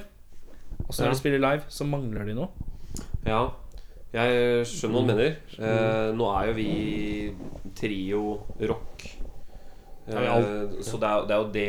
[0.86, 1.12] Og så når Ja.
[1.14, 2.48] de spiller live, så mangler de noe.
[3.26, 3.40] Ja,
[4.12, 5.36] jeg skjønner hva du mener.
[5.60, 7.34] Eh, nå er jo vi
[7.78, 8.22] trio
[8.68, 9.04] rock.
[10.10, 11.66] Eh, så det er, det er jo det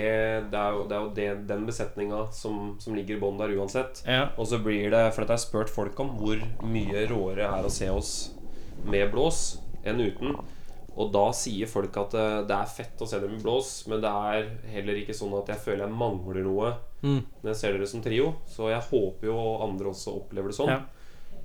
[0.52, 3.54] Det er jo, det er jo det, den besetninga som, som ligger i bånn der
[3.58, 4.04] uansett.
[4.08, 4.30] Ja.
[4.38, 7.68] Og så blir det, for dette har jeg spurt folk om, hvor mye råere er
[7.68, 8.32] å se oss
[8.86, 10.36] med blås enn uten.
[10.92, 14.02] Og da sier folk at eh, det er fett å se dem med blås, men
[14.04, 17.24] det er heller ikke sånn at jeg føler jeg mangler noe Mm.
[17.42, 18.28] når jeg ser dere som trio.
[18.46, 20.70] Så jeg håper jo andre også opplever det sånn.
[20.70, 20.82] Ja.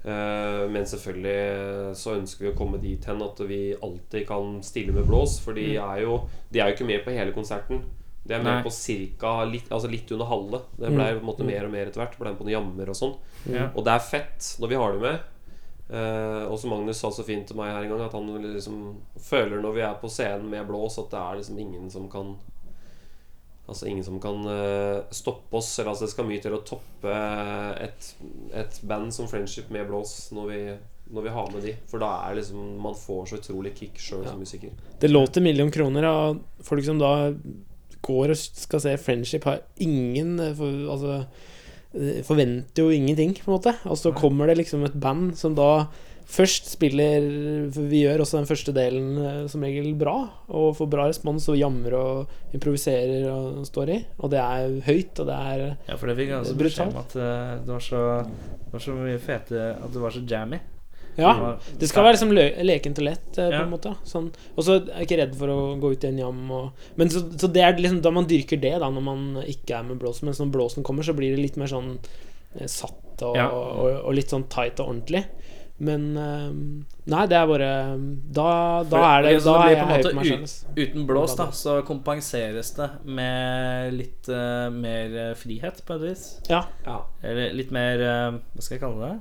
[0.07, 4.95] Eh, men selvfølgelig så ønsker vi å komme dit hen at vi alltid kan stille
[4.95, 5.41] med blås.
[5.43, 6.21] For de er jo
[6.53, 7.83] De er jo ikke med på hele konserten.
[8.27, 8.63] De er med Nei.
[8.67, 10.61] på cirka litt, altså litt under halve.
[10.75, 12.19] Det ble på en måte mer og mer etter hvert.
[12.19, 13.17] Ble med på noen jammer og sånn.
[13.51, 13.69] Ja.
[13.71, 15.33] Og det er fett når vi har det med.
[15.87, 18.81] Uh, og som Magnus sa så fint til meg her en gang, at han liksom
[19.23, 22.35] føler når vi er på scenen med blås, at det er liksom ingen som kan
[23.67, 25.73] Altså ingen som kan eh, stoppe oss.
[25.79, 27.15] Eller altså det skal mye til å toppe
[27.83, 28.11] et,
[28.55, 30.61] et band som Friendship med blås når vi,
[31.11, 31.75] når vi har med de.
[31.91, 34.75] For da er liksom man får så utrolig kick sjøl som musiker.
[35.03, 37.15] Det låter million kroner av folk som da
[38.07, 41.17] går og skal se Friendship, har ingen eh, for, Altså
[41.97, 43.75] eh, forventer jo ingenting, på en måte.
[43.91, 45.89] Og så kommer det liksom et band som da
[46.27, 47.27] først spiller
[47.71, 50.17] vi gjør også den første delen eh, som regel bra,
[50.51, 53.99] og får bra respons og jammer og improviserer og står i.
[54.19, 55.91] Og det er høyt, og det er brutalt.
[55.93, 58.83] Ja, for det fikk jeg også beskjed om at eh, det var så Det var
[58.83, 60.59] så mye fete At det var så jammy.
[61.17, 61.31] Ja.
[61.81, 63.63] Det skal være liksom lø lekent og lett, eh, på Ja.
[63.65, 63.95] en måte.
[64.05, 64.27] Sånn.
[64.53, 66.43] Og så er jeg ikke redd for å gå ut i en jam.
[66.53, 66.67] Og,
[67.01, 69.87] men så, så det er liksom da man dyrker det, da, når man ikke er
[69.89, 70.27] med blåsen.
[70.29, 71.95] Mens når blåsen kommer, så blir det litt mer sånn
[72.59, 73.47] eh, satt og, Ja.
[73.49, 75.25] og, og litt sånn tight og ordentlig.
[75.79, 76.53] Men eh,
[77.13, 77.71] Nei, det er bare
[78.33, 78.49] Da,
[78.89, 80.75] da er det Da det er jeg på høy på meg selv.
[80.77, 86.27] Uten blås, da, så kompenseres det med litt uh, mer eh, frihet, på et vis.
[86.49, 86.65] Ja.
[86.87, 87.03] Ja.
[87.25, 89.17] Eller litt mer uh, Hva skal jeg kalle det?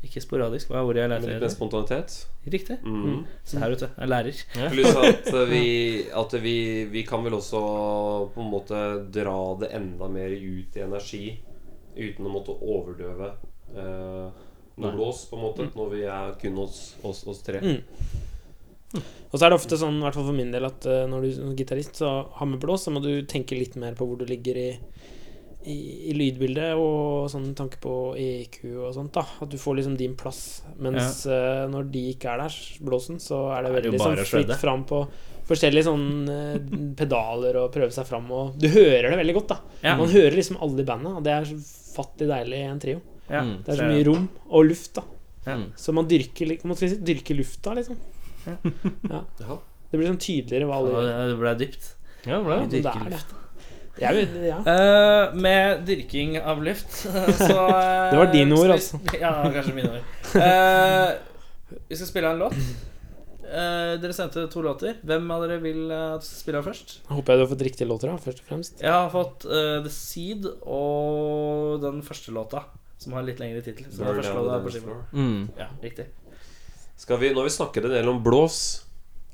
[0.00, 1.50] Ikke sporadisk, hva er ordet jeg leter etter?
[1.52, 2.14] spontanitet.
[2.48, 2.78] Riktig.
[2.80, 3.26] Mm.
[3.44, 3.88] Se her, vet du.
[3.90, 4.38] Jeg lærer.
[4.56, 4.72] lærer.
[4.72, 5.64] Pluss at vi
[6.22, 6.56] At vi,
[6.88, 7.60] vi kan vel også
[8.32, 8.80] på en måte
[9.12, 11.24] dra det enda mer ut i energi
[12.00, 13.32] uten å måtte overdøve
[13.76, 14.40] eh,
[14.76, 17.60] noe blås, på en måte, når vi er kun oss, oss, oss tre.
[17.60, 17.80] Mm.
[19.00, 21.26] Og så er det ofte sånn, i hvert fall for min del, at uh, når
[21.26, 24.18] du er gitarist så har med blås, så må du tenke litt mer på hvor
[24.18, 24.68] du ligger i,
[25.70, 25.76] i,
[26.10, 29.26] i lydbildet, og sånn tanke på EQ og sånt, da.
[29.44, 30.64] At du får liksom din plass.
[30.82, 34.82] Mens eh, når de ikke er der, blåsen, så er det veldig sånn fritt fram
[34.88, 35.04] på
[35.50, 36.56] forskjellige sånn uh,
[36.98, 39.78] pedaler og prøve seg fram og Du hører det veldig godt, da.
[39.82, 39.94] Ja.
[39.98, 41.58] Man hører liksom alle i bandet, og det er så
[41.94, 43.00] fattig deilig i en trio.
[43.30, 43.56] Ja, Mm.
[43.64, 45.04] Det er så mye rom og luft, da.
[45.46, 45.56] Ja.
[45.78, 47.98] Så man dyrker, man skal si, dyrker lufta, liksom.
[48.46, 48.56] Ja.
[49.90, 51.30] Det blir sånn tydeligere hva alle gjør.
[51.32, 51.86] Det ble dypt.
[52.30, 52.36] Ja.
[52.46, 53.22] Men det er det.
[54.00, 54.60] Ja.
[54.64, 59.00] Eh, med dyrking av luft, så uh, Det var dine ord, altså.
[59.20, 60.06] Ja, kanskje mine ord.
[60.36, 62.56] Uh, vi skal spille en låt.
[63.50, 65.00] Uh, dere sendte to låter.
[65.04, 67.00] Hvem av dere vil skal spille først?
[67.10, 68.80] Håper jeg du har fått riktige låter, da, først og fremst.
[68.80, 72.62] Jeg har fått uh, The Seed og den første låta,
[73.00, 73.88] som har litt lengre tittel.
[75.12, 75.48] Mm.
[75.56, 76.10] Ja, riktig.
[77.00, 78.58] Skal vi, når vi snakker en del om blås,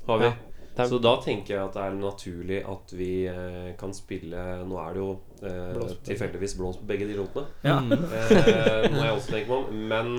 [0.07, 0.29] har vi.
[0.77, 4.77] Ja, Så da tenker jeg at det er naturlig at vi eh, kan spille Nå
[4.77, 5.07] er det jo
[5.41, 7.47] eh, Blås tilfeldigvis blås på begge de låtene.
[7.65, 7.79] Ja.
[7.81, 9.81] Eh, må jeg også tenke meg om.
[9.89, 10.13] Men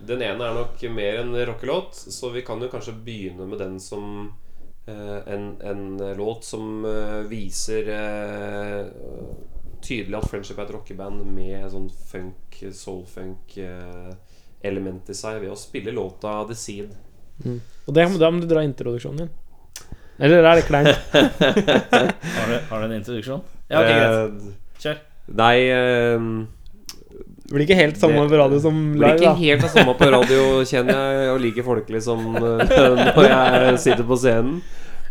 [0.00, 3.76] den ene er nok mer en rockelåt, så vi kan jo kanskje begynne med den
[3.82, 4.32] som
[4.88, 5.84] eh, en, en
[6.16, 8.88] låt som eh, viser eh,
[9.84, 15.92] tydelig at Friendship er et rockeband med sånn funk, soul-funk-element i seg ved å spille
[15.96, 16.88] låta The Seed.
[17.86, 19.32] Og det, da må du dra introduksjonen din.
[20.20, 20.92] Eller er det kleint?
[22.36, 23.42] Har har du en introduksjon?
[23.70, 24.10] Ja, ok, greit.
[24.10, 24.16] Eh,
[24.80, 24.96] Kjør.
[25.40, 26.18] Nei eh,
[27.46, 30.64] Det blir ikke helt samme på radio som Blir ikke helt det samme på radio,
[30.66, 32.42] kjenner jeg, og like folkelig som eh,
[33.16, 34.54] når jeg sitter på scenen.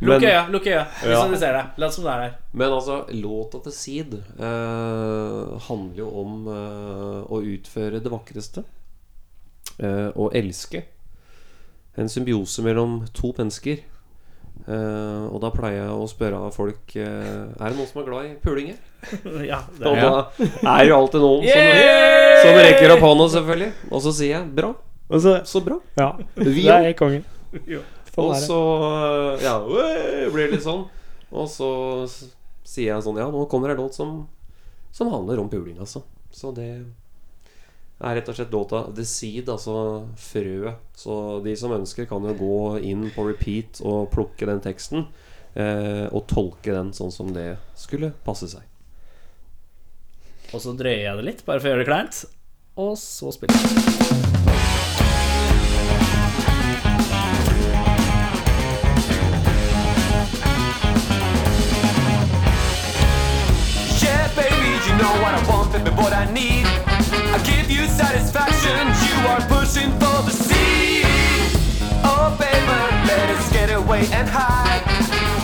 [0.01, 0.85] Lukk øya, lukk øya.
[1.03, 1.09] Ja.
[1.09, 1.63] Visualiser det.
[1.83, 2.35] Lat som det er der.
[2.53, 8.63] men altså, låta til Seed eh, handler jo om eh, å utføre det vakreste.
[9.79, 10.85] Eh, å elske.
[11.99, 13.81] En symbiose mellom to mennesker.
[14.69, 18.25] Eh, og da pleier jeg å spørre folk eh, Er det noen som er glad
[18.27, 18.75] i pulinger?
[19.51, 22.41] ja, det Og er, da er jo alltid noen som, Yeah!
[22.43, 23.69] som rekker opp hånda, selvfølgelig.
[23.91, 24.73] Og så sier jeg bra.
[25.09, 25.79] Så, Så bra.
[25.99, 26.09] ja.
[26.35, 27.23] Vi Det er kongen.
[27.67, 27.79] Jo.
[28.17, 28.59] Og så
[29.43, 30.87] Ja, blir det litt sånn.
[31.29, 31.69] Og så
[32.65, 34.23] sier jeg sånn Ja, nå kommer en låt som,
[34.91, 36.01] som handler om puling, altså.
[36.33, 36.69] Så det
[37.99, 40.79] er rett og slett låta The Seed, altså frøet.
[40.95, 45.07] Så de som ønsker, kan jo gå inn på repeat og plukke den teksten.
[45.59, 48.63] Eh, og tolke den sånn som det skulle passe seg.
[50.53, 52.23] Og så drøyer jeg det litt, bare for å gjøre det kleint.
[52.79, 54.28] Og så spiller jeg.
[74.07, 74.83] And hide.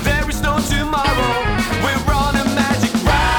[0.03, 1.43] There is no tomorrow,
[1.83, 3.35] we're on a magic ride.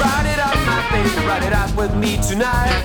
[0.00, 2.84] Ride it out, my baby, ride it out with me tonight.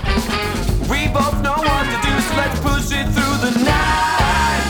[0.90, 4.64] We both know what to do, so let's push it through the night.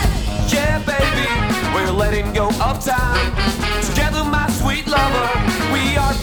[0.53, 1.27] Yeah, baby,
[1.73, 3.33] we're letting go of time.
[3.81, 5.29] Together, my sweet lover,
[5.73, 6.13] we are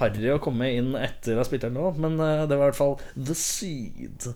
[0.00, 2.70] harry å komme inn etter å ha spilt her nå, men uh, det var i
[2.70, 4.26] hvert fall The Seed.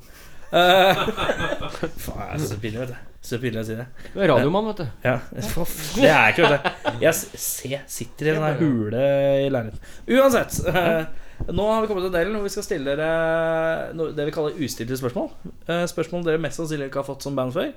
[0.54, 0.94] Uh,
[2.04, 3.10] faen, jeg er så pinlig, vet du.
[3.24, 3.86] Så pinlig å si det.
[4.12, 4.88] Du er radiomann, vet du.
[5.06, 5.16] Ja,
[5.54, 6.98] for det er jeg ikke, vet du.
[7.06, 9.04] Jeg se, sitter i en sånn hule
[9.40, 9.94] i leiligheten.
[10.12, 10.58] Uansett.
[10.68, 14.60] Uh, nå har vi kommet til delen hvor vi skal stille dere det vi kaller
[14.66, 15.32] ustilte spørsmål.
[15.66, 17.72] Uh, spørsmål dere mest sannsynlig ikke har fått som band før.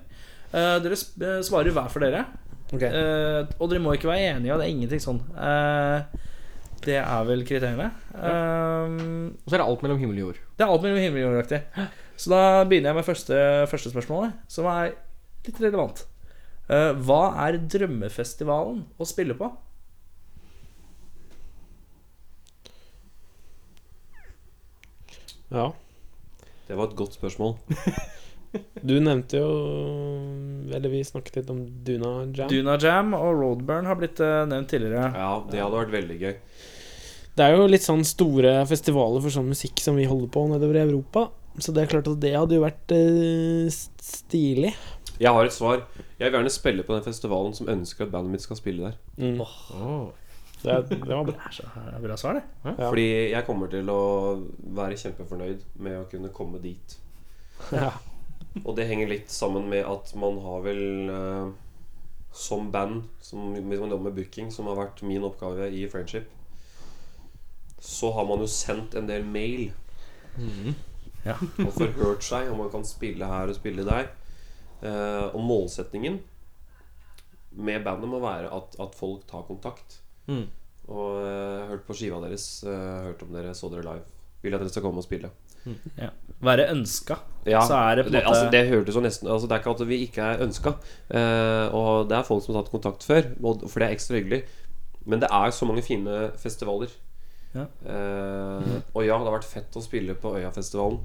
[0.51, 2.27] Uh, dere sp svarer hver for dere.
[2.67, 2.89] Okay.
[2.91, 5.21] Eh, og dere må ikke være enige, og det er ingenting sånn.
[5.39, 6.25] Eh,
[6.85, 7.89] det er vel kriteriene.
[8.13, 10.41] Um, Og så er det alt mellom himmel og jord.
[10.57, 11.61] det er alt mellom himmel og jord-aktig.
[12.17, 13.39] Så da begynner jeg med første,
[13.71, 14.93] første spørsmålet, som er
[15.47, 16.03] litt relevant.
[16.67, 19.51] Uh, hva er drømmefestivalen å spille på?
[25.53, 25.71] Ja.
[26.67, 27.57] Det var et godt spørsmål.
[28.81, 29.47] Du nevnte jo
[30.73, 32.47] Eller vi snakket litt om Duna Jam.
[32.49, 35.09] Duna Jam og Roadburn har blitt eh, nevnt tidligere.
[35.13, 36.31] Ja, det hadde vært veldig gøy.
[37.37, 40.79] Det er jo litt sånn store festivaler for sånn musikk som vi holder på nedover
[40.79, 41.27] i Europa.
[41.61, 44.71] Så det er klart at det hadde jo vært eh, stilig.
[45.17, 45.83] Jeg har et svar.
[46.17, 48.97] Jeg vil gjerne spille på den festivalen som ønsker at bandet mitt skal spille der.
[49.17, 49.41] Mm.
[50.63, 51.49] Det, det var bra.
[51.53, 52.43] Det er det er bra svar, det.
[52.65, 52.73] Ja.
[52.79, 54.01] Fordi jeg kommer til å
[54.77, 56.97] være kjempefornøyd med å kunne komme dit.
[57.73, 57.91] Ja.
[58.63, 60.83] Og det henger litt sammen med at man har vel
[61.13, 61.47] eh,
[62.37, 66.29] Som band, som, hvis man jobber med booking, som har vært min oppgave i Friendship,
[67.79, 69.71] så har man jo sendt en del mail.
[71.25, 71.35] Ja.
[71.65, 74.09] Og forhørt seg om man kan spille her og spille der.
[74.85, 76.19] Eh, og målsetningen
[77.57, 79.99] med bandet må være at, at folk tar kontakt.
[80.29, 80.45] Mm.
[80.87, 84.05] Og eh, hørt på skiva deres, eh, hørt om dere så dere live
[84.43, 85.31] vil at dere skal komme og spille.
[86.45, 87.17] Være ønska.
[87.49, 89.55] Ja, Så er det på en det, måte- altså, det hørtes jo nesten altså, Det
[89.57, 90.71] er ikke at vi ikke er ønska.
[91.09, 94.15] Eh, og det er folk som har tatt kontakt før, og, for det er ekstra
[94.21, 94.43] hyggelig.
[95.09, 96.93] Men det er så mange fine festivaler.
[97.57, 97.67] Ja.
[97.93, 101.01] Eh, og ja, det har vært fett å spille på Øyafestivalen.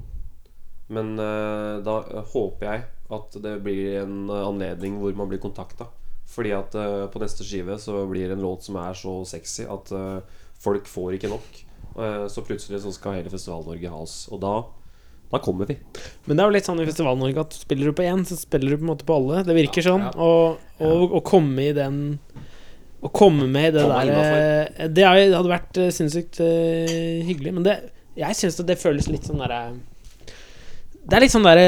[0.93, 1.93] Men uh, da
[2.33, 2.81] håper jeg
[3.15, 5.87] at det blir en anledning hvor man blir kontakta.
[6.29, 9.65] Fordi at uh, på neste skive så blir det en låt som er så sexy
[9.65, 9.93] at
[10.63, 11.63] folk får ikke nok.
[11.99, 14.15] Eh, så plutselig så skal hele Festival-Norge ha oss.
[14.33, 14.53] Og da,
[15.31, 15.77] da kommer vi.
[16.25, 18.73] Men det er jo litt sånn i Festival-Norge at spiller du på én, så spiller
[18.73, 19.43] du på en måte på alle.
[19.47, 20.07] Det virker sånn.
[20.07, 20.13] ja.
[20.17, 21.99] Og, og, og komme i den
[23.03, 27.55] Å komme med det Komme der eh, Det hadde vært eh, sinnssykt eh, hyggelig.
[27.57, 27.77] Men det,
[28.19, 29.61] jeg syns det føles litt sånn derre
[31.03, 31.67] Det er litt sånn derre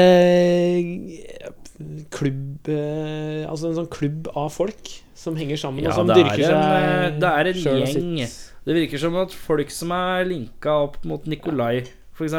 [2.14, 6.42] Klubb Altså en sånn klubb av folk som henger sammen, Ja, og som er dyrker
[6.44, 8.34] en, seg det er en gjeng.
[8.68, 12.34] Det virker som at folk som er linka opp mot Nikolai, f.eks.,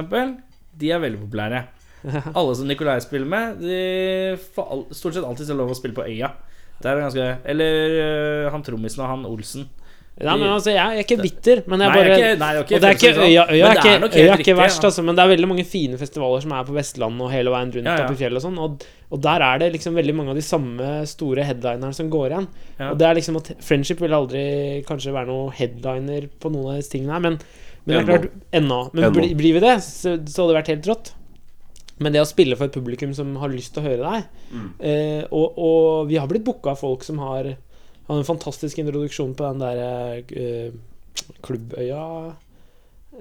[0.78, 1.64] de er veldig populære.
[2.38, 6.30] Alle som Nikolai spiller med, de får stort sett alltid lov å spille på Øya.
[6.82, 9.68] Det er ganske Eller uh, han trommisen og han Olsen.
[10.18, 12.48] Nei, men altså, jeg, er ikke bitter, men jeg Nei, bare jeg er ikke- nei,
[12.58, 15.14] ikke Og det er ikke, øya, øya, er ikke, øya er ikke verst, altså, men
[15.14, 17.98] det er veldig mange fine festivaler som er på Vestlandet og hele veien rundt Ja,
[18.00, 18.08] ja.
[18.08, 20.46] oppe i fjellet og sånn, og, og der er det liksom veldig mange av de
[20.48, 22.48] samme store headlinerne som går igjen.
[22.80, 22.90] Ja.
[22.90, 24.44] Og det er liksom at Friendship vil aldri
[24.90, 27.38] kanskje være noe headliner på noen av disse tingene her, men,
[27.86, 28.82] men det er klart Ennå.
[28.98, 31.14] Men bli, blir vi det, så, så hadde det vært helt rått.
[32.00, 34.68] Men det å spille for et publikum som har lyst til å høre deg Mm.
[34.80, 37.56] eh, og, og vi har blitt booka av folk som har
[38.08, 40.72] Hadde en fantastisk introduksjon på den der eh,
[41.44, 42.04] Klubbøya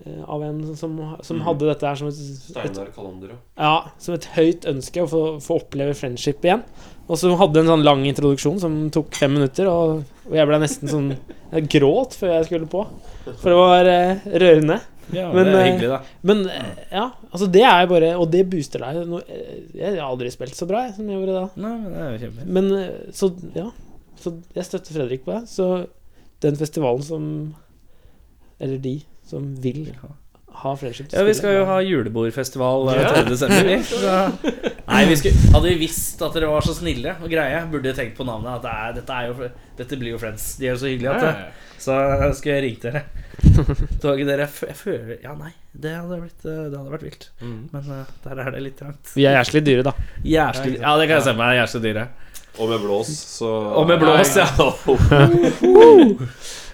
[0.04, 1.44] eh, av en som, som Mm.
[1.48, 5.56] hadde dette her som et, Steinar Kalander ja, som et høyt ønske å få, få
[5.62, 6.62] oppleve friendship igjen.
[7.08, 10.58] Og så hadde en sånn lang introduksjon som tok fem minutter, og, og jeg ble
[10.62, 11.10] nesten sånn
[11.52, 12.80] Jeg gråt før jeg skulle på.
[13.42, 14.80] For det var eh, rørende.
[15.14, 15.98] Ja, Men, det er eh, hyggelig, da.
[16.26, 19.12] Men eh, ja, altså det er bare Og det booster deg.
[19.30, 21.44] Eh, Jeg har aldri spilt så bra jeg, som jeg gjorde da.
[21.62, 22.72] Nei, men det er jo kjempe Men
[23.14, 23.68] så ja.
[24.16, 25.42] Så jeg støtter Fredrik på det.
[25.52, 25.70] Så
[26.42, 27.26] den festivalen som
[28.60, 29.90] Eller de som vil
[30.62, 33.24] ha friendship Ja, vi skal jo ha julebordfestival eh, 3.
[33.28, 33.72] desember.
[33.84, 34.14] Så,
[34.92, 37.98] nei, vi skulle, hadde vi visst at dere var så snille og greie, burde dere
[37.98, 38.54] tenkt på navnet.
[38.56, 39.50] At det er, dette, er jo,
[39.80, 40.54] dette blir jo Friends.
[40.60, 41.34] De er jo så hyggelige at det,
[41.82, 41.98] Så
[42.38, 43.04] skulle jeg ringt dere.
[44.16, 47.26] Ikke dere f- Jeg føler Ja, nei, det hadde, blitt, eh, det hadde vært vilt.
[47.42, 49.12] Men uh, der er det litt trangt.
[49.16, 49.92] Vi er jævlig dyre, da.
[50.24, 51.56] Jævlig, ja, det kan jeg se meg.
[51.60, 52.06] Jævlig dyre.
[52.56, 54.46] Og med blås, så Og med blås, ja.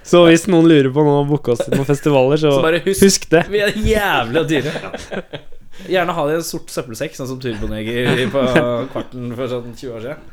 [0.03, 2.81] Så hvis noen lurer på noe å booke oss til noen festivaler, så, Så bare
[2.85, 3.45] husk husk det.
[3.53, 4.73] Vi er jævlig dyre.
[5.89, 8.43] Gjerne ha det i en sort søppelsekk, sånn som Turboneger på
[8.93, 10.29] Kvarten for sånn 20 år siden.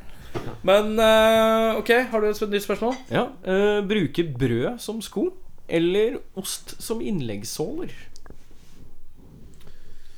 [0.66, 2.98] Men uh, ok, har du et nytt spørsmål?
[3.14, 5.30] Ja, Uh, Bruke brød som sko
[5.70, 7.94] eller ost som innleggssåler?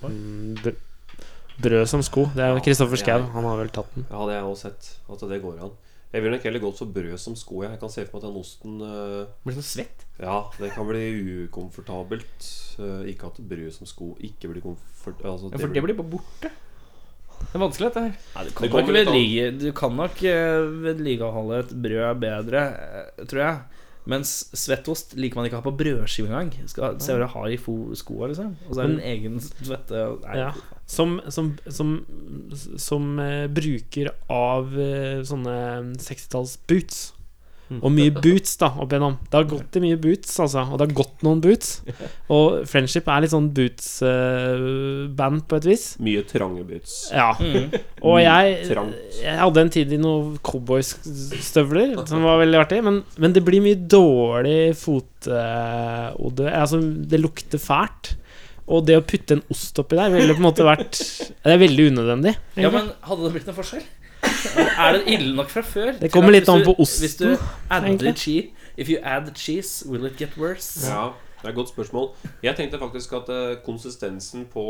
[0.02, 0.80] Br-
[1.62, 2.26] Brød som sko.
[2.34, 3.26] Det er Kristoffer Kristoffer Schou.
[3.36, 4.06] Han har vel tatt den.
[4.10, 4.92] Ja, det har jeg også sett.
[5.12, 5.76] At det går an.
[6.12, 7.62] Jeg vil nok heller gått for brød som sko.
[7.64, 10.08] Jeg kan se for meg at den osten uh, Blir sånn svett?
[10.20, 11.06] Ja, det kan bli
[11.46, 12.50] ukomfortabelt.
[12.82, 15.22] Uh, ikke at brød som sko ikke blir komfort...
[15.24, 16.52] Altså, Ja, for det blir bare borte.
[17.42, 18.18] Det er vanskelig, dette her.
[18.36, 22.62] Nei, du, Det kan du kan nok eh, vedlikeholde et brød bedre,
[23.26, 23.81] tror jeg.
[24.10, 26.52] Mens svettost liker man ikke å ha på brødskive engang.
[26.70, 28.56] Skal Se hva du har i skoa, liksom.
[28.68, 30.06] Og så er det en egen svette
[30.38, 30.52] Ja.
[30.92, 31.94] Som, som, som,
[32.82, 35.56] som eh, bruker av eh, sånne
[36.02, 37.12] 60-talls boots.
[37.80, 39.16] Og mye boots, da, opp igjennom.
[39.30, 40.66] Det har gått i mye boots, altså.
[40.68, 41.70] Og det har gått noen boots.
[42.34, 45.86] Og Friendship er litt sånn boots-band på et vis.
[46.04, 46.98] Mye trange boots.
[47.16, 47.30] Ja.
[47.40, 47.72] Mm.
[48.10, 48.58] Og jeg,
[49.22, 53.64] jeg hadde en tid i noen cowboystøvler som var veldig artig, men, men det blir
[53.64, 56.50] mye dårlig fotode.
[56.52, 58.16] altså, det lukter fælt.
[58.72, 61.60] Og det å putte en ost oppi der ville på en måte vært Det er
[61.60, 62.36] veldig unødvendig.
[62.62, 63.84] Ja, men hadde det blitt noen forskjell?
[64.86, 65.92] Er det ille nok fra før?
[66.00, 67.28] Det kommer litt an på osten, Hvis du
[67.70, 70.88] adder cheese If you add cheese, will it get worse?
[70.88, 71.12] Ja,
[71.42, 72.12] det er et godt spørsmål.
[72.44, 74.64] Jeg tenkte faktisk at eh, konsistensen på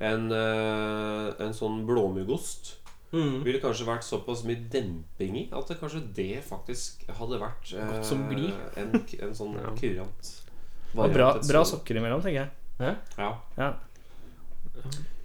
[0.00, 2.74] en, eh, en sånn blåmuggost
[3.12, 7.86] ville kanskje vært såpass mye demping i at det kanskje det faktisk hadde vært eh,
[7.94, 8.50] Godt som gli.
[8.76, 8.90] en,
[9.24, 10.32] en sånn kurant
[10.92, 12.50] Variant, bra, bra sokker imellom, tenker jeg.
[13.18, 13.30] Ja.
[13.56, 13.70] Ja,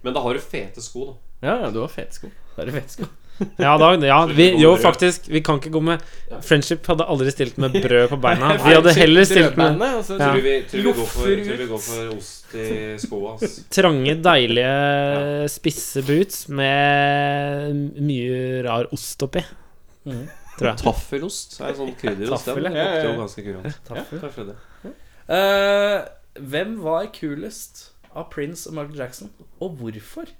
[0.02, 1.14] Men da har du fete sko, da.
[1.44, 2.28] Ja, ja, du har fete sko.
[2.54, 3.23] da har du fete fett.
[3.58, 5.26] Ja, da, ja vi, jo, faktisk.
[5.32, 6.02] Vi kan ikke gå med
[6.46, 8.52] Friendship hadde aldri stilt med brød på beina.
[8.62, 9.90] Vi hadde heller stilt med Ja.
[10.06, 10.54] Tror, vi,
[10.84, 11.32] går for,
[11.72, 12.14] Loffer ut.
[12.14, 12.68] ost i
[13.02, 13.34] skoa.
[13.74, 19.42] trange, deilige, spisse boots med mye rar ost oppi.
[20.04, 20.78] Tror jeg.
[20.84, 22.46] Taffelost er sånn krydderost.
[22.52, 23.80] Den lukter jo ganske kurant.
[23.88, 24.22] Taffel.
[24.22, 24.94] Kanskje det.
[25.34, 25.98] Eh,
[26.44, 30.30] hvem var kulest av Prince og Michael Jackson, og hvorfor?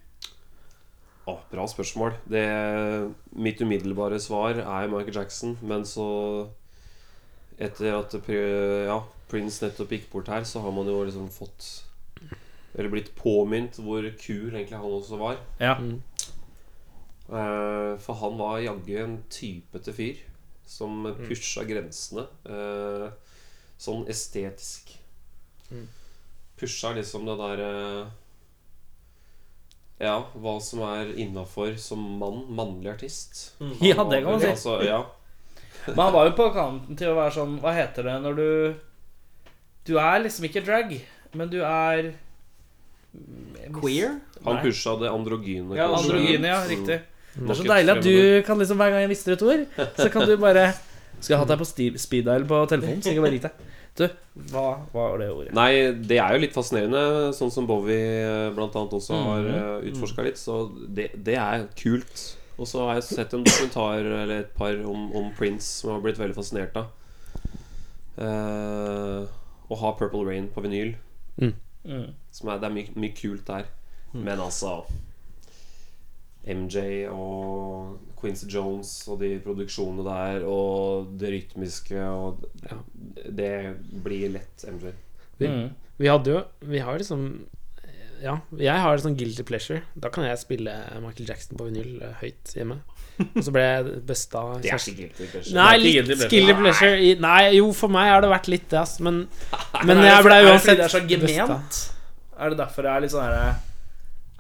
[1.25, 2.19] Å, bra spørsmål.
[2.29, 2.45] Det,
[3.33, 6.07] mitt umiddelbare svar er Michael Jackson, men så
[7.55, 8.97] Etter at ja,
[9.31, 11.85] Prince nettopp gikk bort her, så har man jo liksom fått
[12.75, 15.39] Eller blitt påminnet hvor kul egentlig han også var.
[15.63, 15.77] Ja.
[17.25, 20.19] Eh, for han var jaggu en typete fyr
[20.67, 22.27] som pusha grensene.
[22.51, 23.07] eh,
[23.79, 24.91] sånn estetisk.
[26.59, 27.71] Pusha liksom det derre
[30.05, 32.43] Ja, hva som er innafor som mann.
[32.53, 33.45] Mannlig artist.
[33.81, 34.51] Ja, det kan man si.
[34.53, 35.01] Altså, ja.
[35.87, 38.47] Men han var jo på kanten til å være sånn Hva heter det når du
[39.85, 40.95] Du er liksom ikke drag,
[41.37, 42.15] men du er
[43.75, 44.15] Queer?
[44.47, 45.77] Han pusha det androgyne.
[45.77, 46.63] Ja, androgyne, ja.
[46.65, 46.71] Mm.
[46.73, 46.97] Riktig.
[47.35, 49.63] Det er så deilig at du kan liksom hver gang jeg mister et ord,
[49.99, 50.69] så kan du bare
[51.19, 53.73] Skal jeg hatt deg på speed dial på telefonen, så jeg kan bare ringe deg.
[53.97, 54.09] Du,
[54.51, 55.53] hva var det ordet?
[55.55, 59.55] Nei, det er jo litt fascinerende, sånn som Bowie eh, blant annet også har Mhm.
[59.55, 60.41] uh, utforska litt.
[60.41, 60.57] Så
[60.89, 62.25] det, det er kult.
[62.59, 65.97] Og så har jeg sett en dokumentar eller et par om, om Prince som jeg
[66.01, 66.91] har blitt veldig fascinert av.
[68.19, 69.25] Eh,
[69.71, 70.95] å ha Purple Rain på vinyl.
[71.41, 71.55] Mm.
[72.35, 73.67] Som er, det er mye, mye kult der.
[74.15, 74.85] Men altså
[76.47, 82.45] MJ og Quincy Jones og de produksjonene der og det rytmiske og
[83.33, 83.53] Det
[84.05, 84.93] blir lett MJ.
[85.41, 85.69] Mm.
[85.99, 87.25] Vi hadde jo Vi har liksom
[88.23, 89.83] Ja, jeg har sånn guilty pleasure.
[90.01, 90.73] Da kan jeg spille
[91.03, 92.79] Michael Jackson på vinyl eh, høyt hjemme.
[93.25, 95.57] Og så ble jeg busta Det er ikke guilty pleasure.
[95.59, 96.95] Nei, litt guilty pleasure.
[96.97, 98.97] i- Nei, jo, for meg har det vært litt det, ass.
[99.05, 99.27] Men,
[99.91, 101.61] men jeg ble det uansett så busta.
[102.35, 103.53] Er det derfor det er litt sånn herre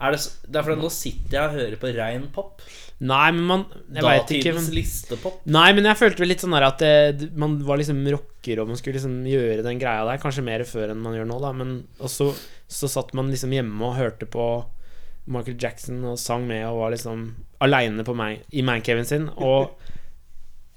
[0.05, 2.65] er det, det er fordi nå sitter jeg og hører på rein pop.
[3.05, 5.41] Nei, men man Jeg vet ikke, men listepop.
[5.51, 9.01] Nei, men jeg følte litt sånn at det, man var liksom rocker, og man skulle
[9.01, 10.21] liksom gjøre den greia der.
[10.23, 11.51] Kanskje mer før enn man gjør nå, da.
[11.57, 12.31] Men og så,
[12.71, 14.47] så satt man liksom hjemme og hørte på
[15.27, 17.27] Michael Jackson og sang med og var liksom
[17.65, 18.05] aleine
[18.53, 19.29] i mancaven sin.
[19.37, 19.75] Og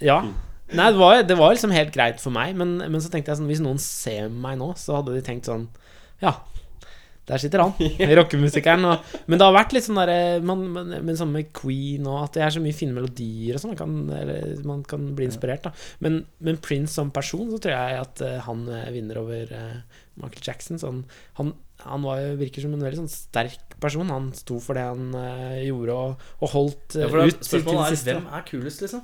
[0.04, 0.22] ja.
[0.68, 3.40] Nei, det var, det var liksom helt greit for meg, men, men så tenkte jeg
[3.40, 5.70] sånn Hvis noen ser meg nå, så hadde de tenkt sånn
[6.20, 6.34] Ja,
[7.28, 7.74] der sitter han,
[8.22, 8.86] rockemusikeren.
[8.88, 10.18] Og, men det har vært litt sånn derre
[10.48, 13.64] man, man, Men sånn med Queen og at det er så mye fine melodier og
[13.64, 13.74] sånn.
[13.76, 15.74] Man, kan- man kan bli inspirert, da.
[16.04, 20.04] Men, men Prince som person, så tror jeg at eh, han eh, vinner over eh,
[20.18, 20.80] Michael Jackson.
[20.82, 21.04] Sånn,
[21.42, 21.54] han
[21.86, 24.10] han var, virker som en veldig sånn sterk person.
[24.10, 27.46] Han sto for det han eh, gjorde, og, og holdt eh, Ja, for ut det,
[27.52, 28.16] til, det siste.
[28.18, 29.04] hvem er kulest, liksom?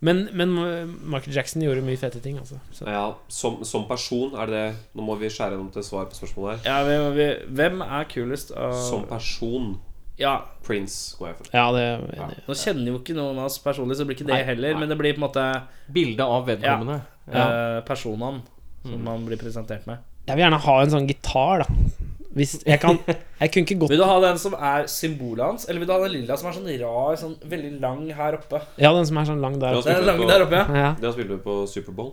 [0.00, 2.56] Men, men eh, Michael Jackson gjorde mye fete ting, altså.
[2.72, 2.86] Så.
[2.88, 4.62] Ja, som, som person er det
[4.96, 6.70] Nå må vi skjære gjennom til svar på spørsmålet her.
[6.70, 7.26] Ja, vi, vi,
[7.58, 9.74] hvem er kulest av Som person
[10.20, 11.50] Ja, Prince går jeg for.
[11.52, 11.84] Ja, det
[12.16, 12.40] i.
[12.48, 14.80] nå kjenner jo ikke noen av oss personlig, så det blir ikke det Nei, heller.
[14.80, 15.44] Men det blir på en måte
[15.92, 16.98] Bildet av vedkommende.
[17.32, 18.42] eh, personene
[18.84, 20.00] som man blir presentert med.
[20.28, 22.08] Jeg vil gjerne ha en sånn gitar, da.
[22.36, 25.64] Hvis jeg kan Jeg kunne ikke gått Vil du ha den som er symbolet hans,
[25.68, 28.60] eller vil du ha den lilla som er sånn rar, sånn veldig lang her oppe?
[28.78, 29.88] Ja, den som er sånn lang der oppe.
[29.90, 30.80] Den er lang der oppe, ja.
[30.84, 30.90] Ja.
[31.00, 32.12] Det har spilt på Superbowl.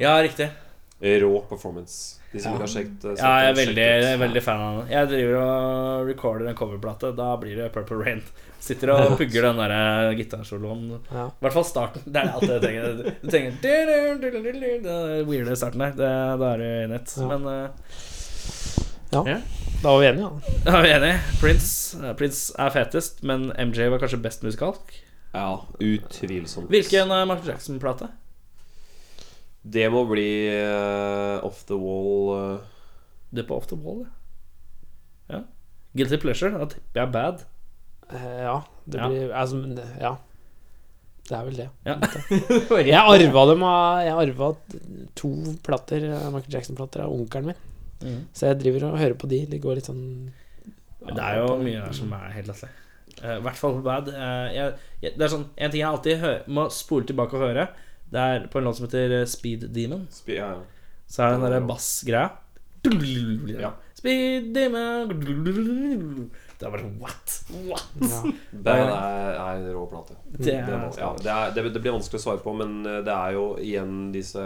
[0.00, 0.50] Ja, riktig.
[1.02, 2.16] Rå performance.
[2.32, 2.56] De som Ja.
[2.56, 4.88] ikke har sjekt, eh, Ja, jeg er veldig, jeg er veldig fan av den.
[4.92, 7.10] Jeg driver og recorder en coverplate.
[7.16, 8.22] Da blir det Purple Rain.
[8.60, 11.00] Sitter og pugger den der gitarsoloen.
[11.12, 11.26] Ja.
[11.28, 12.02] I hvert fall starten.
[12.06, 13.14] Det er alt jeg trenger.
[13.22, 13.52] Du trenger
[14.82, 15.90] Den weirde starten der.
[15.90, 18.15] Det, da er du i nett.
[19.12, 19.22] Ja.
[19.26, 19.40] Eh,
[19.82, 20.54] Da var vi enige, ja.
[20.72, 21.16] jeg vi enige.
[21.40, 24.94] Prince, eh, Prince er fetest, men MJ var kanskje best musikalsk.
[25.34, 26.70] Ja, utvilsomt.
[26.72, 28.08] Hvilken uh, Michael Jackson-plate?
[29.66, 32.72] Det må bli uh, Off the Wall Uh.
[33.34, 35.34] Det er på Off the Wall, det.
[35.34, 35.40] Ja.
[35.98, 36.54] Guilty Pleasure.
[36.56, 37.44] Da tipper jeg Bad.
[38.06, 39.08] Uh, Ja, det Ja.
[39.10, 39.60] blir altså,
[40.00, 40.14] Ja.
[41.26, 41.68] Det er vel det.
[41.84, 41.96] Ja.
[42.86, 44.50] Jeg arva dem av Jeg arva
[45.18, 45.30] to
[45.66, 47.56] plater eh, Michael Jackson-plater av onkelen min.
[48.02, 48.26] Mhm.
[48.36, 49.38] Så jeg driver og hører på de.
[49.46, 50.02] De går litt sånn
[51.06, 52.74] Det er jo mye der som er helt latterlig.
[53.22, 54.08] Eh, I hvert fall på Bad.
[54.12, 57.44] Uh, jeg, jeg, det er sånn En ting jeg alltid hører, må spole tilbake og
[57.46, 57.68] høre,
[58.12, 60.04] det er på en låt som heter eh, Speed Demon.
[60.12, 60.60] spi- ja, ja.
[61.08, 62.30] Så er det den derre bassgreia.
[63.56, 63.72] Ja.
[63.96, 67.38] Speed Demon Det er bare sånn What?
[67.66, 67.86] What?
[68.02, 68.20] ja.
[68.66, 70.18] Det er, er en rå plate.
[70.36, 70.68] Det er,
[71.00, 74.10] ja, det, er, det, det blir vanskelig å svare på, men det er jo igjen
[74.14, 74.44] disse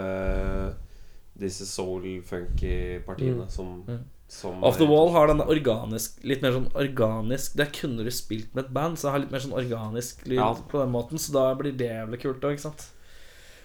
[1.39, 4.03] Disse soul-funky partiene som, Mm.
[4.27, 8.53] som Off the Wall har den organisk Litt mer sånn organisk Der kunne du spilt
[8.55, 10.53] med et band, så det har litt mer sånn organisk lyd Ja.
[10.53, 11.17] på den måten.
[11.19, 12.85] Så da blir det jævlig kult òg, ikke sant?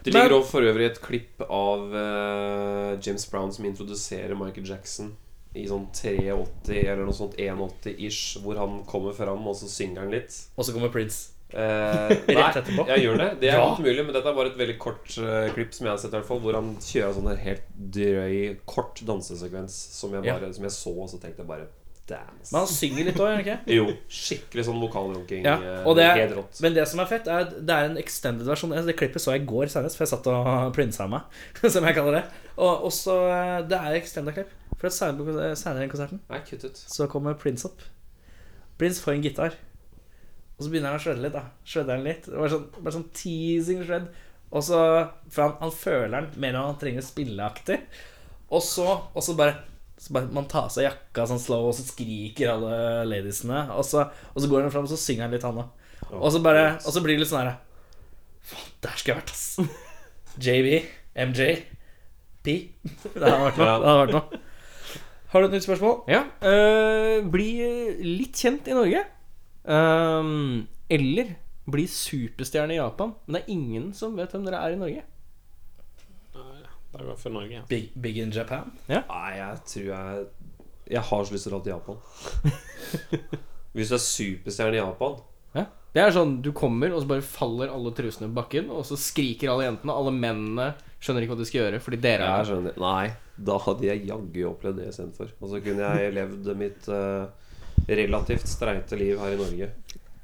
[0.05, 5.17] Det ligger også for øvrig et klipp av uh, James Brown som introduserer Michael Jackson
[5.57, 10.11] i sånn 83 eller noe sånt 81-ish, hvor han kommer fram, og så synger han
[10.13, 10.37] litt.
[10.57, 11.33] Og så kommer Prince.
[11.57, 13.29] Eh, Rett nei, jeg gjør det.
[13.41, 13.71] Det er Ja.
[13.81, 16.19] mulig, men dette er bare et veldig kort uh, klipp som jeg har sett, i
[16.19, 18.37] hvert fall hvor han kjører sånn en helt drøy,
[18.69, 20.37] kort dansesekvens som jeg, Ja.
[20.53, 21.69] som jeg så, og så tenkte jeg bare
[22.07, 22.53] Dance.
[22.53, 23.75] Men han synger litt òg, gjør han ikke?
[23.75, 25.41] Jo, skikkelig sånn vokalrunking.
[25.43, 28.47] Ja, eh, og det er, men det som er fett, er det er en extended
[28.47, 28.71] versjon.
[28.77, 31.27] Altså, Det klippet så jeg i går senest, for jeg satt og prinsa meg,
[31.75, 32.25] som jeg kaller det.
[32.63, 33.17] Og også,
[33.67, 34.55] Det er extended klipp.
[34.77, 36.41] For senere i konserten Nei,
[36.77, 37.81] så kommer Prince opp.
[38.79, 39.55] Prince får en gitar.
[40.57, 41.37] Og så begynner han å shredde litt.
[41.37, 44.11] da Shredder han litt Det var sånn, bare sånn teasing shred.
[44.51, 44.81] Og så
[45.33, 47.81] For han, han føler den mer enn han trenger å spille aktig.
[48.47, 49.59] Og så, og så bare
[49.97, 53.67] så bare Man tar av seg jakka sånn slow, og så skriker alle ladiesene.
[53.77, 55.87] Og så, og så går han fram og så synger han litt, han òg.
[56.13, 57.57] Og så bare Og så blir det litt sånn her
[58.47, 59.87] Faen, der skulle jeg vært, ass.
[60.47, 60.69] JB,
[61.27, 61.47] MJ,
[62.47, 62.53] P.
[63.17, 63.67] Det hadde vært noe.
[63.67, 64.43] Det hadde vært noe.
[65.33, 65.97] Har du et nytt spørsmål?
[66.13, 66.21] Ja.
[66.39, 67.49] Uh, bli
[68.07, 69.03] litt kjent i Norge.
[69.67, 71.35] Ehm, eller
[71.67, 73.15] bli superstjerne i Japan.
[73.27, 75.05] Men det er ingen som vet hvem dere er i Norge.
[76.37, 76.61] Nei,
[76.93, 77.55] det er jeg for Norge.
[77.59, 77.65] Ja.
[77.71, 78.71] Big, big in Japan?
[78.89, 80.27] Nei, jeg tror jeg
[80.87, 81.97] Jeg har så lyst til å dra til Japan.
[83.77, 85.17] Hvis du er superstjerne i Japan
[85.57, 85.65] Ja.
[85.97, 88.99] Det er sånn, Du kommer, og så bare faller alle trusene på bakken, og så
[89.01, 89.97] skriker alle jentene.
[89.97, 90.69] Alle mennene
[91.01, 93.09] skjønner ikke hva de skal gjøre, fordi dere er Nei,
[93.49, 95.33] da hadde jeg jaggu opplevd det istedenfor.
[95.41, 97.27] Og så kunne jeg levd mitt eh,
[97.89, 99.71] relativt streite liv her i Norge.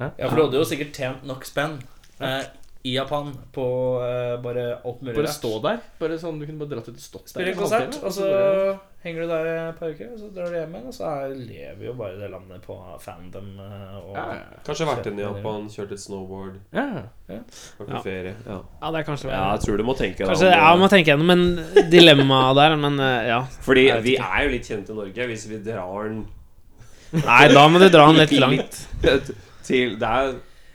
[0.02, 1.76] Ja, for du hadde jo sikkert tjent nok spenn
[2.18, 2.42] eh,
[2.82, 3.64] i Japan på
[4.02, 5.36] eh, bare alt mulig Bare rart.
[5.36, 5.76] stå der.
[6.00, 7.30] Bare sånn, Du kunne bare dratt ut og stått der.
[7.36, 10.28] Spiller en konsert, halvtime, og så bare- henger du der et par uker, og så
[10.34, 13.94] drar du hjem igjen, og så er, lever jo bare det landet på fandom eh,
[13.98, 14.58] og ja, ja.
[14.66, 16.84] Kanskje vært inn i Japan, kjørt litt snowboard, ja.
[17.30, 18.02] vært på Ja.
[18.02, 18.34] ferie.
[18.46, 18.58] Ja.
[18.82, 20.78] ja, det er kanskje ja, jeg tror du må tenke deg Kanskje, om, ja, eh,
[20.82, 23.40] må tenke gjennom en dilemma der, men eh, ja.
[23.62, 26.24] Fordi vi er jo litt kjent i Norge hvis vi drar den
[27.12, 28.78] Nei, da må du dra den litt langt.
[29.66, 30.32] til Det er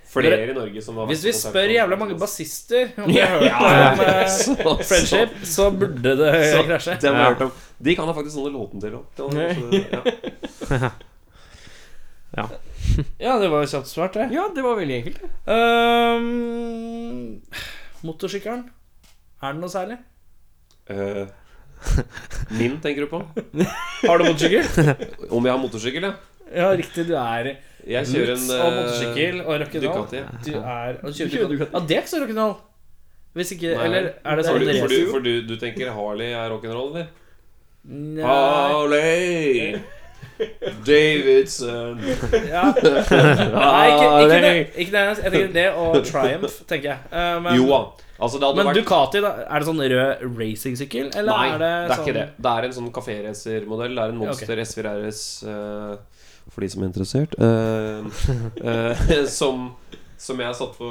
[0.07, 3.47] flere i Norge som har Hvis vi spør jævla mange bassister om de har hørt
[3.47, 3.89] Ja, ja.
[3.91, 3.99] om
[4.79, 6.95] eh, Friendship, så burde det Så- krasje.
[7.01, 7.51] Det har hørt om.
[7.83, 9.03] De kan da faktisk sånne låten til òg.
[12.37, 12.47] Ja.
[13.19, 14.27] Ja, det var jo kjapt svart, det.
[14.33, 15.19] ja, det var veldig enkelt.
[15.49, 17.41] Um,
[18.05, 18.63] motorsykkelen.
[19.41, 19.97] Er den noe særlig?
[20.89, 21.25] Eh,
[22.57, 23.19] min, tenker du på?
[24.03, 24.63] Har du motorsykkel?
[25.29, 26.13] Om jeg har motorsykkel, ja?
[26.55, 27.07] Ja, riktig.
[27.09, 27.51] Du er
[27.87, 30.07] Jeg kjører en og motorsykkel og rock'n'roll.
[30.07, 30.23] Ducati.
[30.47, 31.71] Du er og kjører kjører Ducati.
[31.73, 32.55] Ja, det er ikke så rock'n'roll.
[33.37, 33.85] Hvis ikke Nei.
[33.85, 36.89] Eller er det For, sånn du, for, du, for du, du tenker Harley er rock'n'roll,
[36.95, 37.07] eller?
[37.87, 38.23] Nei.
[38.25, 39.77] Harley
[40.85, 42.01] Davidson
[42.47, 42.63] Ja.
[42.73, 44.67] Nei, ikke, ikke det.
[44.75, 45.03] Ikke det.
[45.05, 46.99] Jeg tenker det og Triumph, tenker jeg.
[47.11, 47.79] Eh, men, Jo da.
[48.17, 51.77] Altså, Men vært Ducati, da, er det sånn rød racingsykkel, eller Nei, er det, det
[51.77, 52.27] er sånn ikke det.
[52.37, 53.93] Det er en sånn kaféracermodell.
[53.97, 57.37] Det er en Monster SV RS uh, for de som er interessert.
[57.37, 58.09] Uh,
[58.63, 59.69] uh, som
[60.17, 60.87] som jeg har satt på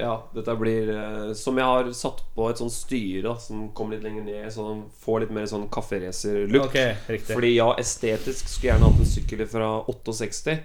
[0.00, 3.96] Ja, dette blir eh, Som jeg har satt på et sånt styre da, som kommer
[3.96, 6.72] litt lenger ned, så den får litt mer sånn kaféracer-look.
[6.72, 7.20] Okay.
[7.28, 10.56] Fordi ja, estetisk skulle jeg gjerne hatt en sykkel fra 68,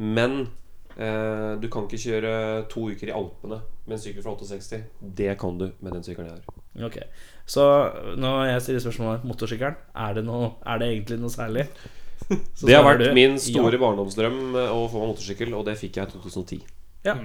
[0.00, 0.59] men eh,
[1.00, 2.32] du kan ikke kjøre
[2.68, 4.80] to uker i Alpene med en sykkel fra 68.
[5.16, 6.60] Det kan du med den sykkelen jeg har.
[6.86, 6.98] Ok,
[7.46, 7.64] Så
[8.16, 11.66] når jeg stiller spørsmål om motorsykkelen, er det, noe, er det egentlig noe særlig?
[12.54, 13.80] Så Det har vært du min store ja.
[13.82, 16.60] barndomsdrøm eh, å få meg motorsykkel, og det fikk jeg i 2010.
[17.08, 17.16] Ja.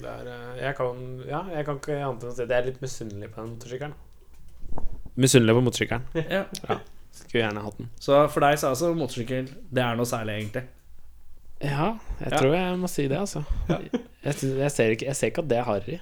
[0.00, 2.56] Det er, eh, jeg, kan, ja, jeg kan ikke annet enn å si at jeg
[2.56, 3.98] er litt misunnelig på den motorsykkelen.
[5.20, 6.26] Misunnelig på motorsykkelen.
[6.38, 6.44] Ja.
[7.20, 7.90] Skulle gjerne hatt den.
[8.00, 10.62] Så for deg så er altså motorsykkel Det er noe særlig, egentlig.
[11.60, 11.90] Ja,
[12.20, 12.38] jeg Ja.
[12.38, 13.42] tror jeg må si det, altså.
[13.68, 13.90] Jeg,
[14.24, 15.98] jeg, ser ikke, jeg ser ikke at det er harry.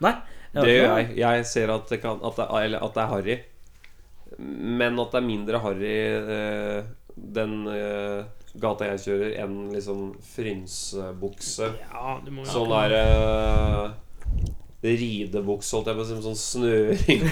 [0.00, 0.14] Nei.
[0.52, 1.16] Det gjør jeg.
[1.20, 3.36] Jeg ser at det, kan, at det, eller at det er harry.
[4.40, 6.84] Men at det er mindre harry eh,
[7.16, 8.24] den eh,
[8.60, 11.68] gata jeg kjører, enn liksom frynsebukse.
[11.92, 12.16] Ja,
[12.50, 13.90] Sånn der eh,
[14.82, 17.26] ridebukse, holdt jeg på å si, med sånn snøring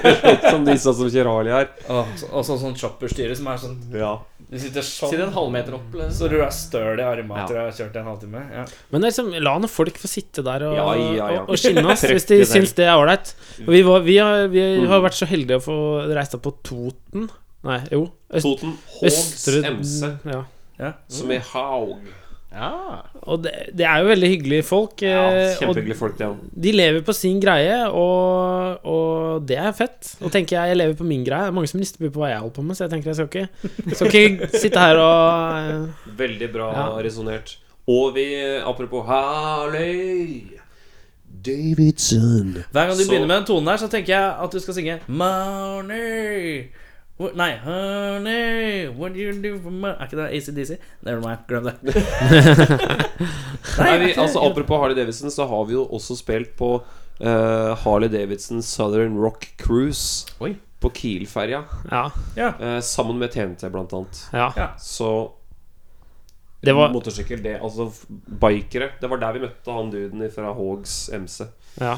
[0.50, 1.68] som disse som kjører Harley her.
[1.92, 4.14] Og og så sånn chopperstyre som er sånn Ja.
[4.50, 5.94] Du sitter sånn Sitter en halvmeter opp.
[5.94, 6.10] Eller?
[6.14, 7.44] Så du er støl i armene Ja.
[7.44, 8.42] etter å ha kjørt en halvtime?
[8.52, 8.64] Ja.
[8.92, 11.40] Men liksom, la nå folk få sitte der og, Ja, ja, ja.
[11.42, 13.34] og, og skinne oss hvis de syns det er ålreit.
[13.58, 14.86] Vi, var, vi, har, vi Mm.
[14.92, 15.78] har vært så heldige å få
[16.14, 17.30] reist opp på Toten.
[17.64, 18.10] Nei, jo.
[18.30, 20.44] Øst, Toten Hågs Emse MC.
[20.78, 20.92] Ja.
[21.08, 21.96] som i Haug.
[22.54, 23.00] Ja.
[23.26, 25.02] Og det, det er jo veldig hyggelige folk.
[25.02, 26.20] Ja, eh, Kjempehyggelige folk.
[26.22, 26.28] Ja.
[26.66, 30.12] de lever på sin greie, og, og det er fett.
[30.22, 31.48] Nå tenker jeg, jeg lever på min greie.
[31.48, 33.18] Det er mange som rister på hva jeg holder på med, så jeg tenker jeg
[33.18, 36.86] skal ikke, skal ikke sitte her og eh, Veldig bra Ja.
[37.08, 37.56] resonnert.
[37.90, 38.28] Og vi,
[38.64, 40.44] apropos Harley
[41.44, 44.60] Davidson Hver gang du Så- begynner med den tonen her, så tenker jeg at du
[44.62, 46.68] skal synge Money,
[47.16, 50.78] What, nei, honey, what do you do for me Er ikke det ACDC?
[51.06, 51.74] Never mind, glem det.
[53.78, 57.28] Nei, vi, altså Apropos Harley Davidson, så har vi jo også spilt på uh,
[57.84, 60.56] Harley Davidson Southern Rock Cruise Oi.
[60.82, 61.62] på Kiel-ferja.
[61.92, 62.04] Ja.
[62.58, 64.26] eh, sammen med TNT, blant annet.
[64.32, 64.68] ja.
[64.78, 65.30] Så
[66.64, 67.90] Det var motorsykkel, det Altså
[68.40, 68.90] bikere.
[69.00, 71.46] Det var der vi møtte han duden fra Hogs MC.
[71.80, 71.94] Ja.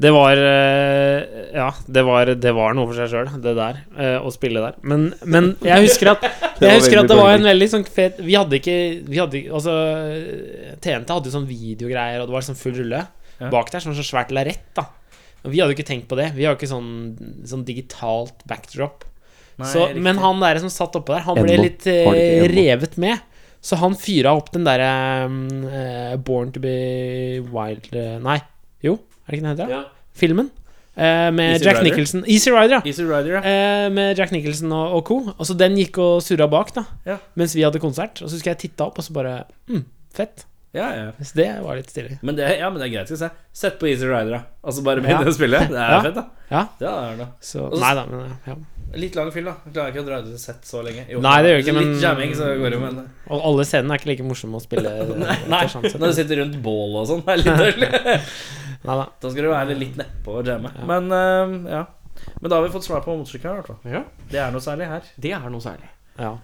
[0.00, 3.80] Det var eh, Ja, det var, det var noe for seg sjøl, det der.
[4.00, 4.78] eh, å spille der.
[4.82, 6.24] Men, men jeg husker at
[6.60, 8.76] Jeg husker at det var en veldig sånn fet Vi hadde ikke
[9.08, 9.74] Vi hadde Altså
[10.80, 13.04] TNT hadde jo sånn videogreier, og det var sånn full rulle
[13.52, 13.80] bak der.
[13.80, 14.84] Sånn så svært lerret, da.
[15.44, 16.26] Og vi hadde jo ikke tenkt på det.
[16.36, 16.90] Vi har jo ikke sånn,
[17.48, 19.06] sånn digitalt backdrop.
[19.60, 22.48] Nei, Så, men han der som satt oppå der, han ble litt ennå.
[22.52, 23.24] revet med.
[23.64, 24.90] Så han fyra opp den derre
[25.28, 28.38] um, uh, Born to be wild uh, Nei,
[28.84, 28.94] jo,
[29.30, 29.72] er det ikke den heter?
[29.78, 29.84] Ja.
[30.20, 30.50] Filmen.
[31.00, 31.86] Eh, med Easy Jack Rider?
[31.86, 32.24] Nicholson.
[32.26, 32.80] Easy Rider, ja.
[32.90, 33.40] Easy Rider, ja.
[33.86, 35.20] Eh, med Jack Nicholson og, og co.
[35.38, 36.84] Altså Den gikk og surra bak, da.
[37.06, 37.16] Ja.
[37.38, 38.20] Mens vi hadde konsert.
[38.20, 40.44] Og så husker jeg titta opp, og så bare mm, Fett.
[40.74, 41.06] ja, ja.
[41.22, 42.18] Så det var litt stilig.
[42.26, 43.08] Men det, ja, men det er greit.
[43.14, 43.30] Skal se.
[43.62, 44.42] Sett på Easy Rider, da.
[44.66, 45.30] Altså bare begynne Ja.
[45.30, 45.62] å spille.
[45.70, 46.26] Det er fett, da.
[46.50, 46.60] Ja.
[46.60, 47.28] Ja, det er det.
[47.40, 48.58] Så så- Nei da, men ja.
[48.94, 49.70] Litt lang film, da.
[49.70, 51.04] Klarer ikke å dra ut et sett så lenge.
[51.10, 52.98] Jo, Nei, det gjør ikke, Litt jamming, så går det, med
[53.30, 54.94] Og alle scenene er ikke like morsomme å spille.
[55.52, 57.90] Nei, sånn når du sitter rundt bål og sånn, det er litt dårlig.
[58.82, 60.72] Da skal du være litt nedpå og jamme.
[60.90, 61.84] Men uh, ja.
[62.40, 63.94] Men da har vi fått svar på motorsykkel, i.
[63.94, 64.02] Ja,
[64.32, 65.06] Det er noe særlig her.
[65.16, 65.90] det er noe særlig.
[66.18, 66.34] Ja.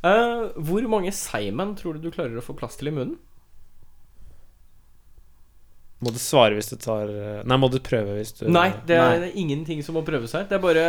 [0.00, 3.18] Uh, hvor mange seigmenn tror du du klarer å få plass til i munnen?
[6.00, 7.10] Må du svare hvis du tar
[7.44, 10.46] Nei, må du prøve hvis du Nei, det er ingenting som må prøves her.
[10.48, 10.84] Det er bare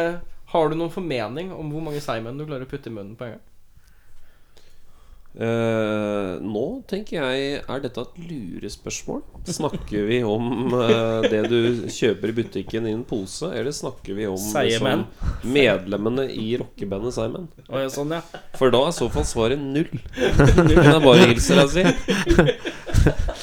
[0.52, 3.28] Har du noen formening om hvor mange seigmenn du klarer å putte i munnen på
[3.28, 3.48] en gang?
[5.32, 6.61] Uh, nå
[6.91, 9.22] tenker jeg Er dette et lurespørsmål?
[9.48, 14.28] Snakker vi om uh, det du kjøper i butikken i en pose, eller snakker vi
[14.28, 15.06] om liksom,
[15.48, 17.48] medlemmene i rockebandet Simon?
[17.69, 18.19] Oh, ja, sånn, ja.
[18.60, 19.88] For da er i så fall svaret null.
[20.11, 21.88] Det er bare å hilse deg si.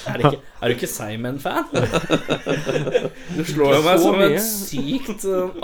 [0.08, 1.72] Er, ikke, er du ikke Simon-fan?
[3.38, 4.28] Du slår jo meg Så som mye.
[4.36, 5.56] en sykt sånn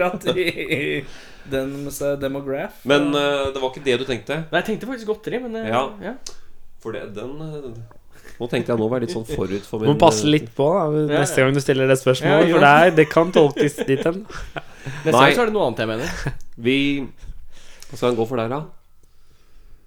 [0.00, 1.04] akkurat i
[1.52, 1.90] den
[2.20, 2.80] demograph.
[2.88, 4.44] Men uh, det var ikke det du tenkte?
[4.48, 5.82] Nei, jeg tenkte faktisk godteri, men uh, Ja.
[6.02, 6.14] ja.
[6.82, 7.66] For det, den eh,
[8.40, 10.66] Nå tenkte jeg nå å være litt sånn forut for Du må passe litt på
[10.74, 10.86] da
[11.20, 11.46] neste ja.
[11.46, 14.24] gang du stiller det spørsmålet, for det, er, det kan tolkes dit hen.
[14.24, 15.20] Neste Nei.
[15.28, 16.38] gang så er det noe annet jeg mener.
[16.66, 18.64] Vi Hva skal han gå for der, da?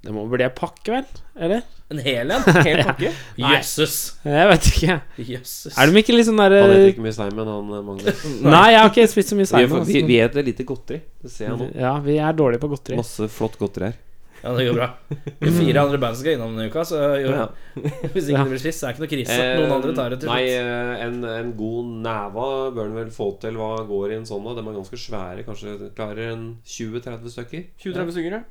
[0.06, 1.07] Det må bli ei pakke, vel?
[1.48, 1.64] Eller?
[1.94, 2.45] En hel en?
[2.65, 3.11] Hel pakke.
[3.41, 3.98] Jøsses.
[4.26, 4.95] Jeg vet ikke.
[5.34, 5.76] Jøsses.
[5.77, 8.23] Er de ikke litt sånn Han heter ikke mye Simon, han eh, Magnus.
[8.56, 9.68] Nei, jeg har ikke spist så mye Simon.
[9.68, 9.91] vi, altså.
[9.91, 10.99] vi spiser lite godteri.
[11.26, 11.69] Det ser jeg nå.
[11.77, 12.98] Ja, vi er dårlige på godteri.
[13.02, 14.02] Masse flott godteri her.
[14.45, 14.88] Ja, det går bra.
[15.10, 17.45] Vi er fire andre band som skal innom denne uka, så jo, Ja.
[18.14, 19.38] hvis ikke det blir sist, så er det ikke noe krise.
[19.57, 20.68] Noen andre tar det til Nei, slutt.
[20.69, 23.57] eh, en, en god neva bør en vel få til.
[23.57, 24.45] Hva går i en sånn?
[24.45, 24.53] da?
[24.60, 25.45] De er ganske svære.
[25.48, 27.65] Kanskje klarer en 20-30 stykker?
[27.88, 28.44] 20-30 stykker, ja.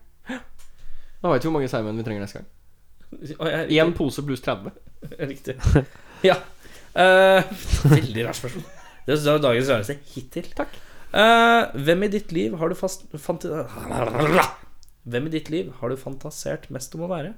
[1.25, 2.49] Da vet vi hvor mange seigmenn vi trenger neste gang.
[3.73, 4.75] Én pose pluss 30.
[5.33, 5.55] Riktig.
[6.25, 6.37] Ja.
[6.93, 7.49] Eh,
[7.89, 8.67] veldig rart spørsmål.
[9.07, 10.51] Det er dagens rareste hittil.
[10.59, 10.77] Takk.
[11.17, 13.49] Eh, hvem i ditt liv har du fast Fanti...
[15.09, 17.33] Hvem i ditt liv har du fantasert mest om å være?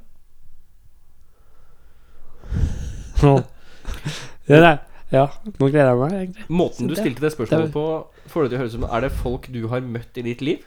[4.46, 4.78] Det der.
[5.14, 6.46] Ja, nå gleder jeg meg, egentlig.
[6.50, 7.84] Måten du stilte det spørsmålet på,
[8.32, 10.42] får det til å høres ut som Er det folk du har møtt i ditt
[10.42, 10.66] liv?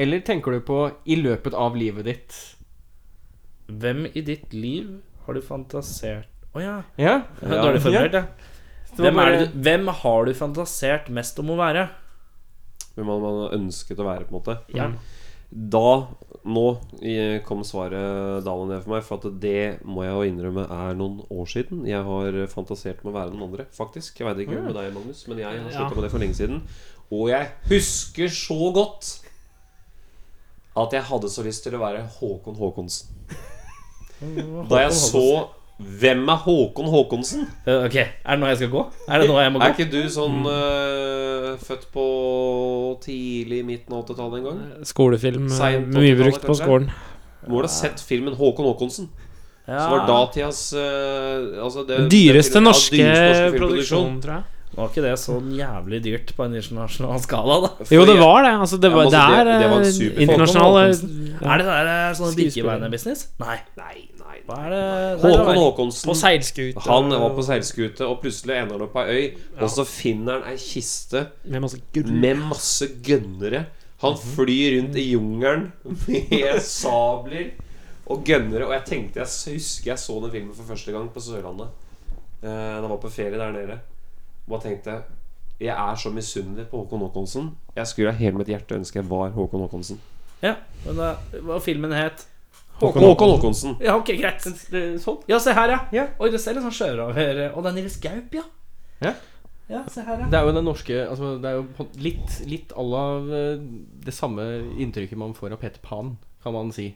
[0.00, 0.78] Eller tenker du på
[1.12, 2.38] i løpet av livet ditt?
[3.70, 4.96] Hvem i ditt liv
[5.26, 6.76] har du fantasert Å ja.
[6.98, 7.18] Ja?
[7.44, 8.24] Dårlig formulert, ja.
[8.98, 11.84] Hvem, er du- hvem har du fantasert mest om å være?
[12.96, 14.56] Hvem hadde man ønsket å være, på en måte.
[14.74, 14.88] Ja.
[15.50, 16.06] Da,
[16.44, 16.64] nå,
[17.46, 19.04] kom svaret da og ned for meg.
[19.06, 21.84] For at det må jeg jo innrømme er noen år siden.
[21.86, 24.18] Jeg har fantasert med å være noen andre, faktisk.
[24.18, 26.62] Jeg veit ikke med deg, Magnus, men jeg har slutta med det for lenge siden.
[27.10, 29.19] Og jeg husker så godt
[30.86, 33.08] at jeg hadde så lyst til å være Håkon Håkonsen.
[34.70, 35.24] Da jeg så
[35.80, 37.46] Hvem er Håkon Håkonsen?
[37.64, 38.82] Eh, Ok, er det nå jeg skal gå?
[39.08, 39.64] Er det nå jeg må gå?
[39.64, 42.04] Er ikke du sånn øh, født på
[43.00, 44.58] tidlig midten av 80-tallet en gang?
[44.90, 46.66] Skolefilm eh, Seint mye 80-tallet, brukt på kanskje?
[46.68, 46.90] skolen.
[47.48, 49.08] Må du ha sett filmen Håkon Håkonsen?
[49.70, 49.78] Ja.
[49.86, 54.44] Som var datidas øh, altså det, Den dyreste det- ja, norske dyreste produksjonen, tror jeg.
[54.76, 57.70] Var ikke det sånn jævlig dyrt på en internasjonal skala, da?
[57.90, 58.52] Jo, det var det.
[58.54, 61.54] Altså, det, var, ja, altså, er det- det var eh, super- internasjonal ja.
[61.54, 62.44] Er det der eh, sånn Skuespiller.
[62.44, 63.24] birkebeinerbusiness?
[63.40, 63.56] Nei.
[63.80, 64.84] Nei, nei, Hva er det
[65.24, 66.84] Håkon Håkonsen På seilskute.
[66.86, 69.26] Han var på seilskute, og plutselig ender han opp på ei øy.
[69.60, 73.66] Og så finner han ei kiste Med masse med masse gønnere.
[74.00, 75.72] Han flyr rundt i jungelen
[76.08, 77.50] med sabler
[78.06, 78.64] og gønnere.
[78.70, 81.68] Og jeg tenkte Jeg husker jeg så den filmen for første gang på Sørlandet.
[82.42, 83.80] Eh, Da jeg var på ferie der nede.
[84.46, 84.96] Og bare tenkte
[85.60, 87.50] Jeg er så misunnelig på Håkon Håkonsen.
[87.76, 90.00] Jeg skulle av hele mitt hjerte ønske jeg var Håkon Håkonsen.
[90.40, 90.54] Ja,
[90.86, 91.14] men da,
[91.44, 92.24] hva filmen het?
[92.80, 93.74] Håkon, Håkon Håkonsen.
[93.84, 94.46] Ja, ok, greit.
[95.02, 95.18] Sånn.
[95.28, 95.80] Ja, se her, ja.
[95.92, 96.06] Ja.
[96.16, 98.46] Oi, det ser litt sånn sjørøver Og det er Nils Gaup, ja.
[99.04, 99.12] Ja.
[99.70, 100.30] Ja, se her, ja.
[100.32, 103.60] Det er jo den norske altså, Det er jo litt, litt à la eh,
[104.06, 104.46] det samme
[104.82, 106.88] inntrykket man får av Peter Pan, kan man si.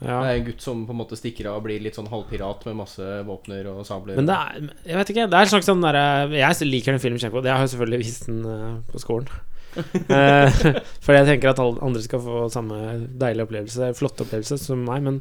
[0.00, 0.18] Ja.
[0.18, 2.64] Det er en gutt som på en måte stikker av og blir litt sånn halvpirat
[2.66, 4.18] med masse våpner og sabler.
[4.18, 5.26] Men det er Jeg vet ikke.
[5.30, 7.46] Det er en slags sånn derre Jeg liker den filmen kjempegodt.
[7.46, 9.30] Jeg har jo selvfølgelig vist den eh, på skolen.
[9.76, 10.54] Eh,
[11.04, 12.76] fordi jeg tenker at alle andre skal få samme
[13.20, 15.02] deilige opplevelse, flotte opplevelse som meg.
[15.04, 15.18] Men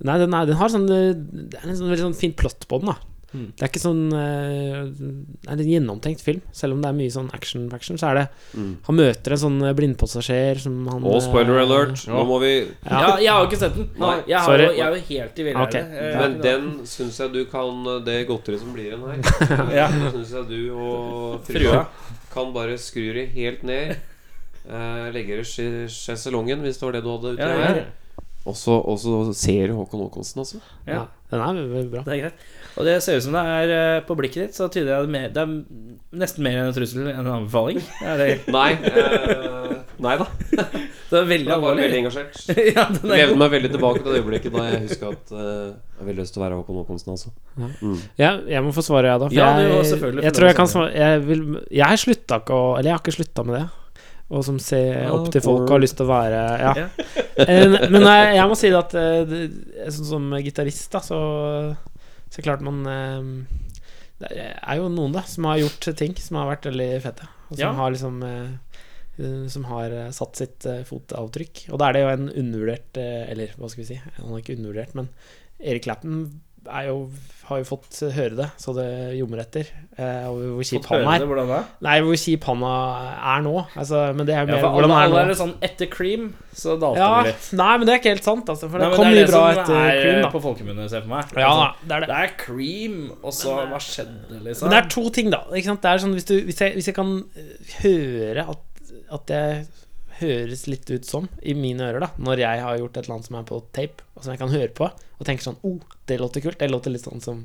[0.00, 2.64] nei, den, er, den har sånn eh, Det er en sånn veldig sånn fin plott
[2.70, 3.11] på den, da.
[3.32, 3.46] Mm.
[3.56, 6.42] Det er ikke sånn eh, Det er en gjennomtenkt film.
[6.52, 8.76] Selv om det er mye sånn action-faction, så er det Mm.
[8.84, 12.02] Han møter en sånn eh, blindpassasjer som han Og spoiler eh, alert.
[12.12, 12.50] Nå må vi
[12.84, 13.00] Ja.
[13.00, 13.88] Ja, jeg har jo ikke sett den.
[13.98, 14.66] Nei, jeg, har sorry.
[14.66, 15.64] jo, jeg er jo helt i villrede.
[15.64, 15.74] Ok.
[15.74, 19.88] Eh, Men den syns jeg du kan Det godteriet som blir igjen her, Ja.
[20.12, 21.86] syns jeg du og frua
[22.32, 23.96] kan bare skru det helt ned.
[24.68, 27.76] Eh, legge det i sjeselongen, hvis det var det du hadde uti Ja, her.
[27.76, 30.60] ja, Og så ser du Håkon Håkonsen, altså.
[30.86, 31.06] Ja.
[31.30, 32.02] Den er bra.
[32.04, 32.34] Det er greit.
[32.72, 35.12] Og det ser ut som det er eh, på blikket ditt, så tyder jeg det,
[35.12, 35.50] mer, det er
[36.22, 37.82] nesten mer enn en trussel enn en anbefaling.
[38.00, 38.70] Er det, Nei.
[38.80, 40.26] Eh, nei da.
[40.56, 42.38] det er veldig Jeg var veldig engasjert.
[42.76, 46.08] ja, Levde meg veldig tilbake til det øyeblikket da jeg huska at eh, jeg har
[46.08, 47.34] veldig lyst til å være Håkon Håkonsen, altså.
[47.60, 48.00] Mm.
[48.18, 49.28] Ja, jeg må få svare, jeg, da.
[49.28, 50.90] For Ja, jeg, jeg, selvfølgelig jeg tror jeg kan svare.
[50.96, 51.44] Jeg, vil,
[51.82, 53.64] jeg slutta ikke å Eller jeg har ikke slutta med det.
[54.32, 56.88] Og som ser opp til folk og har lyst til å være Ja.
[57.44, 58.94] Eh, Men jeg, jeg må si det at
[59.92, 61.18] sånn som gitarist, da, så
[62.32, 63.26] Så klart man eh,
[64.22, 67.26] Det er jo noen, da, som har gjort ting som har vært veldig fete.
[67.50, 67.72] Og som Ja.
[67.76, 68.78] har liksom eh,
[69.18, 71.66] eh, som har eh, satt sitt fotavtrykk.
[71.72, 74.56] Og da er det jo en undervurdert Eller hva skal vi si, han er ikke
[74.56, 75.10] undervurdert, men
[75.60, 75.98] Erik er
[76.86, 76.96] jo,
[77.48, 78.84] har jo fått høre det, så det
[79.18, 79.66] ljommer etter.
[79.98, 81.18] Eh, hvor kjip han er.
[81.20, 81.58] det, hvordan da?
[81.84, 83.54] Nei, hvor kjip han er nå.
[83.76, 86.28] Altså, men det er jo Ja, mer for hvordan alle, er det sånn etter Cream,
[86.54, 87.48] så dalte Ja, det litt.
[87.58, 88.70] nei, men det er ikke helt sant, altså.
[88.70, 90.30] For Nei, det kom mye bra etter er Cream, eh, da.
[90.36, 91.36] på folkemunne, ser jeg for meg.
[91.36, 92.08] Ja, Altså, det er det.
[92.14, 94.68] det er Cream, og så Hva skjedde, liksom?
[94.68, 95.42] Men det er to ting, da.
[95.52, 95.82] Ikke sant?
[95.82, 98.64] Det er sånn, hvis, du, hvis, jeg, hvis jeg kan øh, høre at,
[99.18, 99.66] at jeg
[100.22, 103.28] høres litt ut som, i mine ører, da, når jeg har gjort et eller annet
[103.28, 105.78] som er på tape, og som jeg kan høre på, og tenker sånn oh,
[106.10, 106.58] det låter kult.
[106.60, 107.44] Det låter litt sånn som,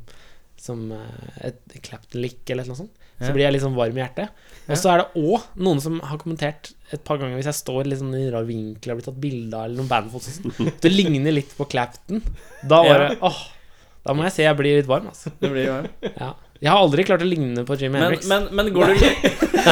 [0.62, 3.04] som øh, et Clapton-lick eller noe sånt.
[3.18, 4.34] Så blir jeg litt sånn varm i hjertet.
[4.68, 7.90] Og så er det òg noen som har kommentert et par ganger hvis jeg står
[7.90, 10.74] litt sånn i rar vinkel og blitt tatt bilde av, eller noen bandfolk sånn.
[10.84, 12.22] Det ligner litt på Clapton.
[12.62, 13.40] Da bare åh,
[14.06, 15.34] Da må jeg si jeg blir litt varm, altså.
[15.41, 15.90] Det blir varm?
[16.14, 16.36] Ja.
[16.62, 18.30] Jeg har aldri klart å ligne på Jimmy men, Hendrix.
[18.30, 19.02] men, men går du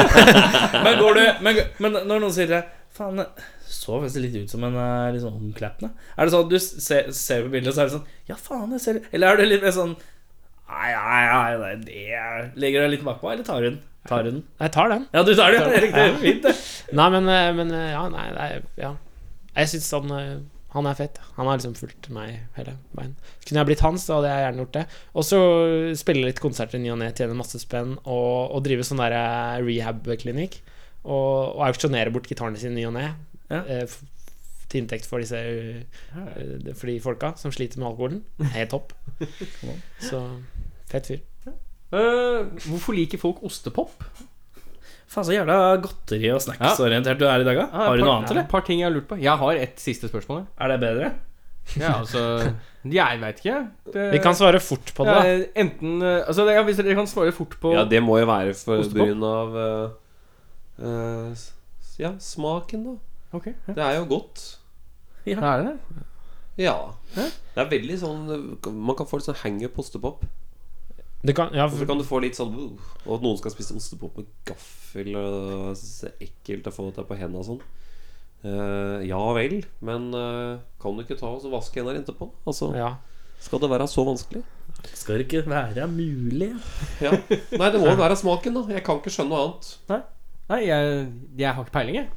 [0.85, 2.59] Men går du men, men når noen sier det
[2.95, 3.19] Faen,
[3.67, 4.75] så faktisk litt ut som en
[5.11, 5.49] liksom,
[5.81, 5.89] da.
[6.15, 8.71] Er det sånn at du ser, ser på bildet, så er det sånn Ja, faen,
[8.71, 9.97] jeg ser Eller er det litt mer sånn
[10.65, 13.81] Nei, nei, nei, nei det er- Legger deg litt bakpå, eller tar du den?
[14.07, 14.43] Tar du den?
[14.61, 15.07] Jeg tar den.
[15.13, 15.79] Ja, du tar den, ja.
[15.81, 16.53] Det er Fint, det.
[16.99, 18.91] Nei, men, eh, men eh, ja, nei, er, ja.
[19.55, 20.13] Jeg syns han
[20.75, 21.19] Han er fett.
[21.37, 23.13] Han har liksom fulgt meg hele veien.
[23.47, 24.83] Kunne jeg blitt han, så hadde jeg gjerne gjort det.
[25.15, 25.39] Og så
[25.95, 29.15] spille litt konserter i ny og ne, tjene masse spenn, og, og drive sånn der
[29.15, 30.59] eh, rehab-klinikk.
[31.05, 33.07] Og, og auksjonere bort gitarene sine i ny og ne.
[33.51, 33.61] Ja.
[33.69, 33.85] eh,
[34.69, 38.23] Til inntekt for disse eh, For de folka som sliter med alkoholen.
[38.55, 38.93] Helt topp.
[40.09, 40.23] Så
[40.89, 41.21] fett fyr.
[41.93, 43.91] Uh, hvorfor liker folk ostepop?
[45.07, 47.65] Faen, så jævla godteri- og snacksorientert du er i dag, da.
[47.71, 48.47] Har du noe annet, Et eller?
[48.51, 49.19] par ting jeg har lurt på.
[49.21, 50.41] Jeg har et siste spørsmål.
[50.59, 51.11] Er det bedre?
[51.79, 52.23] Ja, altså
[52.89, 53.59] Jeg veit ikke.
[53.93, 56.97] Det, Vi kan svare fort på det, ja, Enten eh, Altså, det- ja, hvis dere
[56.97, 59.95] kan svare fort på Ja, det må jo være for grunn av s-
[60.79, 62.95] Ja, smaken, da.
[63.35, 63.73] Okay, ja.
[63.77, 64.43] Det er jo godt.
[65.25, 66.03] Er det det?
[66.65, 66.75] Ja.
[67.15, 68.27] Det er veldig sånn
[68.71, 70.23] Man kan få litt sånn hanger på ostepop.
[71.33, 71.79] Kan, ja, for...
[71.81, 75.09] så kan du få litt sånn uh, Og at noen skal spise ostepop med gaffel.
[75.17, 75.71] Og
[76.05, 77.63] er ekkelt å få det på hendene og sånn.
[78.45, 82.29] Uh, ja vel, men uh, kan du ikke ta og vaske hendene etterpå?
[82.45, 82.91] Altså, ja.
[83.41, 84.43] Skal det være så vanskelig?
[84.93, 86.51] Skal det ikke være mulig?
[87.01, 87.15] Ja.
[87.57, 88.63] Nei, det må jo være smaken, da.
[88.77, 89.71] Jeg kan ikke skjønne noe annet.
[89.89, 89.99] Nei,
[90.49, 92.09] jeg, jeg har ikke peiling, jeg.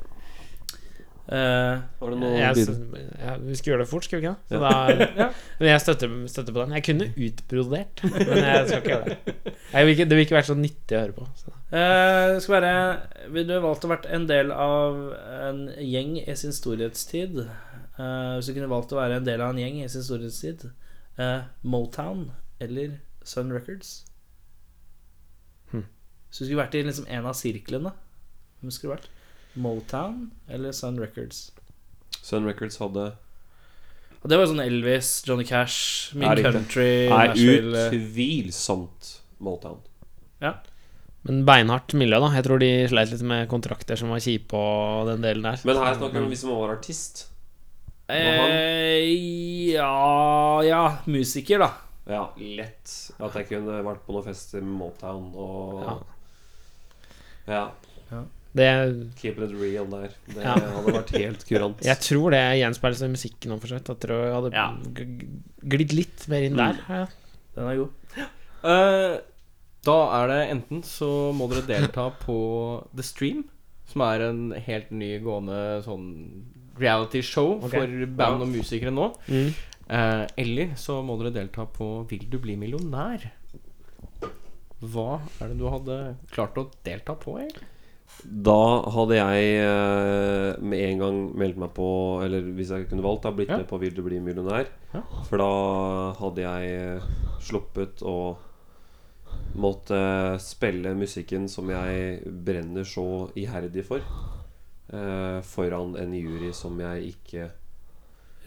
[1.28, 3.00] Uh, var det noe Jeg, videre?
[3.20, 5.08] ja, vi skal gjøre det fort, skal vi ikke det?
[5.18, 5.26] Ja.
[5.58, 6.72] Men jeg støtter, støtter på den.
[6.78, 9.34] Jeg kunne utbrodert, men jeg skal ikke gjøre det.
[9.74, 11.26] Jeg vil ikke, det vil ikke være så nyttig å høre på.
[11.36, 11.52] Så.
[11.68, 14.96] Eh, skal være Vil du valgt å vært en del av
[15.50, 17.42] en gjeng i sin storhetstid?
[17.98, 20.64] Uh, hvis du kunne valgt å være en del av en gjeng i sin storhetstid,
[21.20, 22.30] uh, Motown
[22.64, 23.98] eller Sun Records?
[25.74, 25.84] Hmm.
[26.30, 27.92] Så du skulle vært i liksom en av sirklene.
[28.60, 29.08] Hvem skulle vært?
[29.58, 31.48] Motown eller Sun Records?
[32.22, 33.04] Sun Records hadde
[34.22, 36.42] Og det var sånn Elvis, Johnny Cash, Min Er.
[36.50, 39.78] Country, Er eh, utvilsomt Motown.
[40.42, 40.56] Ja.
[41.26, 42.30] Men beinhardt miljø, da.
[42.34, 45.60] Jeg tror de sleit litt med kontrakter som var kjipe, og den delen der.
[45.68, 47.26] Men her snakker vi om hvis man var artist.
[48.08, 49.04] Eh,
[49.74, 51.70] ja Ja, musiker, da.
[52.08, 55.82] Ja, lett at jeg kunne vært på noen fest i Motown og
[57.46, 57.62] Ja.
[58.10, 58.22] Ja.
[58.56, 58.68] Det,
[59.20, 60.14] Keep it real der.
[60.26, 60.54] Det Ja.
[60.54, 61.82] hadde vært helt kurant.
[61.90, 63.90] jeg tror det gjenspeiles i musikken òg, for så vidt.
[63.92, 64.68] Jeg tror jeg hadde Ja.
[65.76, 66.80] glidd litt mer inn der.
[66.88, 67.06] Ja.
[67.54, 67.90] Den er god.
[68.58, 69.20] Uh,
[69.86, 72.38] da er det enten så må dere delta på
[72.96, 73.44] The Stream,
[73.86, 76.08] som er en helt ny gående sånn
[76.78, 77.80] reality show okay.
[77.80, 79.12] for band og musikere nå.
[79.28, 79.52] Mm.
[79.88, 83.30] Uh, eller så må dere delta på Vil du bli millionær?
[84.78, 85.96] Hva er det du hadde
[86.30, 87.66] klart å delta på, egentlig?
[88.24, 88.54] Da
[88.90, 91.86] hadde jeg eh, med en gang meldt meg på
[92.24, 93.58] Eller hvis jeg kunne valgt, da blitt Ja.
[93.60, 94.66] med på Vil du bli millionær.
[94.94, 95.02] Ja.
[95.28, 95.48] For da
[96.18, 97.08] hadde jeg eh,
[97.44, 98.16] sluppet å
[99.58, 99.98] måtte
[100.42, 103.04] spille musikken som jeg brenner så
[103.38, 104.02] iherdig for,
[104.92, 107.50] eh, foran en jury som jeg ikke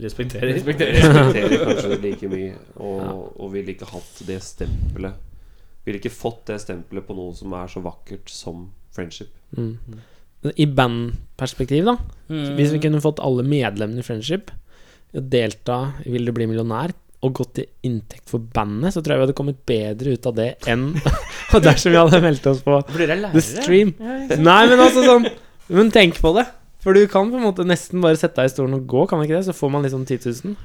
[0.01, 0.53] Respekterer.
[0.53, 5.13] respekterer kanskje like mye, og, og ville ikke hatt det stempelet.
[5.85, 9.31] Ville ikke fått det stempelet på noe som er så vakkert som friendship.
[9.57, 9.76] Mm.
[10.55, 11.97] I bandperspektiv, da.
[12.31, 12.55] Mm.
[12.57, 14.49] Hvis vi kunne fått alle medlemmene i Friendship
[15.11, 15.77] og delta
[16.07, 19.26] i Vil du bli millionær og gått til inntekt for bandet, så tror jeg vi
[19.27, 20.88] hadde kommet bedre ut av det enn
[21.68, 22.80] dersom vi hadde meldt oss på.
[22.89, 23.93] The Stream.
[23.99, 25.27] Nei, men altså sånn
[25.72, 26.47] Men tenk på det.
[26.81, 29.19] For du kan på en måte nesten bare sette deg i stolen og gå, kan
[29.19, 29.45] man ikke det?
[29.51, 30.55] Så får man liksom 10 000.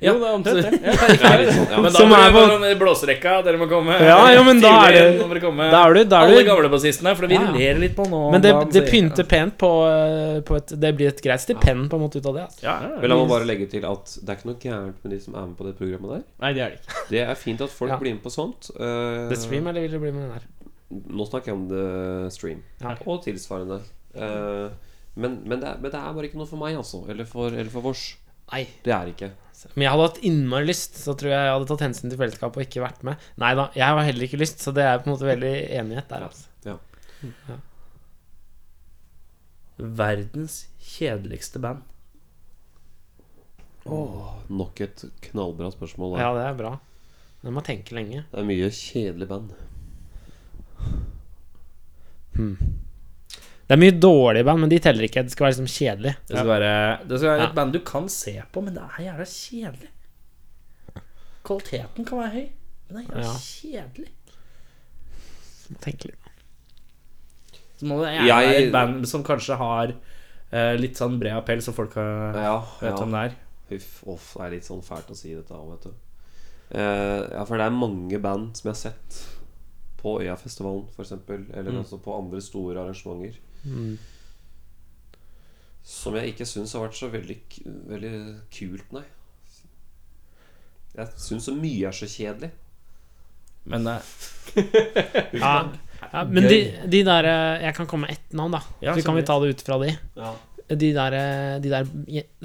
[0.00, 0.80] Ja, Jo, det er omtrent det.
[0.82, 0.92] Ja.
[0.92, 1.76] Ja, sånn, ja.
[1.80, 3.32] Men da Som må er dere på- i blåserekka.
[3.46, 5.70] Dere må komme Ja, jo, men da er det- må dere komme.
[5.72, 7.52] Da er du, da Alle er du gamle bassistene, for vi Ja, ja.
[7.56, 8.20] ler litt på nå.
[8.32, 11.22] Men det, om det dagen, så- pynter pent på, eh, på et Det blir et
[11.22, 12.42] greit stipend på en måte ut av det.
[12.48, 12.62] Altså.
[12.62, 15.20] Ja, Men la meg bare legge til at det er ikke noe gærent med de
[15.20, 16.22] som er med på det programmet der.
[16.40, 17.08] Nei, det er det ikke.
[17.10, 17.96] Det er fint at folk Ja.
[17.96, 18.70] blir med på sånt.
[18.78, 20.42] Eh, The Stream, eller vil du bli med den der?
[21.10, 22.62] Nå snakker jeg om The Stream.
[22.82, 22.94] Ja.
[23.06, 23.80] Og tilsvarende.
[24.14, 24.68] Eh,
[25.16, 27.08] men, men, det er, men det er bare ikke noe for meg, altså.
[27.08, 28.16] Eller for, eller for vårs.
[28.52, 28.62] Nei.
[28.84, 29.30] Det er ikke.
[29.74, 32.60] Men jeg hadde hatt innmari lyst, så tror jeg jeg hadde tatt hensyn til fellesskapet
[32.60, 33.22] og ikke vært med.
[33.40, 36.12] Nei da, jeg har heller ikke lyst, så det er på en måte veldig enighet
[36.12, 36.26] der.
[36.28, 36.46] Altså.
[36.66, 36.76] Ja.
[39.76, 40.60] Verdens
[40.92, 41.82] kjedeligste band.
[43.86, 46.16] Åh, Nok et knallbra spørsmål.
[46.16, 46.22] Da.
[46.24, 46.72] Ja, det er bra.
[47.42, 48.24] Men man tenker lenge.
[48.32, 49.54] Det er mye kjedelig band.
[53.66, 55.22] Det er mye dårlige band, men de teller ikke.
[55.26, 56.12] Det skal være liksom kjedelig.
[56.28, 56.72] Det skal være,
[57.08, 57.46] det skal være Ja.
[57.48, 59.88] et band du kan se på, men det er jævla kjedelig.
[61.46, 62.46] Kvaliteten kan være høy,
[62.90, 63.32] men det er jævla Ja.
[63.42, 64.12] kjedelig.
[65.82, 66.30] Tenk litt.
[67.76, 69.92] Så må det gjerne Jeg- være et band som kanskje har
[70.52, 73.02] uh, litt sånn bred appell, så folk har, Ja, vet ja.
[73.02, 73.34] om det er.
[73.70, 75.90] Huff, off, det er litt sånn fælt å si dette òg, vet du.
[76.72, 79.26] Uh, ja, for det er mange band som jeg har sett
[79.98, 81.12] på Øyafestivalen, f.eks.,
[81.52, 81.82] eller Mm.
[81.84, 83.36] også på andre store arrangementer,
[83.66, 83.96] Mm.
[85.86, 87.36] som jeg ikke syns har vært så veldig,
[87.90, 88.12] veldig
[88.54, 89.04] kult, nei.
[90.96, 92.50] Jeg syns så mye er så kjedelig.
[93.66, 94.00] Men uh,
[95.36, 95.52] Ja,
[96.12, 98.60] ja, men de, de der eh, Jeg kan komme med ett navn, da.
[98.84, 99.90] Ja, så kan vi ta det ut fra de.
[100.16, 100.30] Ja.
[100.66, 101.88] De der, eh, de der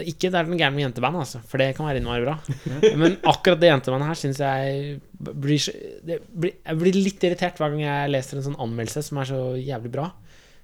[0.06, 2.36] Ikke det er den gærne med jenteband, altså, for det kan være innmari bra.
[3.02, 7.62] Men akkurat det jentebandet her syns jeg blir, så- det blir Jeg blir litt irritert
[7.62, 10.10] hver gang jeg leser en sånn anmeldelse som er så jævlig bra.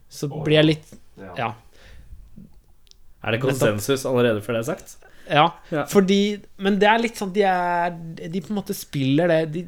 [0.09, 0.93] Så blir jeg litt
[1.37, 1.53] Ja.
[3.23, 4.97] er det konsensus allerede før det er sagt?
[5.27, 5.83] Ja, Ja.
[5.91, 9.63] fordi Men det er litt sånn De er De på en måte spiller det de,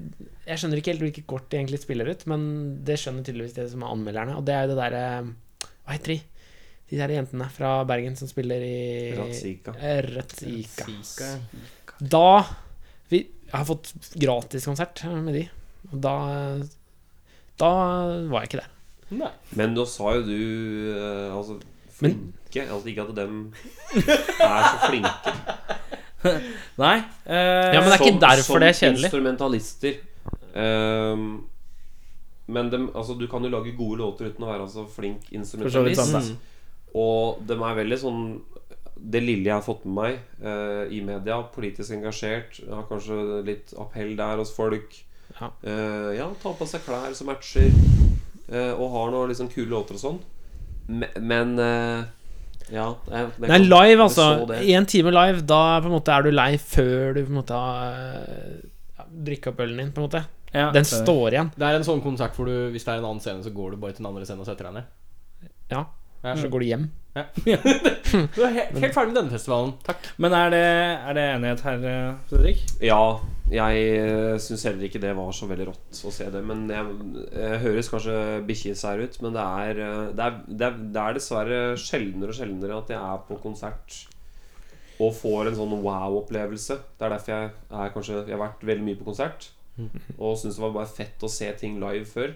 [0.48, 3.68] Jeg skjønner ikke helt hvilket kort de egentlig spiller ut, men det skjønner tydeligvis de
[3.70, 4.38] som er anmelderne.
[4.38, 5.03] Og det er jo det derre
[5.86, 6.22] Hva heter de?
[6.90, 9.76] De der jentene fra Bergen som spiller i Ratzika.
[9.78, 10.88] Eh, Ratzika.
[12.02, 12.45] Da
[13.11, 15.49] vi, Jeg har fått gratiskonsert med de.
[15.91, 16.16] Og da
[17.60, 17.70] Da
[18.30, 18.70] var jeg ikke der.
[19.11, 19.31] Nei.
[19.57, 20.36] Men nå sa jo du
[20.94, 22.65] eh, altså Men- flinke.
[22.72, 23.53] altså ikke at dem
[24.40, 25.34] er så flinke.
[26.84, 26.98] Nei.
[27.26, 29.06] eh, Ja, men det er ikke derfor det er Som kjedelig.
[29.07, 29.94] instrumentalister.
[30.56, 31.26] Ehm,
[32.49, 35.69] men dem, altså, du kan jo lage gode låter uten å være altså, flink For
[35.69, 36.11] så vidt instrumentalist.
[36.11, 36.99] sant, da.
[36.99, 38.22] Og de er veldig sånn
[38.99, 43.72] Det lille jeg har fått med meg eh, i media, politisk engasjert, har kanskje litt
[43.80, 44.98] appell der hos folk.
[45.40, 45.48] Ja.
[45.64, 47.69] Eh, ja, ta på seg klær som matcher,
[48.74, 50.20] og har noen liksom kule låter og sånn.
[50.90, 52.04] Me- Men eh,
[52.74, 54.26] ja jeg, det er live, altså.
[54.48, 54.64] Én.
[54.66, 57.40] I en time live, da på en måte er du lei før du på en
[57.40, 58.60] måte har eh,
[58.98, 60.24] ja, drikka opp ølen din, på en måte.
[60.54, 61.52] Ja, Den det- står igjen.
[61.56, 63.72] Det er en sånn konsert hvor du, hvis det er en annen scene, så går
[63.76, 64.90] du bare til den andre scenen og setter deg ned.
[65.70, 65.86] Ja.
[66.24, 66.34] Ja.
[66.36, 66.90] Så går du hjem.
[68.36, 69.72] Du er helt, helt ferdig med denne festivalen.
[69.86, 70.08] Takk.
[70.22, 70.62] Men er det,
[71.10, 72.64] er det enighet her, eh, Fredrik?
[72.84, 72.98] Ja,
[73.50, 76.42] Jeg syns heller ikke det var så veldig rått å se det.
[76.46, 76.98] Men jeg,
[77.34, 78.16] jeg høres kanskje
[78.46, 82.38] bikkjesær ut, men det er, eh, det, er, det, er, det er dessverre sjeldnere og
[82.38, 84.04] sjeldnere at jeg er på konsert
[85.00, 86.78] og får en sånn wow-opplevelse.
[87.00, 87.50] Det er derfor jeg
[87.80, 89.50] er kanskje Jeg har vært veldig mye på konsert
[90.20, 92.36] og syns det var bare fett å se ting live før.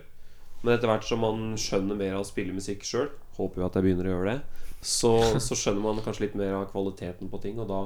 [0.64, 3.76] Men etter hvert som man skjønner mer av å spille musikk sjøl, håper jo at
[3.76, 5.12] jeg begynner å gjøre det, så,
[5.44, 7.82] så skjønner man kanskje litt mer av kvaliteten på ting, og da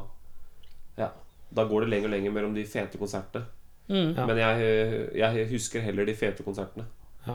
[1.02, 1.10] Ja.
[1.56, 3.46] Da går det lenger og lenger mellom de fete konsertene.
[3.88, 4.72] Men jeg,
[5.16, 6.86] jeg husker heller de fete konsertene.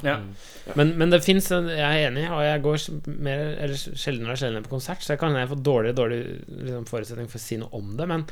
[0.05, 0.19] Ja.
[0.75, 2.79] Men, men det fins Jeg er enig, og jeg går
[3.21, 6.87] mer, eller sjeldnere og sjeldnere på konsert, så jeg kan jeg få dårlig, dårlig liksom,
[6.89, 8.07] forutsetning for å si noe om det.
[8.09, 8.25] Men,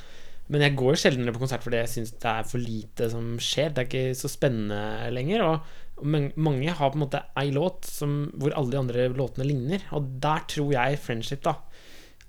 [0.48, 3.74] men jeg går sjeldnere på konsert fordi jeg syns det er for lite som skjer.
[3.76, 5.44] Det er ikke så spennende lenger.
[5.50, 9.08] Og, og men- mange har på en måte ei låt som, hvor alle de andre
[9.16, 9.84] låtene ligner.
[9.96, 11.58] Og der tror jeg Friendship da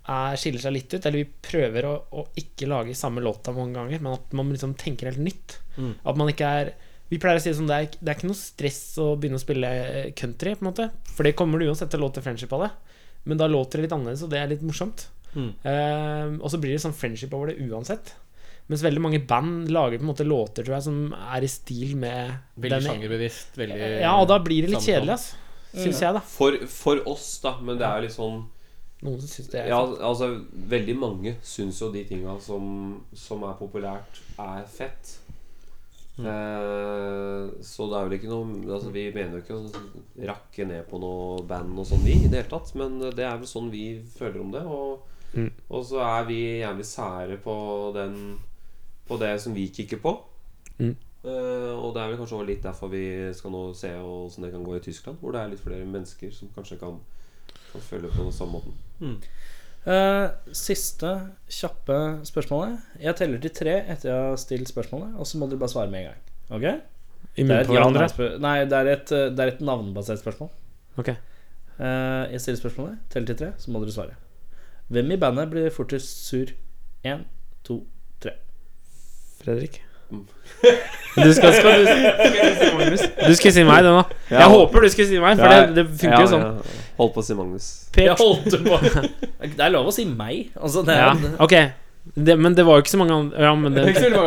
[0.08, 1.06] er, skiller seg litt ut.
[1.06, 4.74] Eller vi prøver å, å ikke lage samme låta mange ganger, men at man liksom
[4.80, 5.60] tenker helt nytt.
[6.04, 6.74] At man ikke er
[7.12, 9.36] Vi pleier å si det sånn det er, det er ikke noe stress å begynne
[9.36, 10.86] å spille eh, country, på en måte.
[11.12, 12.70] For det kommer du uansett til å låte friendship av det.
[13.28, 15.10] Men da låter det litt annerledes, og det er litt morsomt.
[15.36, 18.14] Eh, og så blir det sånn friendship over det uansett.
[18.72, 21.98] Mens veldig mange band lager på en måte låter tror jeg som er i stil
[22.00, 23.58] med Veldig den- sjangerbevisst.
[23.60, 25.36] Veldig Ja, og da blir det litt kjedelig, altså.
[25.76, 26.20] Syns jeg, da.
[26.28, 28.42] For, for oss, da, men det er jo litt sånn
[29.02, 30.02] Noen syns det er Ja, fett.
[30.06, 30.28] altså
[30.70, 35.18] Veldig mange syns jo de tinga som, som er populært, er fett.
[36.20, 40.84] Eh, så det er vel ikke noe altså, Vi mener jo ikke å rakke ned
[40.90, 42.74] på noe band og sånn, vi, i det hele tatt.
[42.78, 43.86] Men det er vel sånn vi
[44.18, 44.66] føler om det.
[44.68, 45.46] Og, Mm.
[45.72, 47.54] og så er vi jævlig sære på
[47.96, 48.38] den
[49.08, 50.12] På det som vi kikker på.
[50.78, 50.92] Mm.
[51.24, 54.52] Eh, og det er vel kanskje også litt derfor vi skal nå se åssen det
[54.52, 57.00] kan gå i Tyskland, hvor det er litt flere mennesker som kanskje kan,
[57.72, 59.18] kan føle på den samme måten.
[59.86, 61.12] Eh, siste
[61.50, 61.96] kjappe
[62.30, 62.80] spørsmålet.
[63.02, 65.90] Jeg teller til tre etter jeg har stilt spørsmålet, og så må dere bare svare
[65.90, 66.22] med en gang.
[66.52, 66.66] Ok?
[67.38, 68.02] I Det munnen på hverandre.
[68.06, 70.50] ja-nei-spør- det er et, eh, det er et navnbasert spørsmål.
[70.98, 71.10] Ok.
[71.10, 74.16] Eh, jeg stiller spørsmålet, teller til tre, så må dere svare.
[74.92, 76.46] Hvem i bandet blir fortest sur?
[77.06, 77.24] Én,
[77.64, 77.86] to,
[78.20, 78.32] tre.
[79.42, 79.82] Fredrik.
[80.12, 84.04] Du skal, skal du, du skulle si meg, det nå.
[84.32, 86.46] Jeg håper du skulle si meg, for det, det funker jo sånn.
[87.02, 87.68] Holdt på å si Magnus.
[87.98, 88.80] Jeg holdt på
[89.58, 90.52] Det er lov å si meg.
[90.60, 91.56] Altså, det Ja, er, ok.
[92.16, 93.84] Det, men det var jo ikke så mange andre ja, men det,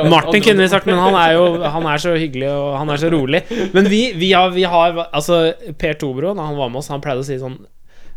[0.07, 3.01] Martin kunne vi sagt, men han er jo Han er så hyggelig og han er
[3.03, 3.41] så rolig.
[3.75, 5.41] Men vi, vi, har, vi har Altså,
[5.81, 7.59] Per Tobro, da han var med oss, han pleide å si sånn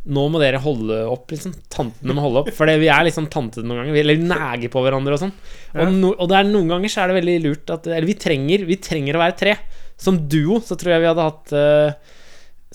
[0.07, 1.51] Nå må dere holde opp, liksom.
[1.73, 2.51] Tantene må holde opp.
[2.55, 3.95] For vi er liksom tantete noen ganger.
[3.97, 5.33] Vi eller neger på hverandre og sånn.
[5.75, 8.15] Og, no, og det er noen ganger så er det veldig lurt at Eller vi
[8.15, 9.57] trenger, vi trenger å være tre.
[9.99, 12.13] Som duo så tror jeg vi hadde hatt eh,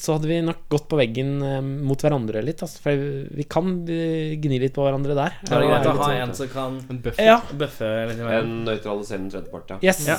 [0.02, 2.60] Så hadde vi nok gått på veggen eh, mot hverandre litt.
[2.66, 3.00] Altså, for
[3.38, 5.36] vi kan eh, gni litt på hverandre der.
[5.44, 6.78] Det er greit å ha sånn- en som kan.
[7.16, 7.38] Ja.
[7.64, 8.22] bøffe litt.
[8.42, 9.80] En nøytraliserende tredjepart, ja.
[9.88, 10.04] Yes.
[10.10, 10.18] Ja.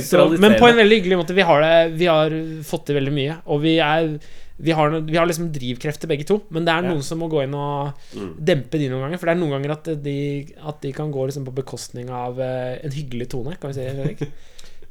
[0.00, 1.36] Så, men på en veldig hyggelig måte.
[1.36, 3.38] Vi har, det, vi har fått til veldig mye.
[3.52, 4.14] Og vi er
[4.58, 6.88] vi har, vi har liksom drivkrefter begge to, men det er Ja.
[6.94, 8.34] noen som må gå inn og Mm.
[8.44, 9.18] dempe de noen ganger.
[9.18, 12.40] For det er noen ganger at de, at de kan gå liksom på bekostning av
[12.40, 13.80] eh, en hyggelig tone, kan vi si.
[13.82, 14.22] Erik?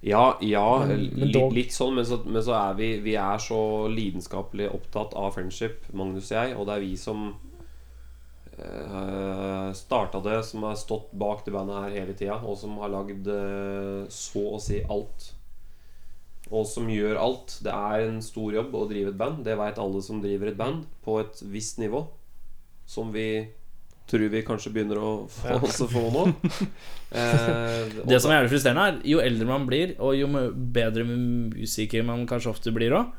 [0.06, 3.38] Ja, ja Men- men litt, litt sånn, men så, men så er vi Vi er
[3.42, 7.34] så lidenskapelig opptatt av friendship, Magnus og jeg, og det er vi som
[8.60, 12.90] uh, starta det, som har stått bak det bandet her hele tida, og som har
[12.94, 15.32] lagd uh, så å si alt.
[16.54, 17.58] Og som gjør alt.
[17.66, 19.44] Det er en stor jobb å drive et band.
[19.48, 22.04] Det veit alle som driver et band, på et visst nivå.
[22.86, 23.48] Som vi
[24.06, 26.28] tror vi kanskje begynner å få, også få nå.
[27.16, 30.28] Eh, Det som er jævlig frustrerende, er jo eldre man blir, og jo
[30.76, 33.14] bedre musiker man kanskje ofte blir òg,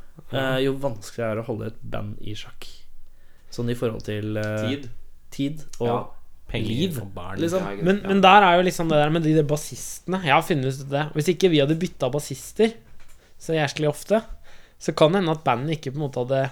[0.60, 2.66] jo vanskeligere er det å holde et band i sjakk.
[3.56, 4.88] Sånn i forhold til eh, Tid.
[5.32, 5.96] tid og Ja.
[6.46, 7.40] Penger Liv, barn.
[7.42, 7.64] liksom.
[7.82, 10.20] Men, men der er jo liksom det der med de bassistene.
[10.22, 11.06] Jeg har funnet ut det.
[11.16, 12.76] Hvis ikke vi hadde bytta bassister
[13.40, 14.22] så jæsklig ofte,
[14.78, 16.42] så kan det hende at bandet ikke på en måte hadde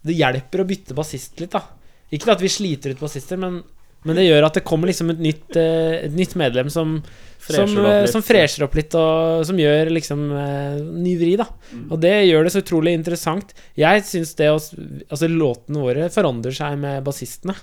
[0.00, 1.60] Det hjelper å bytte bassist litt, da.
[2.10, 3.60] Ikke at vi sliter ut bassister, men,
[4.08, 7.02] men det gjør at det kommer liksom et nytt, eh, et nytt medlem som
[7.40, 11.46] Fresher opp eh, opp litt, og som gjør liksom eh, ny vri, da.
[11.88, 13.54] Og det gjør det så utrolig interessant.
[13.78, 17.56] Jeg syns det å Altså, låtene våre forandrer seg med bassistene.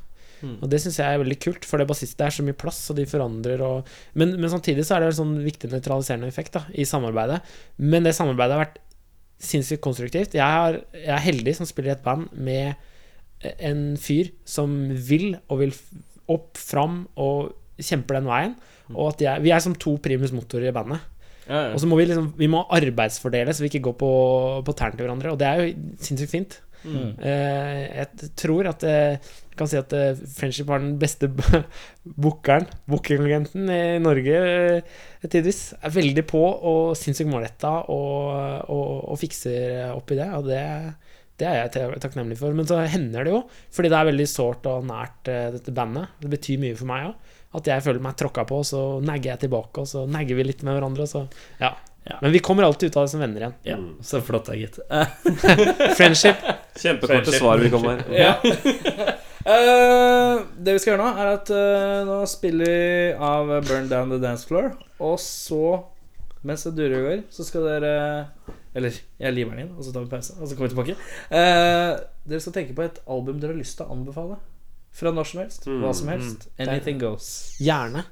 [0.61, 2.99] Og det syns jeg er veldig kult, for det bassister er så mye plass, og
[2.99, 6.65] de forandrer og Men, men samtidig så er det en sånn viktig nøytraliserende effekt da,
[6.73, 7.39] i samarbeidet.
[7.77, 8.81] Men det samarbeidet har vært
[9.41, 10.38] sinnssykt konstruktivt.
[10.38, 12.76] Jeg, er, jeg er heldig som spiller i et band med
[13.41, 14.73] en fyr som
[15.09, 15.76] vil, og vil
[16.34, 18.57] opp, fram, og kjemper den veien.
[18.95, 21.03] Og at jeg, vi er som to primus motorer i bandet.
[21.47, 21.73] Ja, ja.
[21.73, 24.14] Og så må vi liksom Vi må arbeidsfordele, så vi ikke går på,
[24.68, 25.34] på tærne til hverandre.
[25.34, 26.57] Og det er jo sinnssykt fint.
[26.84, 27.14] Mm.
[27.19, 29.19] Uh, jeg tror at jeg
[29.57, 31.29] kan si at eh, Friendship var den beste
[32.23, 35.73] bookeren, bookingagenten i Norge eh, tidvis.
[35.81, 40.29] Er veldig på og sinnssykt målretta og, og, og fikser opp i det.
[40.38, 40.61] Og det,
[41.41, 42.55] det er jeg takknemlig for.
[42.57, 43.41] Men så hender det jo,
[43.73, 46.15] fordi det er veldig sårt og nært eh, dette bandet.
[46.23, 47.35] Det betyr mye for meg òg.
[47.57, 50.65] At jeg føler meg tråkka på, så negger jeg tilbake, og så negger vi litt
[50.67, 51.07] med hverandre.
[51.09, 51.23] Så,
[51.61, 51.71] ja.
[52.07, 52.17] Ja.
[52.21, 53.55] Men vi kommer alltid ut av det som venner igjen.
[53.67, 54.79] Ja, så flott da, gitt.
[55.97, 56.43] Friendship.
[56.79, 58.03] Kjempekorte svar vi kommer.
[58.13, 58.38] Ja.
[59.48, 64.11] Eh, det vi skal gjøre nå, er at uh, nå spiller vi av Burn Down
[64.11, 64.74] The Dance Floor.
[64.99, 65.78] Og så,
[66.48, 67.94] mens det durer og går, så skal dere
[68.78, 70.98] Eller jeg limer den inn, og så tar vi pause, og så kommer vi tilbake.
[71.32, 71.95] Uh,
[72.28, 74.38] dere skal tenke på et album dere har lyst til å anbefale.
[74.98, 75.68] Fra når som helst.
[75.69, 76.48] Hva som helst.
[76.60, 77.32] Anything goes.
[77.61, 78.03] Gjerne.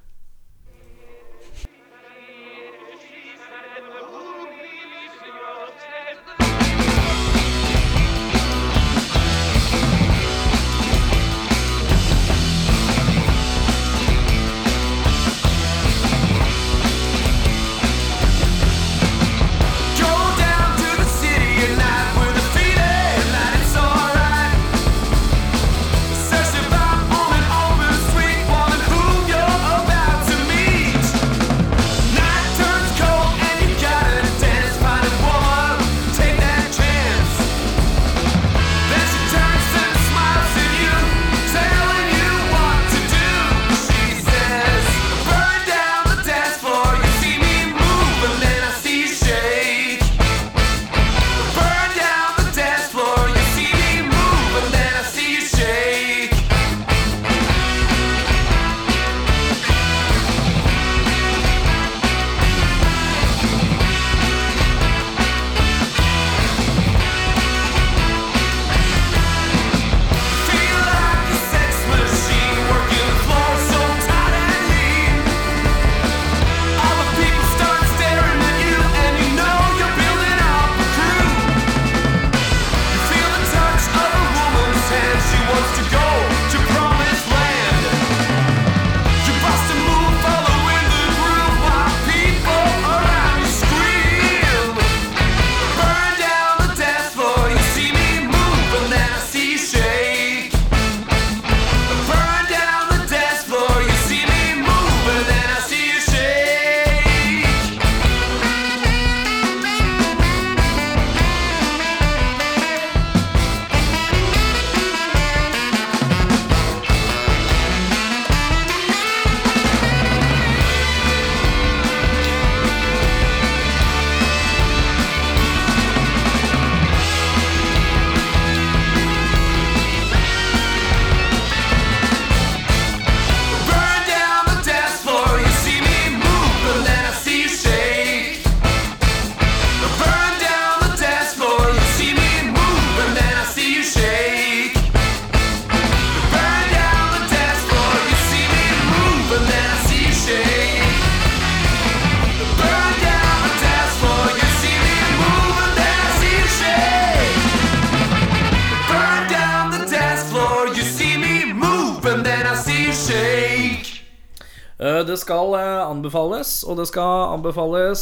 [166.86, 168.02] Det skal anbefales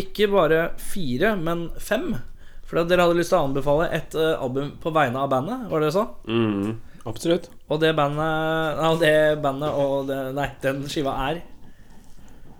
[0.00, 2.14] ikke bare fire, men fem.
[2.64, 5.82] For dere hadde lyst til å anbefale et eh, album på vegne av bandet, var
[5.82, 6.32] det det du?
[6.32, 6.70] Mm.
[7.10, 7.50] Absolutt.
[7.68, 11.40] Og det bandet Ja, det bandet og det, Nei, den skiva er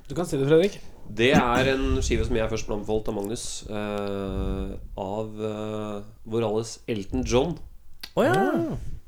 [0.08, 0.80] Du kan si det, Fredrik.
[1.06, 3.44] Det er en skive som jeg først ble anbefalt av Magnus.
[3.70, 7.56] Uh, av uh, vår alles Elton John.
[8.12, 8.36] Oh, ja!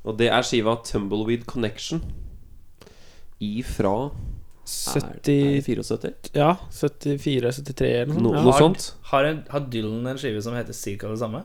[0.05, 2.01] Og det er skiva Tumbleweed Connection.
[3.43, 4.09] Ifra
[4.65, 6.31] 70 74?
[6.33, 8.57] Ja, 74-73 eller noe No, noe Ja.
[8.59, 8.93] sånt.
[9.11, 11.43] Har, en, har Dylan en skive som heter cirka det samme?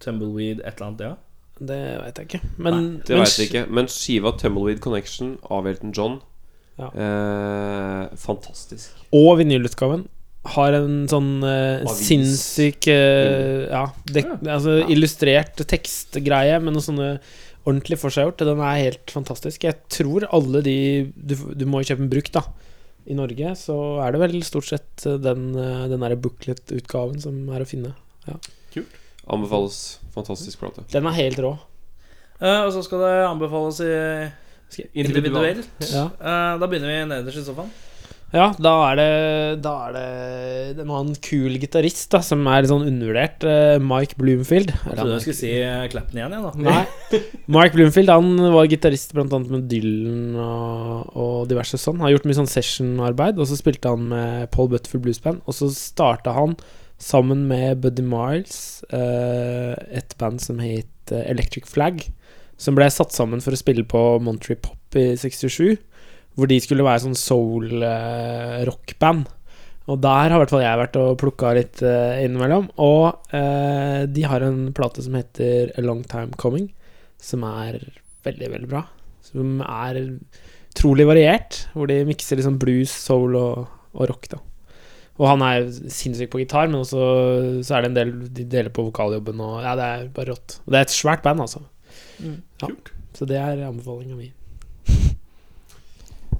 [0.00, 1.14] Tumbleweed et eller annet, ja?
[1.56, 2.40] Det veit jeg ikke.
[2.60, 3.62] Men, Det men vet jeg ikke.
[3.72, 6.18] Men skiva Tumbleweed Connection av Elton John
[6.78, 6.90] Ja.
[6.92, 8.90] eh, Fantastisk.
[9.16, 10.06] Og vinylutgaven
[10.56, 17.08] har en sånn eh, sinnssyk eh, Ja, dek, altså illustrert tekstgreie med noen sånne
[17.66, 18.44] ordentlig forseggjort.
[18.46, 19.66] Den er helt fantastisk.
[19.66, 20.78] Jeg tror alle de
[21.14, 22.46] Du, du må jo kjøpe en brukt, da.
[23.06, 27.44] I Norge så er det vel stort sett eh, den, eh, den derre booklet-utgaven som
[27.54, 27.94] er å finne.
[28.74, 29.98] Kult Anbefales.
[30.14, 30.84] Fantastisk plate.
[30.92, 31.56] Den er helt rå.
[32.36, 33.90] Uh, og så skal det anbefales i
[34.94, 35.16] individuelt.
[35.16, 35.68] individuelt.
[35.90, 36.04] Ja.
[36.20, 37.72] Uh, da begynner vi nederst i sofaen.
[38.34, 39.10] Ja, da er det
[39.62, 43.44] Da er det en annen kul gitarist som er sånn undervurdert.
[43.46, 44.72] eh, Mike Bloomfield.
[44.74, 46.52] Jeg trodde jeg skulle si eh, Clapton igjen, jeg, da.
[46.66, 47.20] Nei.
[47.56, 52.02] Mike Bloomfield han var gitarist annet med Dylan og, og diverse sånn.
[52.02, 55.40] Har gjort mye sånn session-arbeid, og så spilte han med Paul Butterfield Blues Band.
[55.46, 56.58] Og så starta han
[56.98, 62.02] sammen med Buddy Miles eh, et band som het Electric Flag.
[62.58, 65.76] Som ble satt sammen for å spille på Monterey Pop i 67.
[66.36, 69.26] Hvor de skulle være sånn soul-rockband.
[69.86, 72.66] Og der har i hvert fall jeg vært og plukka litt uh, innimellom.
[72.82, 76.66] Og uh, de har en plate som heter A Long Time Coming,
[77.22, 77.72] som er
[78.26, 78.82] veldig, veldig bra.
[79.24, 79.94] Som er
[80.76, 83.64] utrolig variert, hvor de mikser liksom blues, soul og,
[83.96, 84.42] og rock, da.
[85.16, 87.04] Og han er sinnssyk på gitar, men også
[87.64, 90.58] så er det en del de deler på vokaljobben og Ja, det er bare rått.
[90.66, 91.62] Og det er et svært band, altså.
[92.20, 92.68] Ja.
[93.16, 94.28] Så det er anbefalinga mi.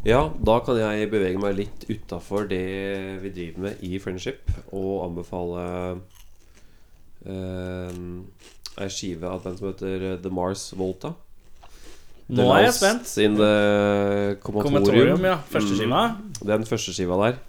[0.07, 2.63] Ja, da kan jeg bevege meg litt utafor det
[3.25, 5.65] vi driver med i Friendship, og anbefale
[7.27, 7.97] eh,
[8.85, 11.11] ei skive av den som heter The Mars Volta.
[12.27, 13.11] Nå er jeg spent.
[13.23, 13.51] In the.
[14.43, 15.41] Kommentatorium, ja.
[15.51, 16.07] Første skiva.
[16.55, 17.43] Den første skiva der.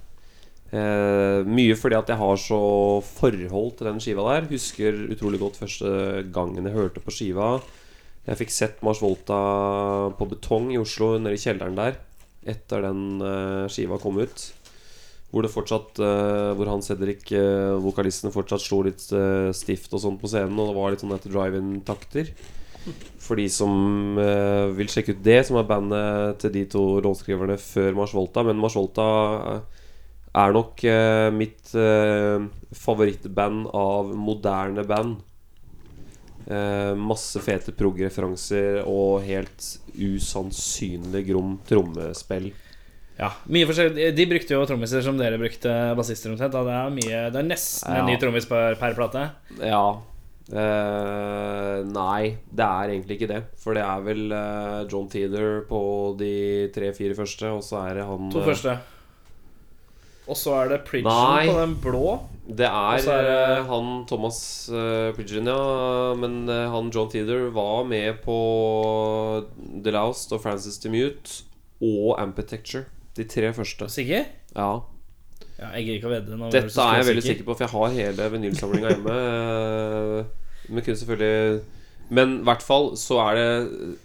[0.68, 2.62] Eh, mye fordi at jeg har så
[3.06, 4.50] forhold til den skiva der.
[4.50, 7.58] Husker utrolig godt første gangen jeg hørte på skiva.
[8.28, 9.38] Jeg fikk sett Mars Volta
[10.18, 11.96] på Betong i Oslo, nede i kjelleren der,
[12.46, 14.46] etter den eh, skiva kom ut.
[15.28, 19.04] Hvor det fortsatt eh, Hvor han Cedric, eh, vokalisten, fortsatt slo litt
[19.58, 22.32] stift og sånn på scenen, og det var litt sånn etter drive-in-takter.
[23.20, 24.16] For de som
[24.78, 28.46] vil sjekke ut det, som er bandet til de to låtskriverne før Mars Volta.
[28.48, 29.08] Men Mars Volta
[30.32, 30.86] er nok
[31.36, 31.74] mitt
[32.86, 35.20] favorittband av moderne band.
[36.48, 39.66] Eh, masse fete prog-referanser og helt
[40.00, 42.54] usannsynlig grom trommespill.
[43.18, 46.54] Ja, mye forskjellig De brukte jo trommiser som dere brukte bassister omtrent.
[46.54, 49.26] Det er, mye, det er nesten en ny trommis per, per plate.
[49.60, 49.82] Ja
[50.54, 53.42] eh, Nei, det er egentlig ikke det.
[53.60, 55.82] For det er vel eh, John Teeter på
[56.22, 56.36] de
[56.76, 58.78] tre-fire første, og så er det han To eh, første.
[60.28, 62.18] Og så er det Pridgen på den blå.
[62.48, 64.38] Det er, er det- eh, han Thomas
[64.72, 66.14] uh, Pridgen, ja.
[66.20, 68.38] Men uh, han John Teeter var med på
[69.84, 71.44] The Loust og Francis Demute
[71.84, 72.86] og Ampetecture.
[73.18, 73.90] De tre første.
[73.92, 74.26] Sikker?
[74.56, 74.70] Ja.
[75.58, 76.38] Ja, jeg gidder ikke å vedde.
[76.54, 79.16] Dette er jeg veldig sikker på, for jeg har hele vinylsamlinga hjemme.
[80.68, 81.62] Men kunne selvfølgelig
[82.10, 83.96] Men i hvert fall så er det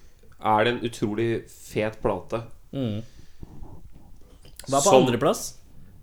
[0.43, 2.45] Er det en utrolig fet plate.
[2.73, 3.03] Mm.
[4.69, 5.43] Hva er på andreplass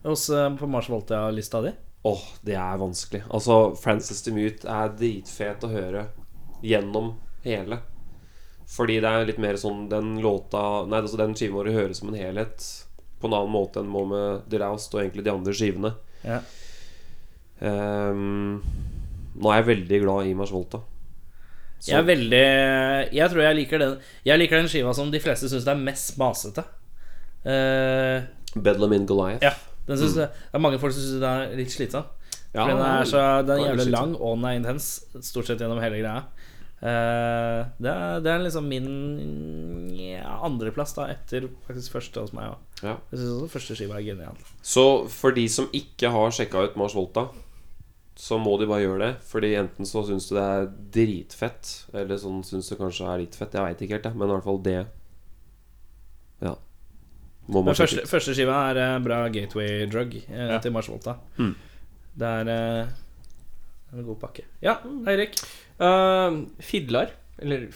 [0.04, 1.72] hos, eh, på Mars Volta-lista di?
[2.04, 3.24] Åh, det er vanskelig.
[3.30, 6.06] Altså, Francis Demute er dritfet å høre
[6.64, 7.82] gjennom hele.
[8.70, 12.12] Fordi det er litt mer sånn Den låta Nei, altså den skiva vår høres som
[12.14, 12.62] en helhet.
[13.20, 15.94] På en annen måte enn må med The Roust og egentlig de andre skivene.
[16.24, 16.40] Ja.
[17.60, 18.62] Um,
[19.40, 20.80] nå er jeg veldig glad i Mars Volta.
[21.80, 25.20] Så- Jeg er veldig Jeg tror jeg liker den Jeg liker den skiva som de
[25.20, 26.64] fleste syns er mest masete.
[27.46, 28.22] Uh,
[28.56, 29.42] Bedlam in Goliath.
[29.44, 29.54] ja.
[29.90, 32.08] Den synes det er mange folk som syns den er litt slitsom.
[32.54, 34.88] Ja, den er, så, den er jævlig lang, og den er intens
[35.26, 36.24] stort sett gjennom hele greia.
[36.80, 38.88] Uh, det, er, det er liksom min
[40.00, 42.56] ja, andreplass da etter faktisk første hos meg.
[42.80, 42.96] Ja.
[43.12, 44.40] Jeg syns også første skiva er genial.
[44.64, 47.28] Så for de som ikke har sjekka ut Mars Volta,
[48.20, 49.12] så må de bare gjøre det.
[49.30, 53.38] Fordi enten så syns du det er dritfett, eller sånn syns du kanskje er litt
[53.38, 53.56] fett.
[53.56, 54.20] Jeg veit ikke helt, jeg.
[54.20, 54.80] Men i hvert fall det
[57.50, 58.10] Men man første, ut.
[58.12, 61.16] første skiva er eh, bra gateway drug eh, til Mars Volta.
[61.40, 61.56] Mm.
[62.20, 62.96] Det er eh,
[63.96, 64.46] en god pakke.
[64.62, 64.78] Ja,
[65.10, 65.40] Eirik.
[65.80, 67.68] Uh, Fidlar, eller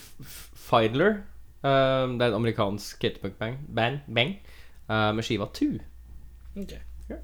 [0.68, 1.22] Fidler.
[1.64, 4.36] Uh, det er en amerikansk catepunk-band band, bang,
[4.92, 5.72] uh, med skiva 2.
[6.60, 6.76] Ok.
[7.10, 7.24] Yeah.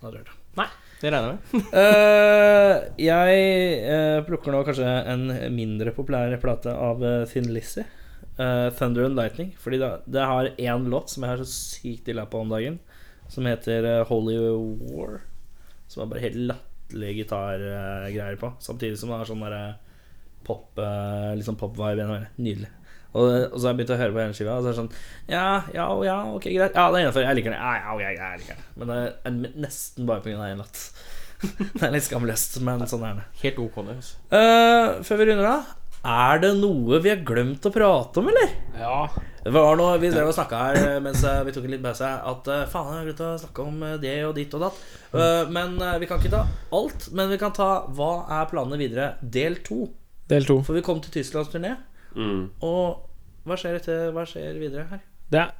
[0.00, 0.30] Hørt.
[1.00, 1.68] Det regner jeg med.
[1.72, 2.74] uh,
[3.10, 3.36] jeg
[3.88, 7.86] uh, plukker nå kanskje en mindre populær plate av uh, Thin Lizzie.
[8.40, 9.52] Eh, 'Thunder and Lightning'.
[9.60, 12.80] Fordi det, det har én låt som jeg har så sykt illa på om dagen,
[13.28, 14.38] som heter eh, 'Holy
[14.90, 15.20] War'.
[15.86, 18.52] Som er bare helt latterlige gitargreier på.
[18.58, 19.64] Samtidig som det har sånn derre
[20.46, 22.06] pop uh, sånn pop-vibe.
[22.38, 22.70] Nydelig.
[23.10, 24.78] Og, og så har jeg begynt å høre på hele skiva, og så er det
[24.78, 24.90] sånn
[25.32, 26.76] Ja, ja, ja, ok, greit.
[26.78, 27.24] Ja, det er innafor.
[27.26, 27.58] Jeg liker den.
[27.58, 28.68] Ja, ja, okay, jeg liker den.
[28.78, 30.46] Men det er nesten bare pga.
[30.46, 30.84] én låt.
[31.80, 33.26] det er litt skamløst, men sånn er det.
[33.42, 33.96] Helt ok, det.
[33.98, 34.22] Altså.
[34.38, 35.74] Eh, før vi runder av,
[36.04, 38.54] er det noe vi har glemt å prate om, eller?
[38.78, 39.08] Ja.
[39.40, 41.84] Det var noe Vi drev og snakka her eh, mens eh, vi tok en liten
[41.86, 44.80] pause, at eh, faen, jeg har glemt å snakke om det og ditt og datt.
[45.16, 46.42] Eh, men vi kan ikke ta
[46.76, 47.08] alt.
[47.16, 48.10] Men vi kan ta hva
[48.40, 49.86] er planene videre, del to.
[50.30, 50.58] Del to.
[50.66, 51.76] For vi kom til Tysklandsturné,
[52.10, 52.48] Mm.
[52.66, 53.04] og
[53.46, 54.98] hva skjer, etter, hva skjer videre her?
[55.30, 55.52] Det er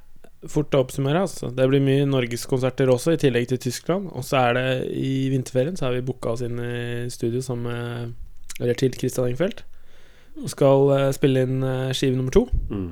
[0.51, 1.21] fort å oppsummere.
[1.23, 1.47] Altså.
[1.55, 4.09] Det blir mye norgeskonserter også, i tillegg til Tyskland.
[4.11, 4.65] Og så er det
[4.99, 8.09] i vinterferien så har vi booka oss inn i studio som eh,
[8.59, 9.63] Eller til Christian Engfeldt.
[10.39, 12.45] Og skal eh, spille inn eh, skive nummer to.
[12.71, 12.91] Mm.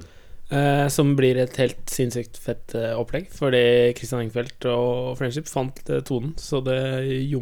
[0.50, 3.30] Eh, som blir et helt sinnssykt fett eh, opplegg.
[3.36, 3.62] Fordi
[3.98, 6.80] Christian Engfeldt og Friendship fant tonen, så det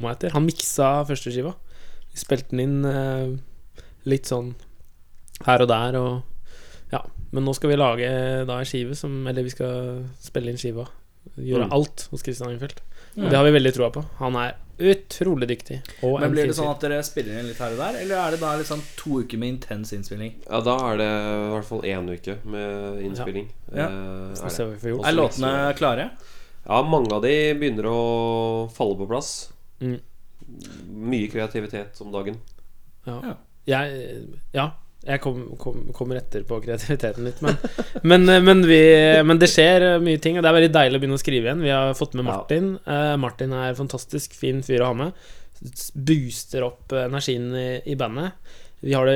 [0.03, 0.35] meg etter.
[0.35, 1.55] Han miksa første skiva.
[2.11, 3.35] Vi spilte den inn eh,
[4.07, 4.53] litt sånn
[5.45, 7.01] her og der, og ja.
[7.31, 8.07] Men nå skal vi lage
[8.47, 10.85] da en skive som Eller vi skal spille inn skiva.
[11.35, 11.73] Gjøre Mm.
[11.75, 12.79] alt hos Christian Engfeldt.
[13.17, 14.03] Og det har vi veldig troa på.
[14.21, 15.79] Han er utrolig dyktig.
[16.05, 18.35] Og Men blir det sånn at dere spiller inn litt her og der, eller er
[18.35, 20.35] det da liksom to uker med intens innspilling?
[20.45, 23.49] Ja, da er det i hvert fall én uke med innspilling.
[23.71, 23.87] Ja.
[23.87, 23.89] Ja.
[23.89, 24.99] Er gjort.
[24.99, 26.09] Også Er låtene klare?
[26.67, 27.99] Ja, mange av de begynner å
[28.75, 29.31] falle på plass.
[29.79, 29.99] Mm.
[31.07, 32.41] Mye kreativitet om dagen.
[33.67, 34.01] Jeg,
[34.55, 34.71] ja,
[35.07, 37.55] jeg kom, kom, kommer etter på kreativiteten litt, men,
[38.11, 38.81] men, men, vi,
[39.23, 41.63] men det skjer mye ting, og det er veldig deilig å begynne å skrive igjen.
[41.63, 42.29] Vi har fått med Ja.
[42.33, 42.69] Martin.
[42.83, 45.27] Eh, Martin er fantastisk fin fyr å ha med.
[45.95, 48.35] Booster opp energien i, i bandet.
[48.85, 49.15] Vi har det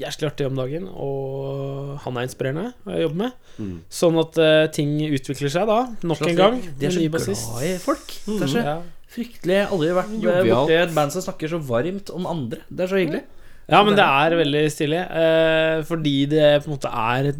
[0.00, 3.34] jæsklig artig om dagen, og han er inspirerende å jobbe med.
[3.60, 3.74] Mm.
[3.92, 6.56] Sånn at uh, ting utvikler seg da, nok en gang.
[6.80, 8.14] De er så glad i folk.
[8.24, 8.78] Det er så Ja.
[9.12, 12.62] fryktelig aldri vært borti et band som snakker så varmt om andre.
[12.72, 13.22] Det er så hyggelig.
[13.70, 15.02] Ja, men det er veldig stilig.
[15.22, 17.30] Eh, fordi det på en måte er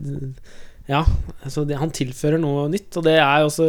[0.88, 1.04] Ja,
[1.46, 3.66] altså det, han tilfører noe nytt, og det er også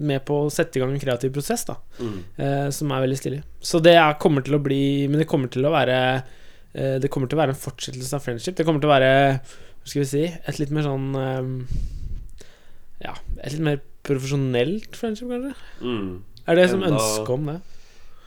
[0.00, 1.76] med på å sette i gang en kreativ prosess, da.
[2.00, 2.16] Mm.
[2.40, 3.42] Eh, som er veldig stilig.
[3.60, 7.10] Så det er, kommer til å bli Men det kommer til å være eh, Det
[7.12, 8.56] kommer til å være en fortsettelse av friendship.
[8.58, 11.10] Det kommer til å være Hva skal vi si Et litt mer sånn
[13.04, 15.54] Ja, et litt mer profesjonelt friendship, kanskje?
[15.80, 16.24] Mm.
[16.44, 17.60] Er det som ønske om det?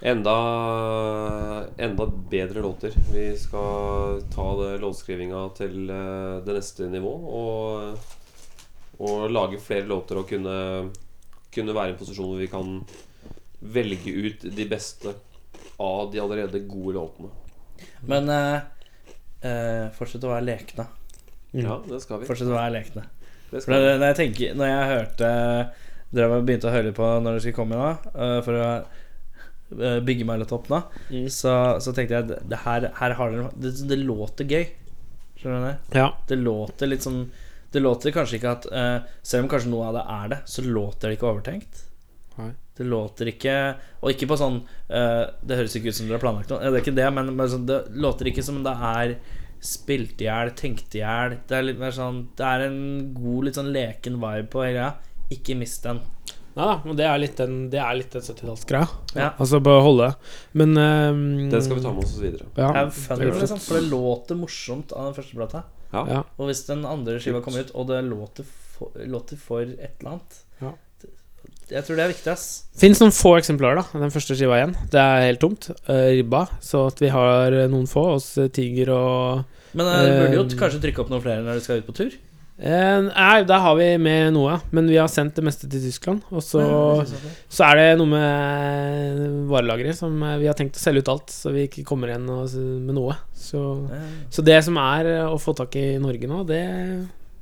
[0.01, 2.93] Enda, enda bedre låter.
[3.13, 7.13] Vi skal ta det låtskrivinga til eh, det neste nivå.
[7.39, 8.11] Og,
[9.01, 10.57] og lage flere låter og kunne,
[11.53, 12.77] kunne være i en posisjon hvor vi kan
[13.73, 15.15] velge ut de beste
[15.81, 17.33] av de allerede gode låtene.
[18.05, 18.61] Men eh,
[19.49, 20.85] eh, fortsett å være lekne.
[21.57, 22.29] Ja, det skal vi.
[22.29, 23.07] Fortsett å være lekne.
[23.49, 25.27] For når jeg tenker Når jeg hørte
[26.11, 28.65] Dere begynte å høre på når dere skulle komme i dag for å
[29.69, 31.25] bygge meg litt opp nå, Mm.
[31.29, 31.53] så,
[31.83, 34.67] så tenkte jeg det, det her, her har dere det, det låter gøy.
[35.37, 35.99] Skjønner du det?
[35.99, 36.07] Ja.
[36.27, 37.27] Det låter litt sånn
[37.71, 40.63] Det låter kanskje ikke at uh, Selv om kanskje noe av det er det, så
[40.65, 41.83] låter det ikke overtenkt.
[42.39, 42.47] Nei.
[42.77, 43.53] Det låter ikke
[44.01, 46.63] Og ikke på sånn uh, Det høres ikke ut som dere har planlagt noe.
[46.63, 49.13] Det er ikke det, men, men sånn, det låter ikke som det er
[49.67, 51.37] spilt i hjel, tenkt i hjel.
[51.49, 52.81] Det er litt mer sånn Det er en
[53.17, 54.91] god, litt sånn leken vibe på hele greia.
[55.33, 56.01] Ikke mist den.
[56.57, 58.87] Da, men det er litt den, det er litt den 70-tallsgreia.
[59.13, 59.27] Ja.
[59.37, 60.07] Altså bare holde.
[60.57, 61.19] Men um,
[61.51, 62.49] Den skal vi ta med oss videre.
[62.57, 65.63] Ja, det er liksom, for det låter morsomt av den første plata.
[65.91, 66.03] Ja.
[66.09, 66.23] Ja.
[66.35, 70.17] Og hvis den andre skiva kommer ut, og det låter for, låter for et eller
[70.17, 70.73] annet Ja.
[71.67, 72.43] Jeg tror det er viktig, ass.
[72.79, 73.99] Fins noen få eksemplarer, da.
[73.99, 74.75] Den første skiva igjen.
[74.93, 75.67] Det er helt tomt.
[75.89, 76.45] Uh, ribba.
[76.63, 80.45] Så at vi har eh, noen få oss eh, Tiger og Men uh, burde jo
[80.61, 82.15] kanskje trykke opp noen flere når de skal ut på tur.
[82.57, 84.57] Eh, Nei, der har vi med noe.
[84.75, 86.25] Men vi har sendt det meste til Tyskland.
[86.31, 87.05] Og så, Ja,
[87.49, 91.33] så er det noe med varelageret som eh, vi har tenkt å selge ut alt,
[91.33, 93.17] så vi ikke kommer igjen med noe.
[93.37, 93.61] Så,
[94.33, 96.63] så det som er eh, å få tak i Norge nå, det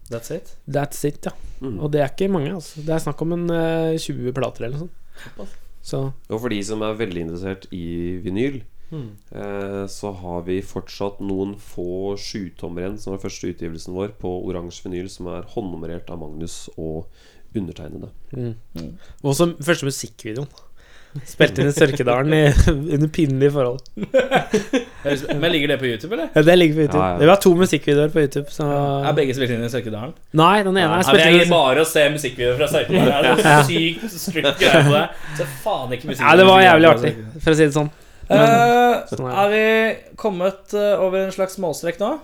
[0.05, 0.51] That's it.
[0.69, 1.31] That's it, ja.
[1.61, 1.79] Mm.
[1.79, 2.83] Og det er ikke mange, altså.
[2.85, 5.55] Det er snakk om en uh, 20 plater eller noe sånt.
[5.85, 8.59] Så Og for de som er veldig interessert i vinyl,
[8.93, 14.33] eh, så har vi fortsatt noen få sjutommer igjen, som var første utgivelsen vår, på
[14.49, 17.07] oransje vinyl, som er håndnummerert av Magnus og
[17.55, 18.11] undertegnede.
[19.23, 20.49] Og også første musikkvideoen.
[21.23, 22.41] Spilte inn i Sørkedalen i,
[22.95, 23.79] under pinlige forhold.
[25.39, 26.27] Men ligger det på YouTube, eller?
[26.35, 27.03] Ja, det ligger på YouTube.
[27.03, 27.19] Ja, ja.
[27.21, 28.51] Det var to musikkvideoer på YouTube.
[28.51, 30.15] Så Er begge spilt inn i Sørkedalen?
[30.35, 33.29] Nei, den ene er spilt er inn egentlig i bare å se musikkvideoer fra Sørkedalen.
[33.39, 35.05] Det er så sykt strict greie på det.
[35.39, 36.33] Så faen ikke musikkvideoer.
[36.33, 37.93] Ja, det var jævlig artig, for å si det sånn.
[38.29, 42.15] Eh, Sånn er er vi kommet eh, over en slags målstrek nå?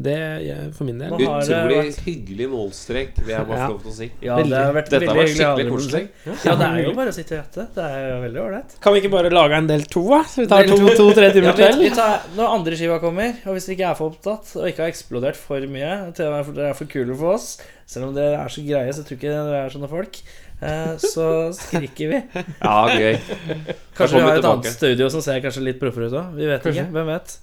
[0.00, 0.14] Det
[0.46, 1.10] jeg, for min del.
[1.12, 4.06] Utrolig vært- hyggelig målstrek, vil jeg bare få lov til å si.
[4.24, 6.00] Ja, det har vært Dette var skikkelig koselig.
[6.46, 7.66] Ja, det er jo bare å sitte og gjette.
[7.74, 8.76] Det er jo veldig ålreit.
[8.80, 10.22] Kan vi ikke bare lage en del to, da?
[10.24, 10.94] Så vi tar Del to.
[11.02, 11.90] to-tre Ja, timer til?
[11.92, 14.88] tar, når andre skiva kommer, og hvis dere ikke er for opptatt og ikke har
[14.94, 16.24] eksplodert for mye til
[16.56, 19.20] Dere er for kule for oss, selv om dere er så greie, så tror jeg
[19.20, 20.16] ikke dere er sånne folk,
[20.60, 21.26] Eh, så
[21.56, 22.22] skriker vi.
[22.60, 23.16] Ja, gøy.
[23.96, 26.34] Kanskje vi har et annet studio som ser kanskje litt proffere ut òg.
[26.36, 26.84] Vi vet kanskje.
[26.86, 26.96] ikke.
[26.96, 27.36] Hvem vet.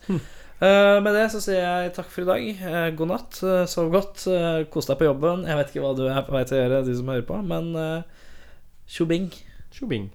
[0.58, 2.46] Uh, med det så sier jeg takk for i dag.
[2.64, 3.42] Uh, god natt.
[3.44, 4.26] Uh, sov godt.
[4.74, 5.46] Kos deg på jobben.
[5.50, 7.42] Jeg vet ikke hva du er på vei til å gjøre, De som hører på,
[7.46, 7.74] men
[8.90, 9.30] tjobing.
[9.76, 10.08] Tjobing.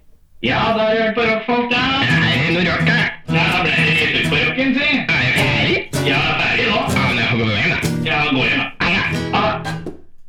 [0.43, 1.83] Ja, da har du hørt på rockfolk, da.
[2.03, 2.97] Er det noe rart, da?
[3.31, 4.89] Ja, da ble det rett ut på rocken, si.
[4.99, 6.07] Er jeg ferdig?
[6.09, 6.83] Ja, ferdig nå.
[6.83, 8.09] Ja, men jeg får gå hjem, da.
[8.11, 8.82] Ja, gå hjem, da.